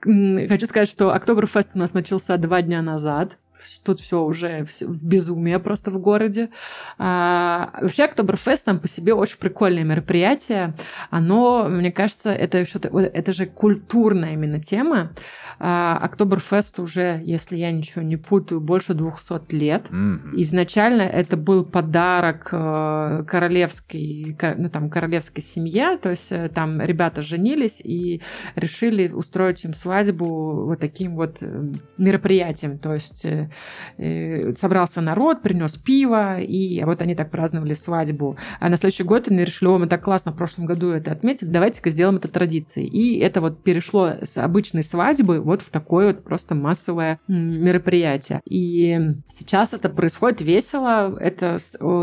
Хочу 0.00 0.66
сказать, 0.66 0.90
что 0.90 1.14
Октоберфест 1.14 1.74
у 1.74 1.78
нас 1.78 1.94
начался 1.94 2.36
два 2.36 2.60
дня 2.60 2.82
назад 2.82 3.38
тут 3.84 4.00
все 4.00 4.22
уже 4.22 4.64
в 4.80 5.04
безумие 5.04 5.58
просто 5.58 5.90
в 5.90 5.98
городе. 5.98 6.50
А, 6.98 7.70
вообще, 7.80 8.04
Октоберфест 8.04 8.64
там 8.64 8.80
по 8.80 8.88
себе 8.88 9.14
очень 9.14 9.38
прикольное 9.38 9.84
мероприятие. 9.84 10.74
Оно, 11.10 11.68
мне 11.68 11.92
кажется, 11.92 12.30
это, 12.30 12.64
что-то, 12.64 12.88
это 12.98 13.32
же 13.32 13.46
культурная 13.46 14.32
именно 14.34 14.60
тема. 14.60 15.12
А, 15.58 15.98
Октоберфест 16.02 16.78
уже, 16.78 17.20
если 17.24 17.56
я 17.56 17.72
ничего 17.72 18.02
не 18.02 18.16
путаю, 18.16 18.60
больше 18.60 18.94
200 18.94 19.54
лет. 19.54 19.88
Mm-hmm. 19.90 20.30
Изначально 20.34 21.02
это 21.02 21.36
был 21.36 21.64
подарок 21.64 22.48
э, 22.52 23.24
королевской, 23.26 24.36
ну, 24.56 24.68
там, 24.68 24.90
королевской 24.90 25.42
семье, 25.42 25.98
то 25.98 26.10
есть 26.10 26.30
э, 26.30 26.48
там 26.48 26.80
ребята 26.80 27.22
женились 27.22 27.80
и 27.80 28.22
решили 28.54 29.08
устроить 29.08 29.64
им 29.64 29.74
свадьбу 29.74 30.66
вот 30.66 30.80
таким 30.80 31.16
вот 31.16 31.38
э, 31.40 31.72
мероприятием. 31.98 32.78
То 32.78 32.94
есть 32.94 33.26
собрался 33.96 35.00
народ, 35.00 35.42
принес 35.42 35.76
пиво, 35.76 36.40
и 36.40 36.82
вот 36.84 37.00
они 37.02 37.14
так 37.14 37.30
праздновали 37.30 37.74
свадьбу. 37.74 38.36
А 38.60 38.68
на 38.68 38.76
следующий 38.76 39.04
год 39.04 39.28
они 39.28 39.44
решили, 39.44 39.68
о, 39.68 39.78
мы 39.78 39.86
так 39.86 40.02
классно 40.02 40.32
в 40.32 40.36
прошлом 40.36 40.66
году 40.66 40.90
это 40.90 41.12
отметили, 41.12 41.48
давайте-ка 41.48 41.90
сделаем 41.90 42.16
это 42.16 42.28
традицией. 42.28 42.88
И 42.88 43.18
это 43.18 43.40
вот 43.40 43.62
перешло 43.62 44.12
с 44.22 44.38
обычной 44.38 44.84
свадьбы 44.84 45.40
вот 45.40 45.62
в 45.62 45.70
такое 45.70 46.08
вот 46.08 46.24
просто 46.24 46.54
массовое 46.54 47.18
мероприятие. 47.28 48.40
И 48.44 48.98
сейчас 49.28 49.72
это 49.74 49.88
происходит 49.88 50.40
весело. 50.40 51.16
Это 51.18 51.56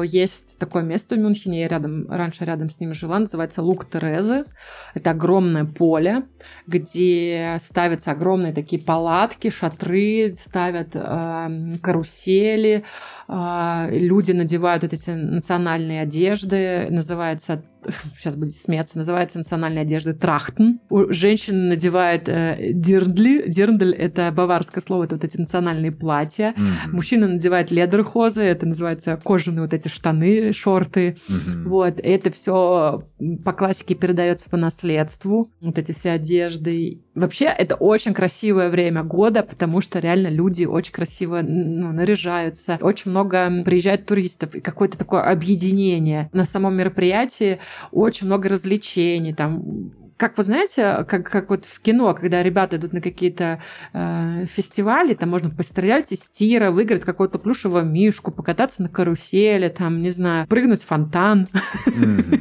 есть 0.03 0.57
такое 0.57 0.83
место 0.83 1.15
в 1.15 1.19
Мюнхене, 1.19 1.61
я 1.61 1.67
рядом, 1.67 2.09
раньше 2.09 2.45
рядом 2.45 2.69
с 2.69 2.79
ним 2.79 2.93
жила, 2.93 3.19
называется 3.19 3.61
Лук 3.61 3.89
Терезы. 3.89 4.45
Это 4.93 5.11
огромное 5.11 5.65
поле, 5.65 6.23
где 6.67 7.57
ставятся 7.59 8.11
огромные 8.11 8.53
такие 8.53 8.81
палатки, 8.81 9.49
шатры, 9.49 10.33
ставят 10.33 10.95
э, 10.95 11.42
карусели, 11.81 12.83
э, 13.27 13.87
люди 13.91 14.31
надевают 14.31 14.83
вот 14.83 14.93
эти 14.93 15.09
национальные 15.11 16.01
одежды, 16.01 16.87
называется 16.89 17.63
сейчас 18.17 18.35
будет 18.35 18.55
смеяться, 18.55 18.97
называется 18.97 19.37
национальная 19.37 19.83
одежда 19.83 20.13
трахтен. 20.13 20.79
У 20.89 21.11
женщин 21.11 21.67
надевает 21.67 22.29
э, 22.29 22.71
дирндли. 22.73 23.43
Дирндль— 23.47 23.93
это 23.97 24.31
баварское 24.31 24.81
слово, 24.81 25.05
это 25.05 25.15
вот 25.15 25.23
эти 25.23 25.37
национальные 25.37 25.91
платья. 25.91 26.53
Mm-hmm. 26.57 26.91
Мужчина 26.91 27.27
надевает 27.27 27.71
ледерхозы, 27.71 28.43
это 28.43 28.65
называется 28.65 29.19
кожаные 29.23 29.61
вот 29.61 29.73
эти 29.73 29.87
штаны, 29.87 30.53
шорты. 30.53 31.17
Mm-hmm. 31.29 31.63
Вот, 31.67 31.99
это 32.01 32.31
все 32.31 33.07
по 33.43 33.53
классике 33.53 33.95
передается 33.95 34.49
по 34.49 34.57
наследству, 34.57 35.51
вот 35.61 35.77
эти 35.77 35.91
все 35.91 36.11
одежды. 36.11 37.01
Вообще, 37.15 37.45
это 37.45 37.75
очень 37.75 38.13
красивое 38.13 38.69
время 38.69 39.03
года, 39.03 39.43
потому 39.43 39.81
что 39.81 39.99
реально 39.99 40.27
люди 40.27 40.65
очень 40.65 40.93
красиво 40.93 41.41
ну, 41.41 41.91
наряжаются. 41.91 42.77
Очень 42.81 43.11
много 43.11 43.63
приезжает 43.63 44.05
туристов, 44.05 44.55
и 44.55 44.61
какое-то 44.61 44.97
такое 44.97 45.21
объединение. 45.21 46.29
На 46.33 46.45
самом 46.45 46.75
мероприятии 46.75 47.59
очень 47.91 48.27
много 48.27 48.49
развлечений, 48.49 49.33
там 49.33 49.91
как 50.23 50.37
вы 50.37 50.43
знаете, 50.43 51.03
как, 51.05 51.29
как 51.29 51.49
вот 51.49 51.65
в 51.65 51.81
кино, 51.81 52.13
когда 52.13 52.41
ребята 52.41 52.77
идут 52.77 52.93
на 52.93 53.01
какие-то 53.01 53.61
э, 53.91 54.45
фестивали, 54.45 55.15
там 55.15 55.29
можно 55.29 55.49
пострелять 55.49 56.13
из 56.13 56.29
тира, 56.29 56.71
выиграть 56.71 57.01
какого-то 57.01 57.39
плюшевого 57.39 57.81
мишку, 57.81 58.31
покататься 58.31 58.83
на 58.83 58.87
карусели, 58.87 59.67
там, 59.67 60.01
не 60.01 60.11
знаю, 60.11 60.47
прыгнуть 60.47 60.81
в 60.81 60.85
фонтан. 60.85 61.49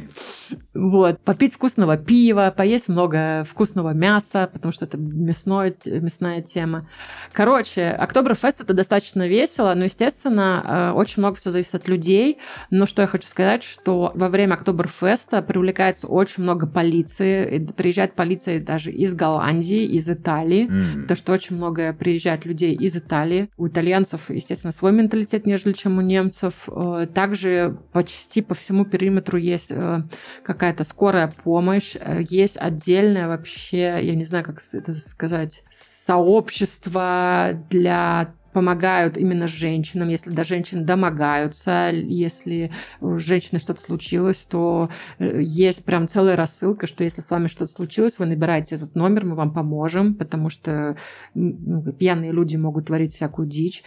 Вот. 0.73 1.19
Попить 1.21 1.53
вкусного 1.53 1.97
пива, 1.97 2.53
поесть 2.55 2.89
много 2.89 3.43
вкусного 3.47 3.93
мяса, 3.93 4.49
потому 4.51 4.71
что 4.71 4.85
это 4.85 4.97
мясной, 4.97 5.75
мясная 5.85 6.41
тема. 6.41 6.89
Короче, 7.31 7.89
Октоберфест 7.89 8.61
это 8.61 8.73
достаточно 8.73 9.27
весело, 9.27 9.73
но, 9.75 9.83
естественно, 9.83 10.91
э, 10.93 10.97
очень 10.97 11.21
много 11.21 11.35
все 11.35 11.51
зависит 11.51 11.75
от 11.75 11.87
людей. 11.87 12.39
Но 12.71 12.87
что 12.87 13.03
я 13.03 13.07
хочу 13.07 13.27
сказать, 13.27 13.61
что 13.61 14.11
во 14.15 14.29
время 14.29 14.55
Октоберфеста 14.55 15.43
привлекается 15.43 16.07
очень 16.07 16.41
много 16.41 16.65
полиции, 16.65 17.59
приезжает 17.75 18.13
полиция 18.13 18.59
даже 18.59 18.91
из 18.91 19.13
Голландии, 19.13 19.83
из 19.83 20.09
Италии, 20.09 20.67
mm. 20.67 21.01
потому 21.01 21.17
что 21.17 21.33
очень 21.33 21.55
много 21.55 21.93
приезжает 21.93 22.45
людей 22.45 22.75
из 22.75 22.95
Италии. 22.95 23.49
У 23.57 23.67
итальянцев, 23.67 24.29
естественно, 24.29 24.71
свой 24.71 24.91
менталитет, 24.91 25.45
нежели 25.45 25.73
чем 25.73 25.97
у 25.97 26.01
немцев. 26.01 26.69
Э, 26.69 27.07
также 27.13 27.77
почти 27.91 28.41
по 28.41 28.53
всему 28.53 28.85
периметру 28.85 29.37
есть 29.37 29.71
э, 29.71 30.03
какая-то 30.43 30.83
скорая 30.83 31.33
помощь, 31.43 31.95
э, 31.99 32.21
есть 32.29 32.57
отдельное 32.59 33.27
вообще, 33.27 33.99
я 34.01 34.15
не 34.15 34.23
знаю, 34.23 34.43
как 34.43 34.59
это 34.73 34.93
сказать, 34.93 35.63
сообщество 35.69 37.51
для 37.69 38.33
помогают 38.53 39.17
именно 39.17 39.47
женщинам, 39.47 40.09
если 40.09 40.29
до 40.29 40.43
женщин 40.43 40.85
домогаются, 40.85 41.89
если 41.91 42.71
у 43.01 43.17
женщины 43.17 43.59
что-то 43.59 43.81
случилось, 43.81 44.45
то 44.45 44.89
э, 45.19 45.41
есть 45.41 45.85
прям 45.85 46.07
целая 46.07 46.35
рассылка, 46.35 46.87
что 46.87 47.03
если 47.03 47.21
с 47.21 47.29
вами 47.29 47.47
что-то 47.47 47.71
случилось, 47.71 48.19
вы 48.19 48.25
набираете 48.25 48.75
этот 48.75 48.95
номер, 48.95 49.25
мы 49.25 49.35
вам 49.35 49.53
поможем, 49.53 50.15
потому 50.15 50.49
что 50.49 50.95
ну, 51.33 51.91
пьяные 51.93 52.31
люди 52.31 52.55
могут 52.55 52.87
творить 52.87 53.15
всякую 53.15 53.47
дичь. 53.47 53.83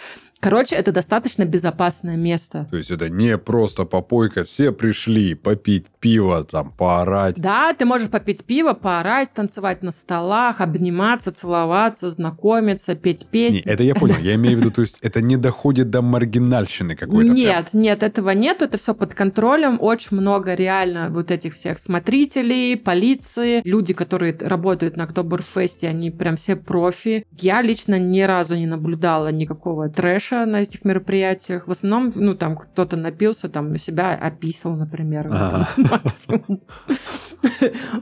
Короче, 0.46 0.76
это 0.76 0.92
достаточно 0.92 1.44
безопасное 1.44 2.16
место. 2.16 2.68
То 2.70 2.76
есть 2.76 2.92
это 2.92 3.08
не 3.08 3.36
просто 3.36 3.84
попойка, 3.84 4.44
все 4.44 4.70
пришли 4.70 5.34
попить 5.34 5.86
пиво, 5.98 6.44
там, 6.44 6.70
поорать. 6.70 7.34
Да, 7.36 7.72
ты 7.72 7.84
можешь 7.84 8.08
попить 8.08 8.44
пиво, 8.44 8.72
поорать, 8.72 9.32
танцевать 9.34 9.82
на 9.82 9.90
столах, 9.90 10.60
обниматься, 10.60 11.32
целоваться, 11.32 12.10
знакомиться, 12.10 12.94
петь 12.94 13.26
песни. 13.26 13.64
Не, 13.66 13.72
это 13.72 13.82
я 13.82 13.96
понял, 13.96 14.18
я 14.20 14.36
имею 14.36 14.58
в 14.58 14.60
виду, 14.60 14.70
то 14.70 14.82
есть 14.82 14.98
это 15.02 15.20
не 15.20 15.36
доходит 15.36 15.90
до 15.90 16.00
маргинальщины 16.00 16.94
какой-то. 16.94 17.32
Нет, 17.32 17.70
прям. 17.72 17.82
нет, 17.82 18.04
этого 18.04 18.30
нет, 18.30 18.62
это 18.62 18.78
все 18.78 18.94
под 18.94 19.14
контролем, 19.14 19.78
очень 19.80 20.16
много 20.16 20.54
реально 20.54 21.08
вот 21.10 21.32
этих 21.32 21.54
всех 21.54 21.80
смотрителей, 21.80 22.76
полиции, 22.76 23.62
люди, 23.64 23.94
которые 23.94 24.38
работают 24.40 24.96
на 24.96 25.04
Октоберфесте, 25.04 25.88
они 25.88 26.12
прям 26.12 26.36
все 26.36 26.54
профи. 26.54 27.26
Я 27.32 27.62
лично 27.62 27.98
ни 27.98 28.20
разу 28.20 28.54
не 28.54 28.66
наблюдала 28.66 29.32
никакого 29.32 29.88
трэша, 29.88 30.35
трэша 30.36 30.46
на 30.46 30.62
этих 30.62 30.84
мероприятиях. 30.84 31.66
В 31.66 31.70
основном, 31.70 32.12
ну, 32.14 32.34
там 32.34 32.56
кто-то 32.56 32.96
напился, 32.96 33.48
там 33.48 33.76
себя 33.78 34.14
описал, 34.14 34.76
например, 34.76 35.28
максимум. 35.76 36.60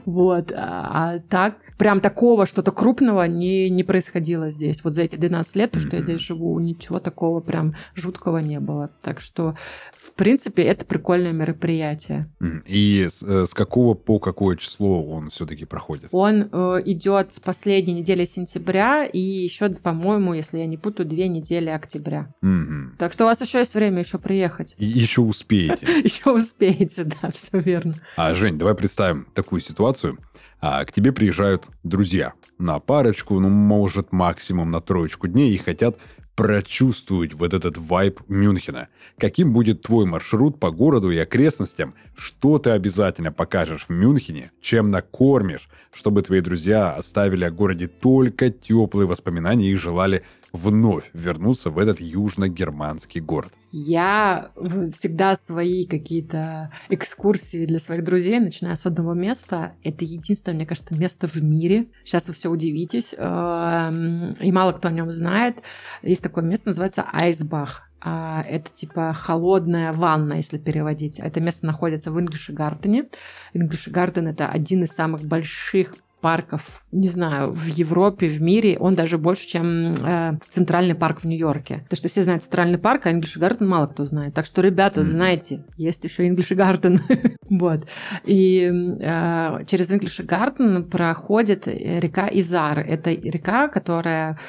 Вот. 0.05 0.51
А 0.55 1.19
так, 1.29 1.55
прям 1.77 1.99
такого 1.99 2.45
что-то 2.45 2.71
крупного 2.71 3.27
не, 3.27 3.69
не 3.69 3.83
происходило 3.83 4.49
здесь. 4.49 4.83
Вот 4.83 4.93
за 4.93 5.03
эти 5.03 5.15
12 5.15 5.55
лет, 5.55 5.75
что 5.75 5.95
я 5.95 6.01
здесь 6.01 6.19
живу, 6.19 6.59
ничего 6.59 6.99
такого 6.99 7.41
прям 7.41 7.75
жуткого 7.95 8.39
не 8.39 8.59
было. 8.59 8.89
Так 9.01 9.19
что, 9.19 9.55
в 9.95 10.13
принципе, 10.13 10.63
это 10.63 10.85
прикольное 10.85 11.33
мероприятие. 11.33 12.29
И 12.65 13.07
с, 13.09 13.23
э, 13.23 13.45
с 13.45 13.53
какого 13.53 13.93
по 13.93 14.19
какое 14.19 14.55
число 14.55 15.03
он 15.03 15.29
все-таки 15.29 15.65
проходит? 15.65 16.09
Он 16.11 16.49
э, 16.51 16.81
идет 16.85 17.33
с 17.33 17.39
последней 17.39 17.93
недели 17.93 18.25
сентября 18.25 19.05
и 19.05 19.19
еще, 19.19 19.69
по-моему, 19.69 20.33
если 20.33 20.59
я 20.59 20.65
не 20.65 20.77
путаю, 20.77 21.07
две 21.07 21.27
недели 21.27 21.69
октября 21.69 22.14
октября. 22.15 22.33
Угу. 22.41 22.97
Так 22.97 23.13
что 23.13 23.25
у 23.25 23.27
вас 23.27 23.41
еще 23.41 23.59
есть 23.59 23.75
время 23.75 23.99
еще 23.99 24.17
приехать. 24.17 24.75
И 24.77 24.85
еще 24.85 25.21
успеете. 25.21 25.85
Еще 26.03 26.31
успеете, 26.31 27.03
да, 27.21 27.29
все 27.31 27.59
верно. 27.59 27.95
А, 28.15 28.33
Жень, 28.35 28.57
давай 28.57 28.75
представим 28.75 29.27
такую 29.33 29.61
ситуацию. 29.61 30.17
А, 30.61 30.83
к 30.85 30.91
тебе 30.91 31.11
приезжают 31.11 31.67
друзья 31.83 32.33
на 32.57 32.79
парочку, 32.79 33.39
ну, 33.39 33.49
может, 33.49 34.11
максимум 34.11 34.71
на 34.71 34.81
троечку 34.81 35.27
дней 35.27 35.53
и 35.53 35.57
хотят 35.57 35.97
прочувствовать 36.35 37.33
вот 37.33 37.53
этот 37.53 37.77
вайб 37.77 38.19
Мюнхена. 38.27 38.89
Каким 39.17 39.53
будет 39.53 39.81
твой 39.81 40.05
маршрут 40.05 40.59
по 40.59 40.69
городу 40.69 41.09
и 41.09 41.17
окрестностям? 41.17 41.95
Что 42.15 42.59
ты 42.59 42.71
обязательно 42.71 43.31
покажешь 43.31 43.85
в 43.87 43.89
Мюнхене? 43.89 44.51
Чем 44.61 44.91
накормишь? 44.91 45.69
Чтобы 45.93 46.21
твои 46.23 46.41
друзья 46.41 46.93
оставили 46.93 47.45
о 47.45 47.51
городе 47.51 47.87
только 47.87 48.49
теплые 48.49 49.07
воспоминания 49.07 49.71
и 49.71 49.75
желали 49.75 50.23
вновь 50.53 51.09
вернуться 51.13 51.69
в 51.69 51.77
этот 51.77 51.99
южно-германский 51.99 53.21
город? 53.21 53.51
Я 53.71 54.51
всегда 54.93 55.35
свои 55.35 55.85
какие-то 55.85 56.71
экскурсии 56.89 57.65
для 57.65 57.79
своих 57.79 58.03
друзей 58.03 58.39
начинаю 58.39 58.77
с 58.77 58.85
одного 58.85 59.13
места. 59.13 59.73
Это 59.83 60.05
единственное, 60.05 60.55
мне 60.55 60.65
кажется, 60.65 60.95
место 60.95 61.27
в 61.27 61.41
мире. 61.41 61.87
Сейчас 62.03 62.27
вы 62.27 62.33
все 62.33 62.49
удивитесь. 62.49 63.13
Эм, 63.17 64.33
и 64.33 64.51
мало 64.51 64.73
кто 64.73 64.89
о 64.89 64.91
нем 64.91 65.11
знает. 65.11 65.57
Есть 66.01 66.23
такое 66.23 66.43
место, 66.43 66.69
называется 66.69 67.05
Айсбах. 67.11 67.89
А, 68.07 68.43
это 68.43 68.69
типа 68.71 69.13
холодная 69.13 69.91
ванна, 69.91 70.33
если 70.33 70.59
переводить. 70.59 71.19
Это 71.19 71.41
место 71.41 71.65
находится 71.65 72.11
в 72.11 72.19
Инглишегартене. 72.19 73.05
Инглишегартен— 73.53 74.27
это 74.29 74.47
один 74.47 74.83
из 74.83 74.91
самых 74.91 75.23
больших 75.23 75.95
парков, 76.25 76.87
не 76.91 77.07
знаю, 77.07 77.51
в 77.51 77.67
Европе, 77.67 78.25
в 78.25 78.41
мире, 78.41 78.79
он 78.79 78.95
даже 78.95 79.19
больше, 79.19 79.47
чем 79.47 79.93
э, 79.93 80.39
Центральный 80.49 80.95
парк 80.95 81.19
в 81.19 81.25
Нью-Йорке. 81.25 81.81
Потому 81.83 81.97
что 81.97 82.09
все 82.09 82.23
знают 82.23 82.41
Центральный 82.41 82.79
парк, 82.79 83.05
а 83.05 83.11
English 83.11 83.37
Garden 83.37 83.67
мало 83.67 83.85
кто 83.85 84.05
знает. 84.05 84.33
Так 84.33 84.47
что, 84.47 84.63
ребята, 84.63 85.03
знаете, 85.03 85.63
есть 85.77 86.03
еще 86.03 86.27
English 86.27 86.55
Garden. 86.57 86.99
вот. 87.51 87.85
И 88.23 88.63
э, 88.63 89.65
через 89.67 89.93
English 89.93 90.25
Garden 90.25 90.81
проходит 90.81 91.67
река 91.67 92.27
Изар. 92.31 92.79
Это 92.79 93.11
река, 93.11 93.67
которая 93.67 94.39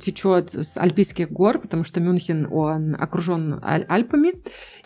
течет 0.00 0.52
с 0.52 0.76
альпийских 0.76 1.30
гор, 1.30 1.58
потому 1.58 1.84
что 1.84 2.00
Мюнхен, 2.00 2.48
он 2.50 2.94
окружен 2.94 3.60
Аль 3.62 3.84
Альпами, 3.88 4.34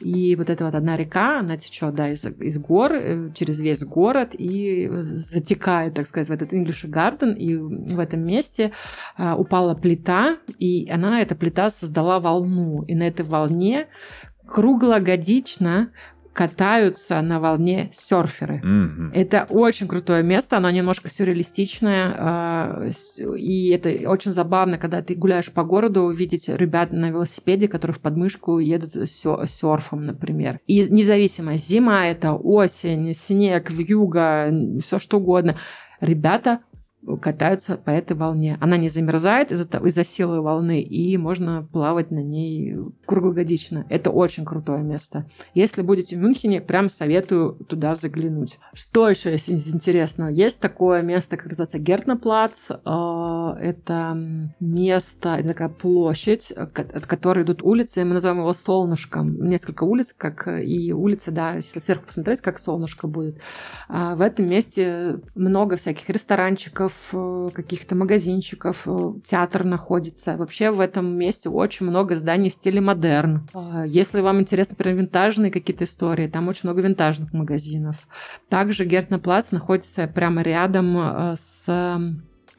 и 0.01 0.37
вот 0.37 0.51
эта 0.51 0.65
вот 0.65 0.75
одна 0.75 0.97
река, 0.97 1.41
она 1.41 1.57
течет, 1.57 1.95
да, 1.95 2.11
из, 2.11 2.25
из 2.25 2.59
гор, 2.59 2.93
э, 2.93 3.31
через 3.35 3.61
весь 3.61 3.85
город, 3.85 4.35
и 4.35 4.89
затекает, 4.91 5.95
так 5.95 6.07
сказать, 6.07 6.29
в 6.29 6.33
этот 6.33 6.53
English 6.53 6.89
Garden, 6.89 7.35
и 7.35 7.57
в 7.57 7.99
этом 7.99 8.21
месте 8.21 8.73
а, 9.17 9.37
упала 9.37 9.75
плита, 9.75 10.39
и 10.59 10.89
она, 10.91 11.21
эта 11.21 11.35
плита, 11.35 11.71
создала 11.71 12.21
волну, 12.21 12.83
и 12.83 12.95
на 12.95 13.05
этой 13.05 13.25
волне 13.25 13.89
круглогодично 14.47 15.93
катаются 16.33 17.21
на 17.21 17.41
волне 17.41 17.91
серферы. 17.93 18.61
Мгм. 18.63 19.13
Это 19.15 19.47
очень 19.49 19.89
крутое 19.89 20.23
место, 20.23 20.57
оно 20.57 20.71
немножко 20.71 21.11
сюрреалистичное, 21.11 22.15
а, 22.17 22.89
и 23.37 23.71
это 23.71 24.09
очень 24.09 24.33
забавно, 24.33 24.79
когда 24.79 25.03
ты 25.03 25.15
гуляешь 25.15 25.51
по 25.51 25.65
городу, 25.65 26.03
увидеть 26.03 26.49
ребят 26.49 26.93
на 26.93 27.11
велосипеде, 27.11 27.69
которые 27.69 27.95
в 27.95 28.01
подмышку 28.01 28.59
едут 28.59 28.93
серфом, 29.09 30.05
например. 30.05 30.61
И 30.67 30.81
независимо, 30.89 31.57
зима 31.57 32.07
это, 32.07 32.33
осень, 32.33 33.15
снег, 33.15 33.71
вьюга, 33.71 34.53
все 34.81 34.99
что 34.99 35.19
угодно. 35.19 35.57
Ребята 36.01 36.61
катаются 37.21 37.77
по 37.77 37.91
этой 37.91 38.17
волне. 38.17 38.59
Она 38.61 38.77
не 38.77 38.89
замерзает 38.89 39.53
из-за 39.53 39.67
из-за 39.79 40.05
силы 40.05 40.41
волны, 40.41 40.81
и 40.83 41.17
можно 41.17 41.67
плавать 41.73 42.11
на 42.11 42.21
ней 42.23 42.77
круглогодично. 43.07 43.87
Это 43.89 44.11
очень 44.11 44.45
крутое 44.45 44.83
место. 44.83 45.27
Если 45.55 45.83
будете 45.83 46.17
в 46.17 46.21
Мюнхене, 46.21 46.61
прям 46.61 46.89
советую 46.89 47.55
туда 47.69 47.95
заглянуть. 47.95 48.59
Что 48.75 49.09
еще 49.09 49.31
есть 49.33 49.49
из 49.49 49.75
интересного? 49.75 50.29
Есть 50.29 50.61
такое 50.61 51.03
место, 51.03 51.37
как 51.37 51.47
называется 51.47 51.79
Гертнаплац. 51.79 52.71
Э, 52.71 53.55
Это 53.61 54.17
место, 54.61 55.37
это 55.37 55.49
такая 55.49 55.69
площадь, 55.69 56.53
от 56.53 57.07
которой 57.07 57.45
идут 57.45 57.63
улицы, 57.63 58.05
мы 58.05 58.15
называем 58.15 58.41
его 58.41 58.53
солнышком. 58.53 59.47
Несколько 59.47 59.85
улиц, 59.85 60.15
как 60.17 60.49
и 60.49 60.93
улицы, 60.93 61.31
да, 61.31 61.55
если 61.55 61.79
сверху 61.79 62.07
посмотреть, 62.07 62.41
как 62.41 62.59
солнышко 62.59 63.07
будет. 63.07 63.41
А 63.89 64.15
в 64.15 64.21
этом 64.21 64.49
месте 64.49 65.21
много 65.35 65.77
всяких 65.77 66.09
ресторанчиков, 66.11 66.90
э, 67.13 67.51
каких-то 67.53 67.95
магазинчиков, 67.95 68.83
э, 68.87 69.13
театр 69.23 69.65
находится. 69.65 70.37
Вообще 70.37 70.71
в 70.71 70.81
этом 70.81 71.07
месте 71.17 71.49
очень 71.49 71.87
много 71.87 72.17
зданий 72.17 72.51
в 72.51 72.55
стиле 72.55 72.81
модерн. 72.81 73.49
А, 73.53 73.85
Если 73.87 74.21
вам 74.21 74.41
интересны, 74.41 74.75
например, 74.79 74.99
винтажные 74.99 75.51
какие-то 75.51 75.85
истории, 75.85 76.29
там 76.29 76.49
очень 76.49 76.63
много 76.65 76.83
винтажных 76.83 77.33
магазинов. 77.33 78.09
Также 78.49 78.85
Гертнеплац 78.85 79.51
находится 79.51 80.07
прямо 80.07 80.43
рядом 80.43 80.97
э, 80.99 81.37
с 81.39 81.67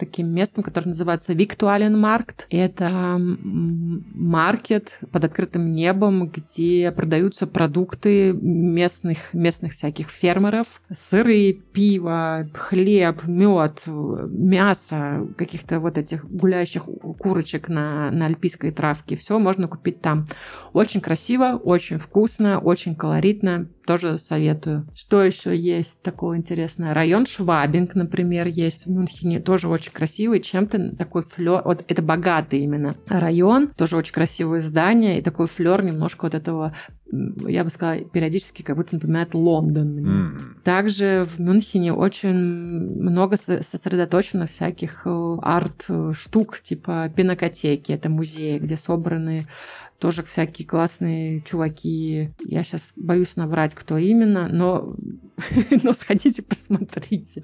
таким 0.02 0.30
местом, 0.30 0.64
которое 0.64 0.88
называется 0.88 1.34
Виктуаленмаркт. 1.34 2.48
Это 2.50 2.86
м, 2.86 4.04
маркет 4.16 5.00
под 5.12 5.26
открытым 5.26 5.72
небом, 5.74 6.28
где 6.28 6.92
продаются 6.92 7.46
продукты 7.46 8.34
местных, 8.34 9.32
местных 9.34 9.74
всяких 9.74 10.10
фермеров. 10.10 10.82
Сыры, 10.92 11.54
пиво, 11.72 12.50
хлеб, 12.52 13.28
мед, 13.28 13.84
мясо, 13.86 15.28
каких-то 15.38 15.80
вот 15.80 16.00
этих 16.00 16.26
гуляющих 16.26 16.86
курочек 17.20 17.70
на, 17.70 18.10
на 18.10 18.26
альпийской 18.26 18.72
травке. 18.72 19.16
Все 19.16 19.38
можно 19.38 19.68
купить 19.68 20.02
там. 20.02 20.28
Очень 20.74 21.02
красиво, 21.02 21.62
очень 21.64 22.00
вкусно, 22.00 22.58
очень 22.58 22.96
колоритно. 22.96 23.68
Тоже 23.92 24.18
советую. 24.18 24.88
Что 24.96 25.22
еще 25.22 25.54
есть 25.54 26.02
такого 26.02 26.38
интересного? 26.38 26.94
Район 26.94 27.26
Швабинг, 27.26 27.94
например, 27.94 28.48
есть 28.48 28.86
в 28.86 28.90
Мюнхене. 28.90 29.42
Тоже 29.42 29.68
очень 29.68 29.92
красивый. 29.92 30.40
Чем-то 30.40 30.96
такой 30.96 31.24
флер... 31.24 31.62
Вот 31.66 31.84
это 31.90 32.02
богатый 32.02 32.62
именно 32.62 32.96
район. 33.08 33.68
Тоже 33.68 33.98
очень 33.98 34.14
красивые 34.14 34.62
здания. 34.62 35.20
И 35.20 35.22
такой 35.22 35.48
флер 35.48 35.84
немножко 35.84 36.24
вот 36.24 36.36
этого, 36.36 36.74
я 37.12 37.66
бы 37.66 37.70
сказала, 37.70 38.00
периодически 38.00 38.62
как 38.62 38.78
будто 38.78 38.96
напоминает 38.96 39.34
Лондон 39.34 39.90
мне. 39.90 40.10
М. 40.10 40.58
Также 40.64 41.26
в 41.28 41.40
Мюнхене 41.40 41.92
очень 41.92 42.34
много 42.34 43.36
со- 43.36 43.62
сосредоточено 43.62 44.46
всяких 44.46 45.02
э, 45.06 45.38
арт-штук, 45.42 46.62
типа 46.62 47.12
пинокотеки. 47.14 47.92
Это 47.92 48.10
музеи, 48.10 48.58
где 48.58 48.78
собраны 48.78 49.48
тоже 50.02 50.24
всякие 50.24 50.68
классные 50.68 51.42
чуваки. 51.42 52.32
Я 52.44 52.64
сейчас 52.64 52.92
боюсь 52.96 53.36
наврать, 53.36 53.76
кто 53.76 53.98
именно, 53.98 54.50
но, 54.50 54.96
но 55.84 55.94
сходите, 55.94 56.42
посмотрите. 56.42 57.42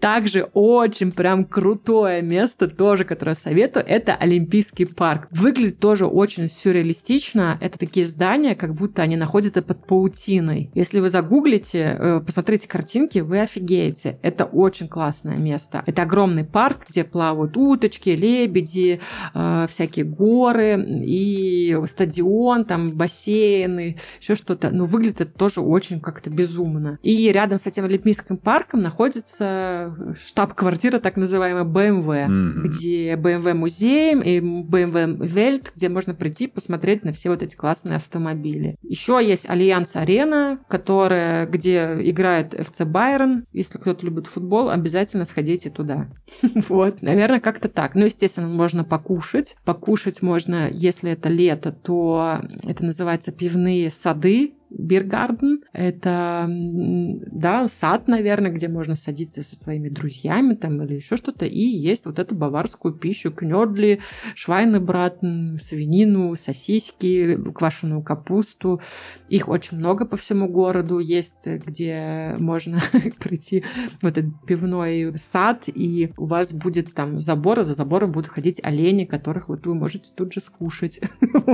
Также 0.00 0.48
очень 0.54 1.12
прям 1.12 1.44
крутое 1.44 2.22
место, 2.22 2.68
тоже, 2.68 3.04
которое 3.04 3.34
советую, 3.34 3.84
это 3.86 4.14
Олимпийский 4.14 4.84
парк. 4.84 5.26
Выглядит 5.30 5.80
тоже 5.80 6.06
очень 6.06 6.48
сюрреалистично. 6.48 7.58
Это 7.60 7.78
такие 7.78 8.06
здания, 8.06 8.54
как 8.54 8.74
будто 8.74 9.02
они 9.02 9.16
находятся 9.16 9.62
под 9.62 9.86
паутиной. 9.86 10.70
Если 10.74 11.00
вы 11.00 11.10
загуглите, 11.10 11.96
э, 11.98 12.20
посмотрите 12.24 12.68
картинки, 12.68 13.18
вы 13.18 13.40
офигеете. 13.40 14.18
Это 14.22 14.44
очень 14.44 14.88
классное 14.88 15.36
место. 15.36 15.82
Это 15.86 16.02
огромный 16.02 16.44
парк, 16.44 16.86
где 16.88 17.04
плавают 17.04 17.56
уточки, 17.56 18.10
лебеди, 18.10 19.00
э, 19.34 19.66
всякие 19.68 20.04
горы 20.04 21.02
и 21.04 21.76
стадион, 21.86 22.64
там 22.64 22.92
бассейны, 22.92 23.96
еще 24.20 24.34
что-то. 24.34 24.70
Но 24.70 24.86
выглядит 24.86 25.20
это 25.22 25.32
тоже 25.38 25.60
очень 25.60 25.77
как-то 26.00 26.30
безумно. 26.30 26.98
И 27.02 27.30
рядом 27.32 27.58
с 27.58 27.66
этим 27.66 27.84
Олимпийским 27.84 28.36
парком 28.36 28.82
находится 28.82 29.94
штаб-квартира, 30.24 30.98
так 30.98 31.16
называемая 31.16 31.64
BMW, 31.64 32.26
Мгм. 32.28 32.62
где 32.64 33.14
BMW 33.14 33.54
музей 33.54 34.14
и 34.14 34.40
BMW 34.40 35.16
Welt, 35.18 35.72
где 35.74 35.88
можно 35.88 36.14
прийти 36.14 36.46
посмотреть 36.46 37.04
на 37.04 37.12
все 37.12 37.30
вот 37.30 37.42
эти 37.42 37.56
классные 37.56 37.96
автомобили. 37.96 38.76
Еще 38.82 39.20
есть 39.22 39.48
Allianz 39.48 39.96
Arena, 39.96 40.58
которая, 40.68 41.46
где 41.46 41.96
играет 42.00 42.54
FC 42.54 42.84
Bayern. 42.84 43.44
Если 43.52 43.78
кто-то 43.78 44.04
любит 44.04 44.26
футбол, 44.26 44.70
обязательно 44.70 45.24
сходите 45.24 45.70
туда. 45.70 46.08
Вот, 46.68 47.02
наверное, 47.02 47.40
как-то 47.40 47.68
так. 47.68 47.94
Ну, 47.94 48.04
естественно, 48.04 48.48
можно 48.48 48.84
покушать. 48.84 49.56
Покушать 49.64 50.22
можно, 50.22 50.68
если 50.70 51.12
это 51.12 51.28
лето, 51.28 51.72
то 51.72 52.40
это 52.64 52.84
называется 52.84 53.32
пивные 53.32 53.90
сады, 53.90 54.54
Биргарден. 54.70 55.62
Это, 55.72 56.46
да, 56.48 57.68
сад, 57.68 58.08
наверное, 58.08 58.50
где 58.50 58.68
можно 58.68 58.94
садиться 58.94 59.42
со 59.42 59.56
своими 59.56 59.88
друзьями 59.88 60.54
там 60.54 60.82
или 60.82 60.94
еще 60.94 61.16
что-то. 61.16 61.46
И 61.46 61.60
есть 61.60 62.06
вот 62.06 62.18
эту 62.18 62.34
баварскую 62.34 62.94
пищу, 62.94 63.30
кнёдли, 63.32 64.00
швайнебратен, 64.34 65.58
свинину, 65.58 66.34
сосиски, 66.34 67.38
квашеную 67.52 68.02
капусту. 68.02 68.80
Их 69.28 69.48
очень 69.48 69.78
много 69.78 70.04
по 70.04 70.16
всему 70.16 70.48
городу 70.48 70.98
есть, 70.98 71.46
где 71.46 72.34
можно 72.38 72.78
прийти 73.18 73.64
в 74.00 74.06
этот 74.06 74.26
пивной 74.46 75.14
сад, 75.16 75.64
и 75.66 76.12
у 76.16 76.26
вас 76.26 76.52
будет 76.52 76.94
там 76.94 77.18
забор, 77.18 77.60
а 77.60 77.62
за 77.62 77.74
забором 77.74 78.12
будут 78.12 78.28
ходить 78.28 78.60
олени, 78.62 79.04
которых 79.04 79.48
вот 79.48 79.66
вы 79.66 79.74
можете 79.74 80.10
тут 80.14 80.32
же 80.32 80.40
скушать. 80.40 81.00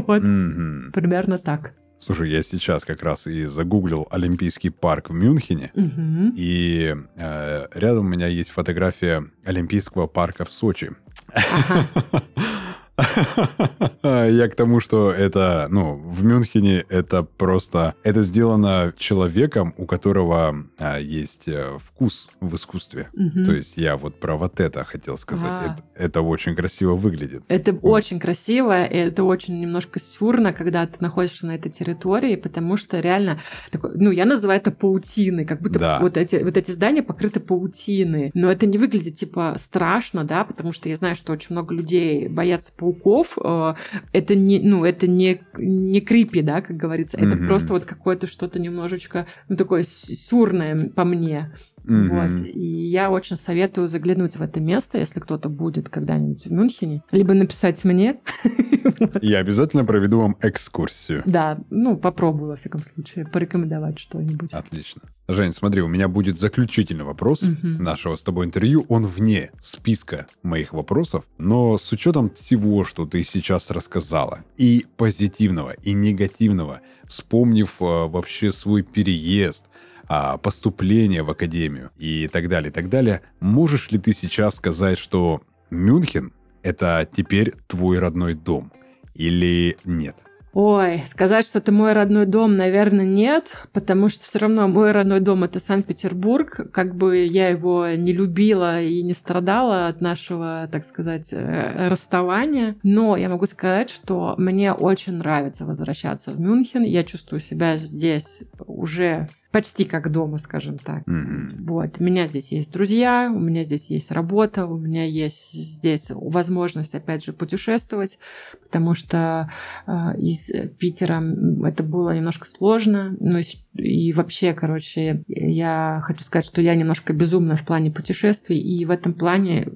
Вот. 0.06 0.22
Мгм. 0.22 0.92
Примерно 0.92 1.38
так. 1.38 1.74
Слушай, 2.04 2.30
я 2.30 2.42
сейчас 2.42 2.84
как 2.84 3.02
раз 3.02 3.26
и 3.26 3.44
загуглил 3.46 4.06
Олимпийский 4.10 4.68
парк 4.70 5.08
в 5.10 5.14
Мюнхене, 5.14 5.70
Мгм. 5.74 6.34
и 6.36 6.94
э, 7.16 7.66
рядом 7.72 8.04
у 8.06 8.08
меня 8.08 8.26
есть 8.26 8.50
фотография 8.50 9.24
Олимпийского 9.44 10.06
парка 10.06 10.44
в 10.44 10.52
Сочи. 10.52 10.92
Я 14.02 14.48
к 14.48 14.54
тому, 14.54 14.80
что 14.80 15.10
это, 15.10 15.66
ну, 15.70 15.96
в 15.96 16.24
Мюнхене 16.24 16.84
это 16.88 17.22
просто... 17.22 17.94
Это 18.02 18.22
сделано 18.22 18.92
человеком, 18.98 19.74
у 19.76 19.86
которого 19.86 20.56
а, 20.78 20.98
есть 20.98 21.48
э, 21.48 21.78
вкус 21.84 22.28
в 22.40 22.54
искусстве. 22.54 23.08
Мгм. 23.14 23.44
То 23.44 23.52
есть 23.52 23.76
я 23.76 23.96
вот 23.96 24.20
про 24.20 24.36
вот 24.36 24.60
это 24.60 24.84
хотел 24.84 25.18
сказать. 25.18 25.50
А. 25.50 25.64
Это, 25.64 25.82
это 25.94 26.20
очень 26.22 26.54
красиво 26.54 26.94
выглядит. 26.94 27.42
Это 27.48 27.72
очень 27.72 28.20
красиво, 28.20 28.84
и 28.84 28.96
это 28.96 29.24
очень 29.24 29.60
немножко 29.60 29.98
сюрно, 29.98 30.52
когда 30.52 30.86
ты 30.86 30.96
находишься 31.00 31.46
на 31.46 31.54
этой 31.56 31.70
территории, 31.70 32.36
потому 32.36 32.76
что 32.76 33.00
реально, 33.00 33.40
такой, 33.70 33.92
ну, 33.94 34.10
я 34.10 34.24
называю 34.24 34.60
это 34.60 34.70
паутиной, 34.70 35.44
как 35.44 35.60
будто 35.60 35.78
Да. 35.78 35.98
вот, 36.00 36.16
эти, 36.16 36.36
вот 36.36 36.56
эти 36.56 36.70
здания 36.70 37.02
покрыты 37.02 37.40
паутиной. 37.40 38.30
Но 38.34 38.50
это 38.50 38.66
не 38.66 38.78
выглядит, 38.78 39.14
типа, 39.14 39.56
страшно, 39.58 40.24
да, 40.24 40.44
потому 40.44 40.72
что 40.72 40.88
я 40.88 40.96
знаю, 40.96 41.16
что 41.16 41.32
очень 41.32 41.48
много 41.50 41.74
людей 41.74 42.28
боятся 42.28 42.72
пауков. 42.92 43.38
э, 43.42 43.74
Это 44.12 44.34
не, 44.34 44.60
ну, 44.60 44.84
это 44.84 45.06
не, 45.06 45.40
не 45.56 46.00
крипи, 46.00 46.42
да, 46.42 46.60
как 46.60 46.76
говорится. 46.76 47.16
Это 47.16 47.36
Мгм. 47.36 47.46
просто 47.46 47.72
вот 47.72 47.84
какое-то 47.84 48.26
что-то 48.26 48.58
немножечко, 48.60 49.26
ну, 49.48 49.56
такое 49.56 49.82
сюрное 49.84 50.88
по 50.90 51.04
мне. 51.04 51.52
Мгм. 51.84 52.08
Вот. 52.08 52.46
И 52.46 52.88
я 52.88 53.10
очень 53.10 53.36
советую 53.36 53.86
заглянуть 53.88 54.36
в 54.36 54.42
это 54.42 54.60
место, 54.60 54.98
если 54.98 55.20
кто-то 55.20 55.48
будет 55.48 55.88
когда-нибудь 55.88 56.46
в 56.46 56.52
Мюнхене, 56.52 57.02
либо 57.10 57.34
написать 57.34 57.84
мне. 57.84 58.20
Я 59.22 59.38
обязательно 59.38 59.84
проведу 59.84 60.20
вам 60.20 60.36
экскурсию. 60.40 61.22
Да, 61.26 61.58
ну, 61.70 61.96
попробую, 61.96 62.50
во 62.50 62.56
всяком 62.56 62.82
случае, 62.82 63.26
порекомендовать 63.26 63.98
что-нибудь. 63.98 64.52
Отлично. 64.52 65.02
Жень, 65.28 65.52
смотри, 65.52 65.80
у 65.82 65.88
меня 65.88 66.08
будет 66.08 66.38
заключительный 66.38 67.04
вопрос 67.04 67.42
Мгм. 67.42 67.82
нашего 67.82 68.16
с 68.16 68.22
тобой 68.22 68.46
интервью. 68.46 68.84
Он 68.88 69.06
вне 69.06 69.50
списка 69.60 70.26
моих 70.42 70.72
вопросов, 70.72 71.24
но 71.38 71.78
с 71.78 71.90
учетом 71.92 72.30
всего, 72.30 72.84
что 72.84 73.06
ты 73.06 73.24
сейчас 73.24 73.70
рассказала, 73.70 74.40
и 74.56 74.86
позитивного, 74.96 75.72
и 75.82 75.92
негативного, 75.92 76.80
вспомнив 77.06 77.70
э, 77.80 77.84
вообще 77.84 78.52
свой 78.52 78.82
переезд, 78.82 79.64
а, 80.06 80.38
поступление 80.38 81.22
в 81.22 81.30
академию 81.30 81.90
и 81.96 82.28
так 82.28 82.48
далее, 82.48 82.70
и 82.70 82.72
так 82.72 82.88
далее, 82.88 83.22
можешь 83.40 83.90
ли 83.90 83.98
ты 83.98 84.12
сейчас 84.12 84.56
сказать, 84.56 84.98
что 84.98 85.42
Мюнхен— 85.70 86.32
это 86.62 87.08
теперь 87.10 87.54
твой 87.66 87.98
родной 87.98 88.34
дом? 88.34 88.72
Или 89.14 89.78
нет? 89.84 90.16
Ой, 90.54 91.02
сказать, 91.08 91.44
что 91.44 91.58
это 91.58 91.72
мой 91.72 91.94
родной 91.94 92.26
дом, 92.26 92.56
наверное, 92.56 93.04
нет, 93.04 93.56
потому 93.72 94.08
что 94.08 94.24
все 94.24 94.38
равно 94.38 94.68
мой 94.68 94.92
родной 94.92 95.18
дом 95.18 95.42
это 95.42 95.58
Санкт-Петербург. 95.58 96.70
Как 96.72 96.94
бы 96.94 97.24
я 97.24 97.48
его 97.48 97.88
не 97.88 98.12
любила 98.12 98.80
и 98.80 99.02
не 99.02 99.14
страдала 99.14 99.88
от 99.88 100.00
нашего, 100.00 100.68
так 100.70 100.84
сказать, 100.84 101.32
э, 101.32 101.88
расставания. 101.88 102.76
Но 102.84 103.16
я 103.16 103.28
могу 103.28 103.46
сказать, 103.46 103.90
что 103.90 104.36
мне 104.38 104.72
очень 104.72 105.14
нравится 105.14 105.66
возвращаться 105.66 106.30
в 106.30 106.38
Мюнхен. 106.38 106.82
Я 106.84 107.02
чувствую 107.02 107.40
себя 107.40 107.74
здесь 107.74 108.44
уже 108.64 109.28
почти 109.54 109.84
как 109.84 110.10
дома, 110.10 110.38
скажем 110.38 110.78
так. 110.78 111.06
Мгм. 111.06 111.48
Вот, 111.60 112.00
у 112.00 112.02
меня 112.02 112.26
здесь 112.26 112.50
есть 112.50 112.72
друзья, 112.72 113.30
у 113.32 113.38
меня 113.38 113.62
здесь 113.62 113.88
есть 113.88 114.10
работа, 114.10 114.66
у 114.66 114.76
меня 114.76 115.04
есть 115.04 115.52
здесь 115.52 116.10
возможность, 116.10 116.92
опять 116.96 117.24
же, 117.24 117.32
путешествовать, 117.32 118.18
потому 118.64 118.94
что 118.94 119.48
э, 119.86 120.18
из 120.18 120.50
Питера 120.76 121.22
это 121.68 121.84
было 121.84 122.16
немножко 122.16 122.48
сложно, 122.48 123.16
но 123.20 123.38
и, 123.74 124.12
вообще, 124.12 124.54
короче, 124.54 125.22
я 125.28 126.02
хочу 126.02 126.24
сказать, 126.24 126.46
что 126.46 126.60
я 126.60 126.74
немножко 126.74 127.12
безумна 127.12 127.54
в 127.54 127.64
плане 127.64 127.92
путешествий, 127.92 128.58
и 128.58 128.84
в 128.84 128.90
этом 128.90 129.14
плане 129.14 129.68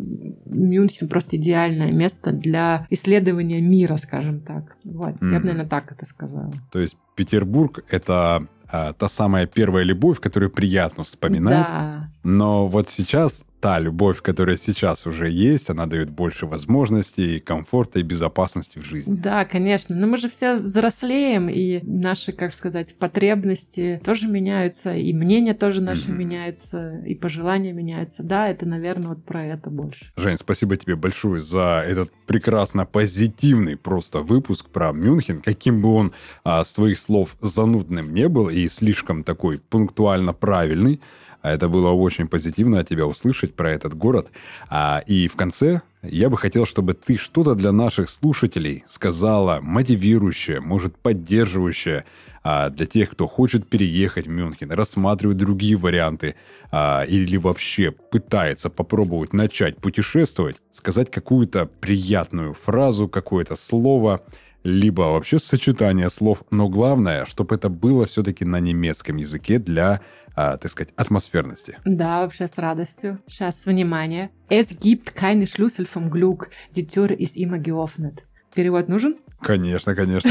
Мюнхен 0.45 1.09
просто 1.09 1.37
идеальное 1.37 1.93
место 1.93 2.33
для 2.33 2.85
исследования 2.91 3.61
мира, 3.61 3.97
скажем 3.97 4.41
так. 4.41 4.77
Вот, 4.83 5.15
я 5.23 5.39
бы, 5.39 5.47
наверное, 5.47 5.67
так 5.67 5.93
это 5.93 6.05
сказала. 6.05 6.53
То 6.73 6.81
есть 6.81 6.97
Петербург— 7.15 7.85
это 7.89 8.49
а, 8.71 8.93
та 8.93 9.09
самая 9.09 9.47
первая 9.47 9.85
любовь, 9.85 10.21
которую 10.21 10.51
приятно 10.51 11.05
вспоминать. 11.05 11.69
Да, 11.69 12.11
Но 12.23 12.67
вот 12.69 12.89
сейчас 12.89 13.43
та 13.61 13.79
любовь, 13.81 14.23
которая 14.23 14.57
сейчас 14.57 15.07
уже 15.07 15.29
есть, 15.31 15.71
она 15.71 15.87
дает 15.87 16.11
больше 16.11 16.47
возможностей, 16.47 17.41
комфорта 17.41 17.99
и 17.99 18.03
безопасности 18.03 18.79
в 18.79 18.85
жизни. 18.85 19.15
Да, 19.15 19.45
конечно. 19.45 19.97
Но 19.97 20.07
мы 20.07 20.17
же 20.17 20.29
все 20.29 20.59
взрослеем, 20.59 21.49
и 21.49 21.81
наши, 21.83 22.33
как 22.33 22.53
сказать, 22.55 22.95
потребности 22.99 24.01
тоже 24.05 24.29
меняются, 24.29 24.95
и 24.95 25.13
мнения 25.13 25.55
тоже 25.55 25.83
наши 25.83 26.11
Мгм. 26.11 26.19
меняются, 26.19 26.99
и 27.07 27.15
пожелания 27.15 27.73
меняются. 27.73 28.23
Да, 28.23 28.49
это, 28.49 28.67
наверное, 28.67 29.09
вот 29.09 29.25
про 29.25 29.45
это 29.45 29.71
больше. 29.71 30.07
Жень, 30.17 30.39
спасибо 30.39 30.77
тебе 30.77 30.97
большое 30.97 31.43
за 31.43 31.83
этот 31.87 32.11
прекрасно 32.27 32.87
позитивный 32.87 33.77
просто 33.77 34.21
выпуск 34.21 34.67
про 34.71 34.93
Мюнхен. 34.93 35.41
Каким 35.43 35.81
бы 35.83 35.89
он, 35.95 36.13
а, 36.45 36.63
с 36.63 36.73
твоих 36.73 36.99
слов, 36.99 37.37
занудным 37.41 38.13
не 38.15 38.29
был 38.29 38.49
и 38.49 38.69
слишком 38.69 39.25
такой 39.25 39.59
пунктуально 39.59 40.33
правильный, 40.33 41.01
а 41.43 41.53
это 41.53 41.69
было 41.69 41.91
очень 41.91 42.29
позитивно 42.29 42.81
от 42.81 42.89
тебя 42.89 43.07
услышать 43.07 43.55
про 43.55 43.71
этот 43.71 43.95
город. 43.95 44.29
А, 44.69 45.03
и 45.07 45.29
в 45.29 45.37
конце 45.37 45.83
я 46.03 46.31
бы 46.31 46.37
хотел, 46.37 46.65
чтобы 46.67 46.95
ты 46.95 47.17
что-то 47.17 47.55
для 47.55 47.73
наших 47.73 48.09
слушателей 48.09 48.85
сказала 48.89 49.61
мотивирующее, 49.61 50.61
может, 50.61 50.97
поддерживающее 50.97 52.05
а, 52.43 52.71
для 52.71 52.87
тех, 52.87 53.11
кто 53.11 53.27
хочет 53.27 53.69
переехать 53.69 54.27
в 54.27 54.31
Мюнхен, 54.31 54.71
рассматривать 54.71 55.37
другие 55.37 55.77
варианты 55.77 56.37
а, 56.71 57.03
или 57.03 57.37
вообще 57.37 57.91
пытается 57.91 58.71
попробовать 58.71 59.33
начать 59.33 59.77
путешествовать, 59.79 60.57
сказать 60.73 61.11
какую-то 61.11 61.67
приятную 61.67 62.55
фразу, 62.55 63.09
какое-то 63.09 63.57
слово, 63.57 64.23
либо 64.65 65.03
вообще 65.03 65.39
сочетание 65.39 66.11
слов, 66.11 66.43
но 66.51 66.69
главное, 66.69 67.25
чтобы 67.27 67.55
это 67.55 67.69
было 67.69 68.07
все-таки 68.07 68.45
на 68.45 68.61
немецком 68.61 69.17
языке 69.17 69.59
для, 69.59 70.01
а, 70.41 70.57
так 70.57 70.71
сказать, 70.71 70.93
атмосферности. 70.95 71.79
Да, 71.85 72.21
вообще 72.21 72.47
с 72.47 72.57
радостью. 72.59 73.19
Сейчас, 73.27 73.67
внимание. 73.67 74.31
Es 74.49 74.79
gibt 74.79 75.17
keine 75.17 75.47
Schlüssel 75.49 75.85
vom 75.85 76.11
Glück. 76.11 76.51
Die 76.77 76.87
Tür 76.87 77.11
ist 77.11 77.37
immer 77.37 77.59
geöffnet. 77.59 78.25
Перевод 78.55 78.89
нужен? 78.89 79.17
Конечно, 79.41 79.95
конечно. 79.95 80.31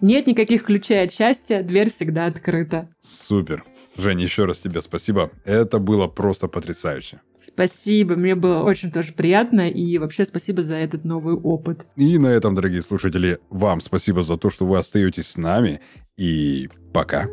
Нет 0.00 0.28
никаких 0.28 0.64
ключей 0.64 1.04
от 1.04 1.12
счастья, 1.12 1.62
дверь 1.62 1.90
всегда 1.90 2.26
открыта. 2.26 2.88
Супер. 3.00 3.62
Женя, 3.96 4.22
еще 4.22 4.44
раз 4.44 4.60
тебе 4.60 4.80
спасибо. 4.80 5.32
Это 5.44 5.80
было 5.80 6.06
просто 6.06 6.46
потрясающе. 6.46 7.20
Спасибо, 7.40 8.14
мне 8.14 8.36
было 8.36 8.62
очень 8.62 8.92
тоже 8.92 9.12
приятно, 9.12 9.68
и 9.68 9.98
вообще 9.98 10.24
спасибо 10.24 10.62
за 10.62 10.76
этот 10.76 11.04
новый 11.04 11.34
опыт. 11.34 11.86
И 11.96 12.18
на 12.18 12.28
этом, 12.28 12.54
дорогие 12.54 12.82
слушатели, 12.82 13.38
вам 13.50 13.80
спасибо 13.80 14.22
за 14.22 14.36
то, 14.36 14.50
что 14.50 14.66
вы 14.66 14.78
остаетесь 14.78 15.28
с 15.28 15.36
нами. 15.36 15.80
И 16.16 16.68
пока. 16.92 17.28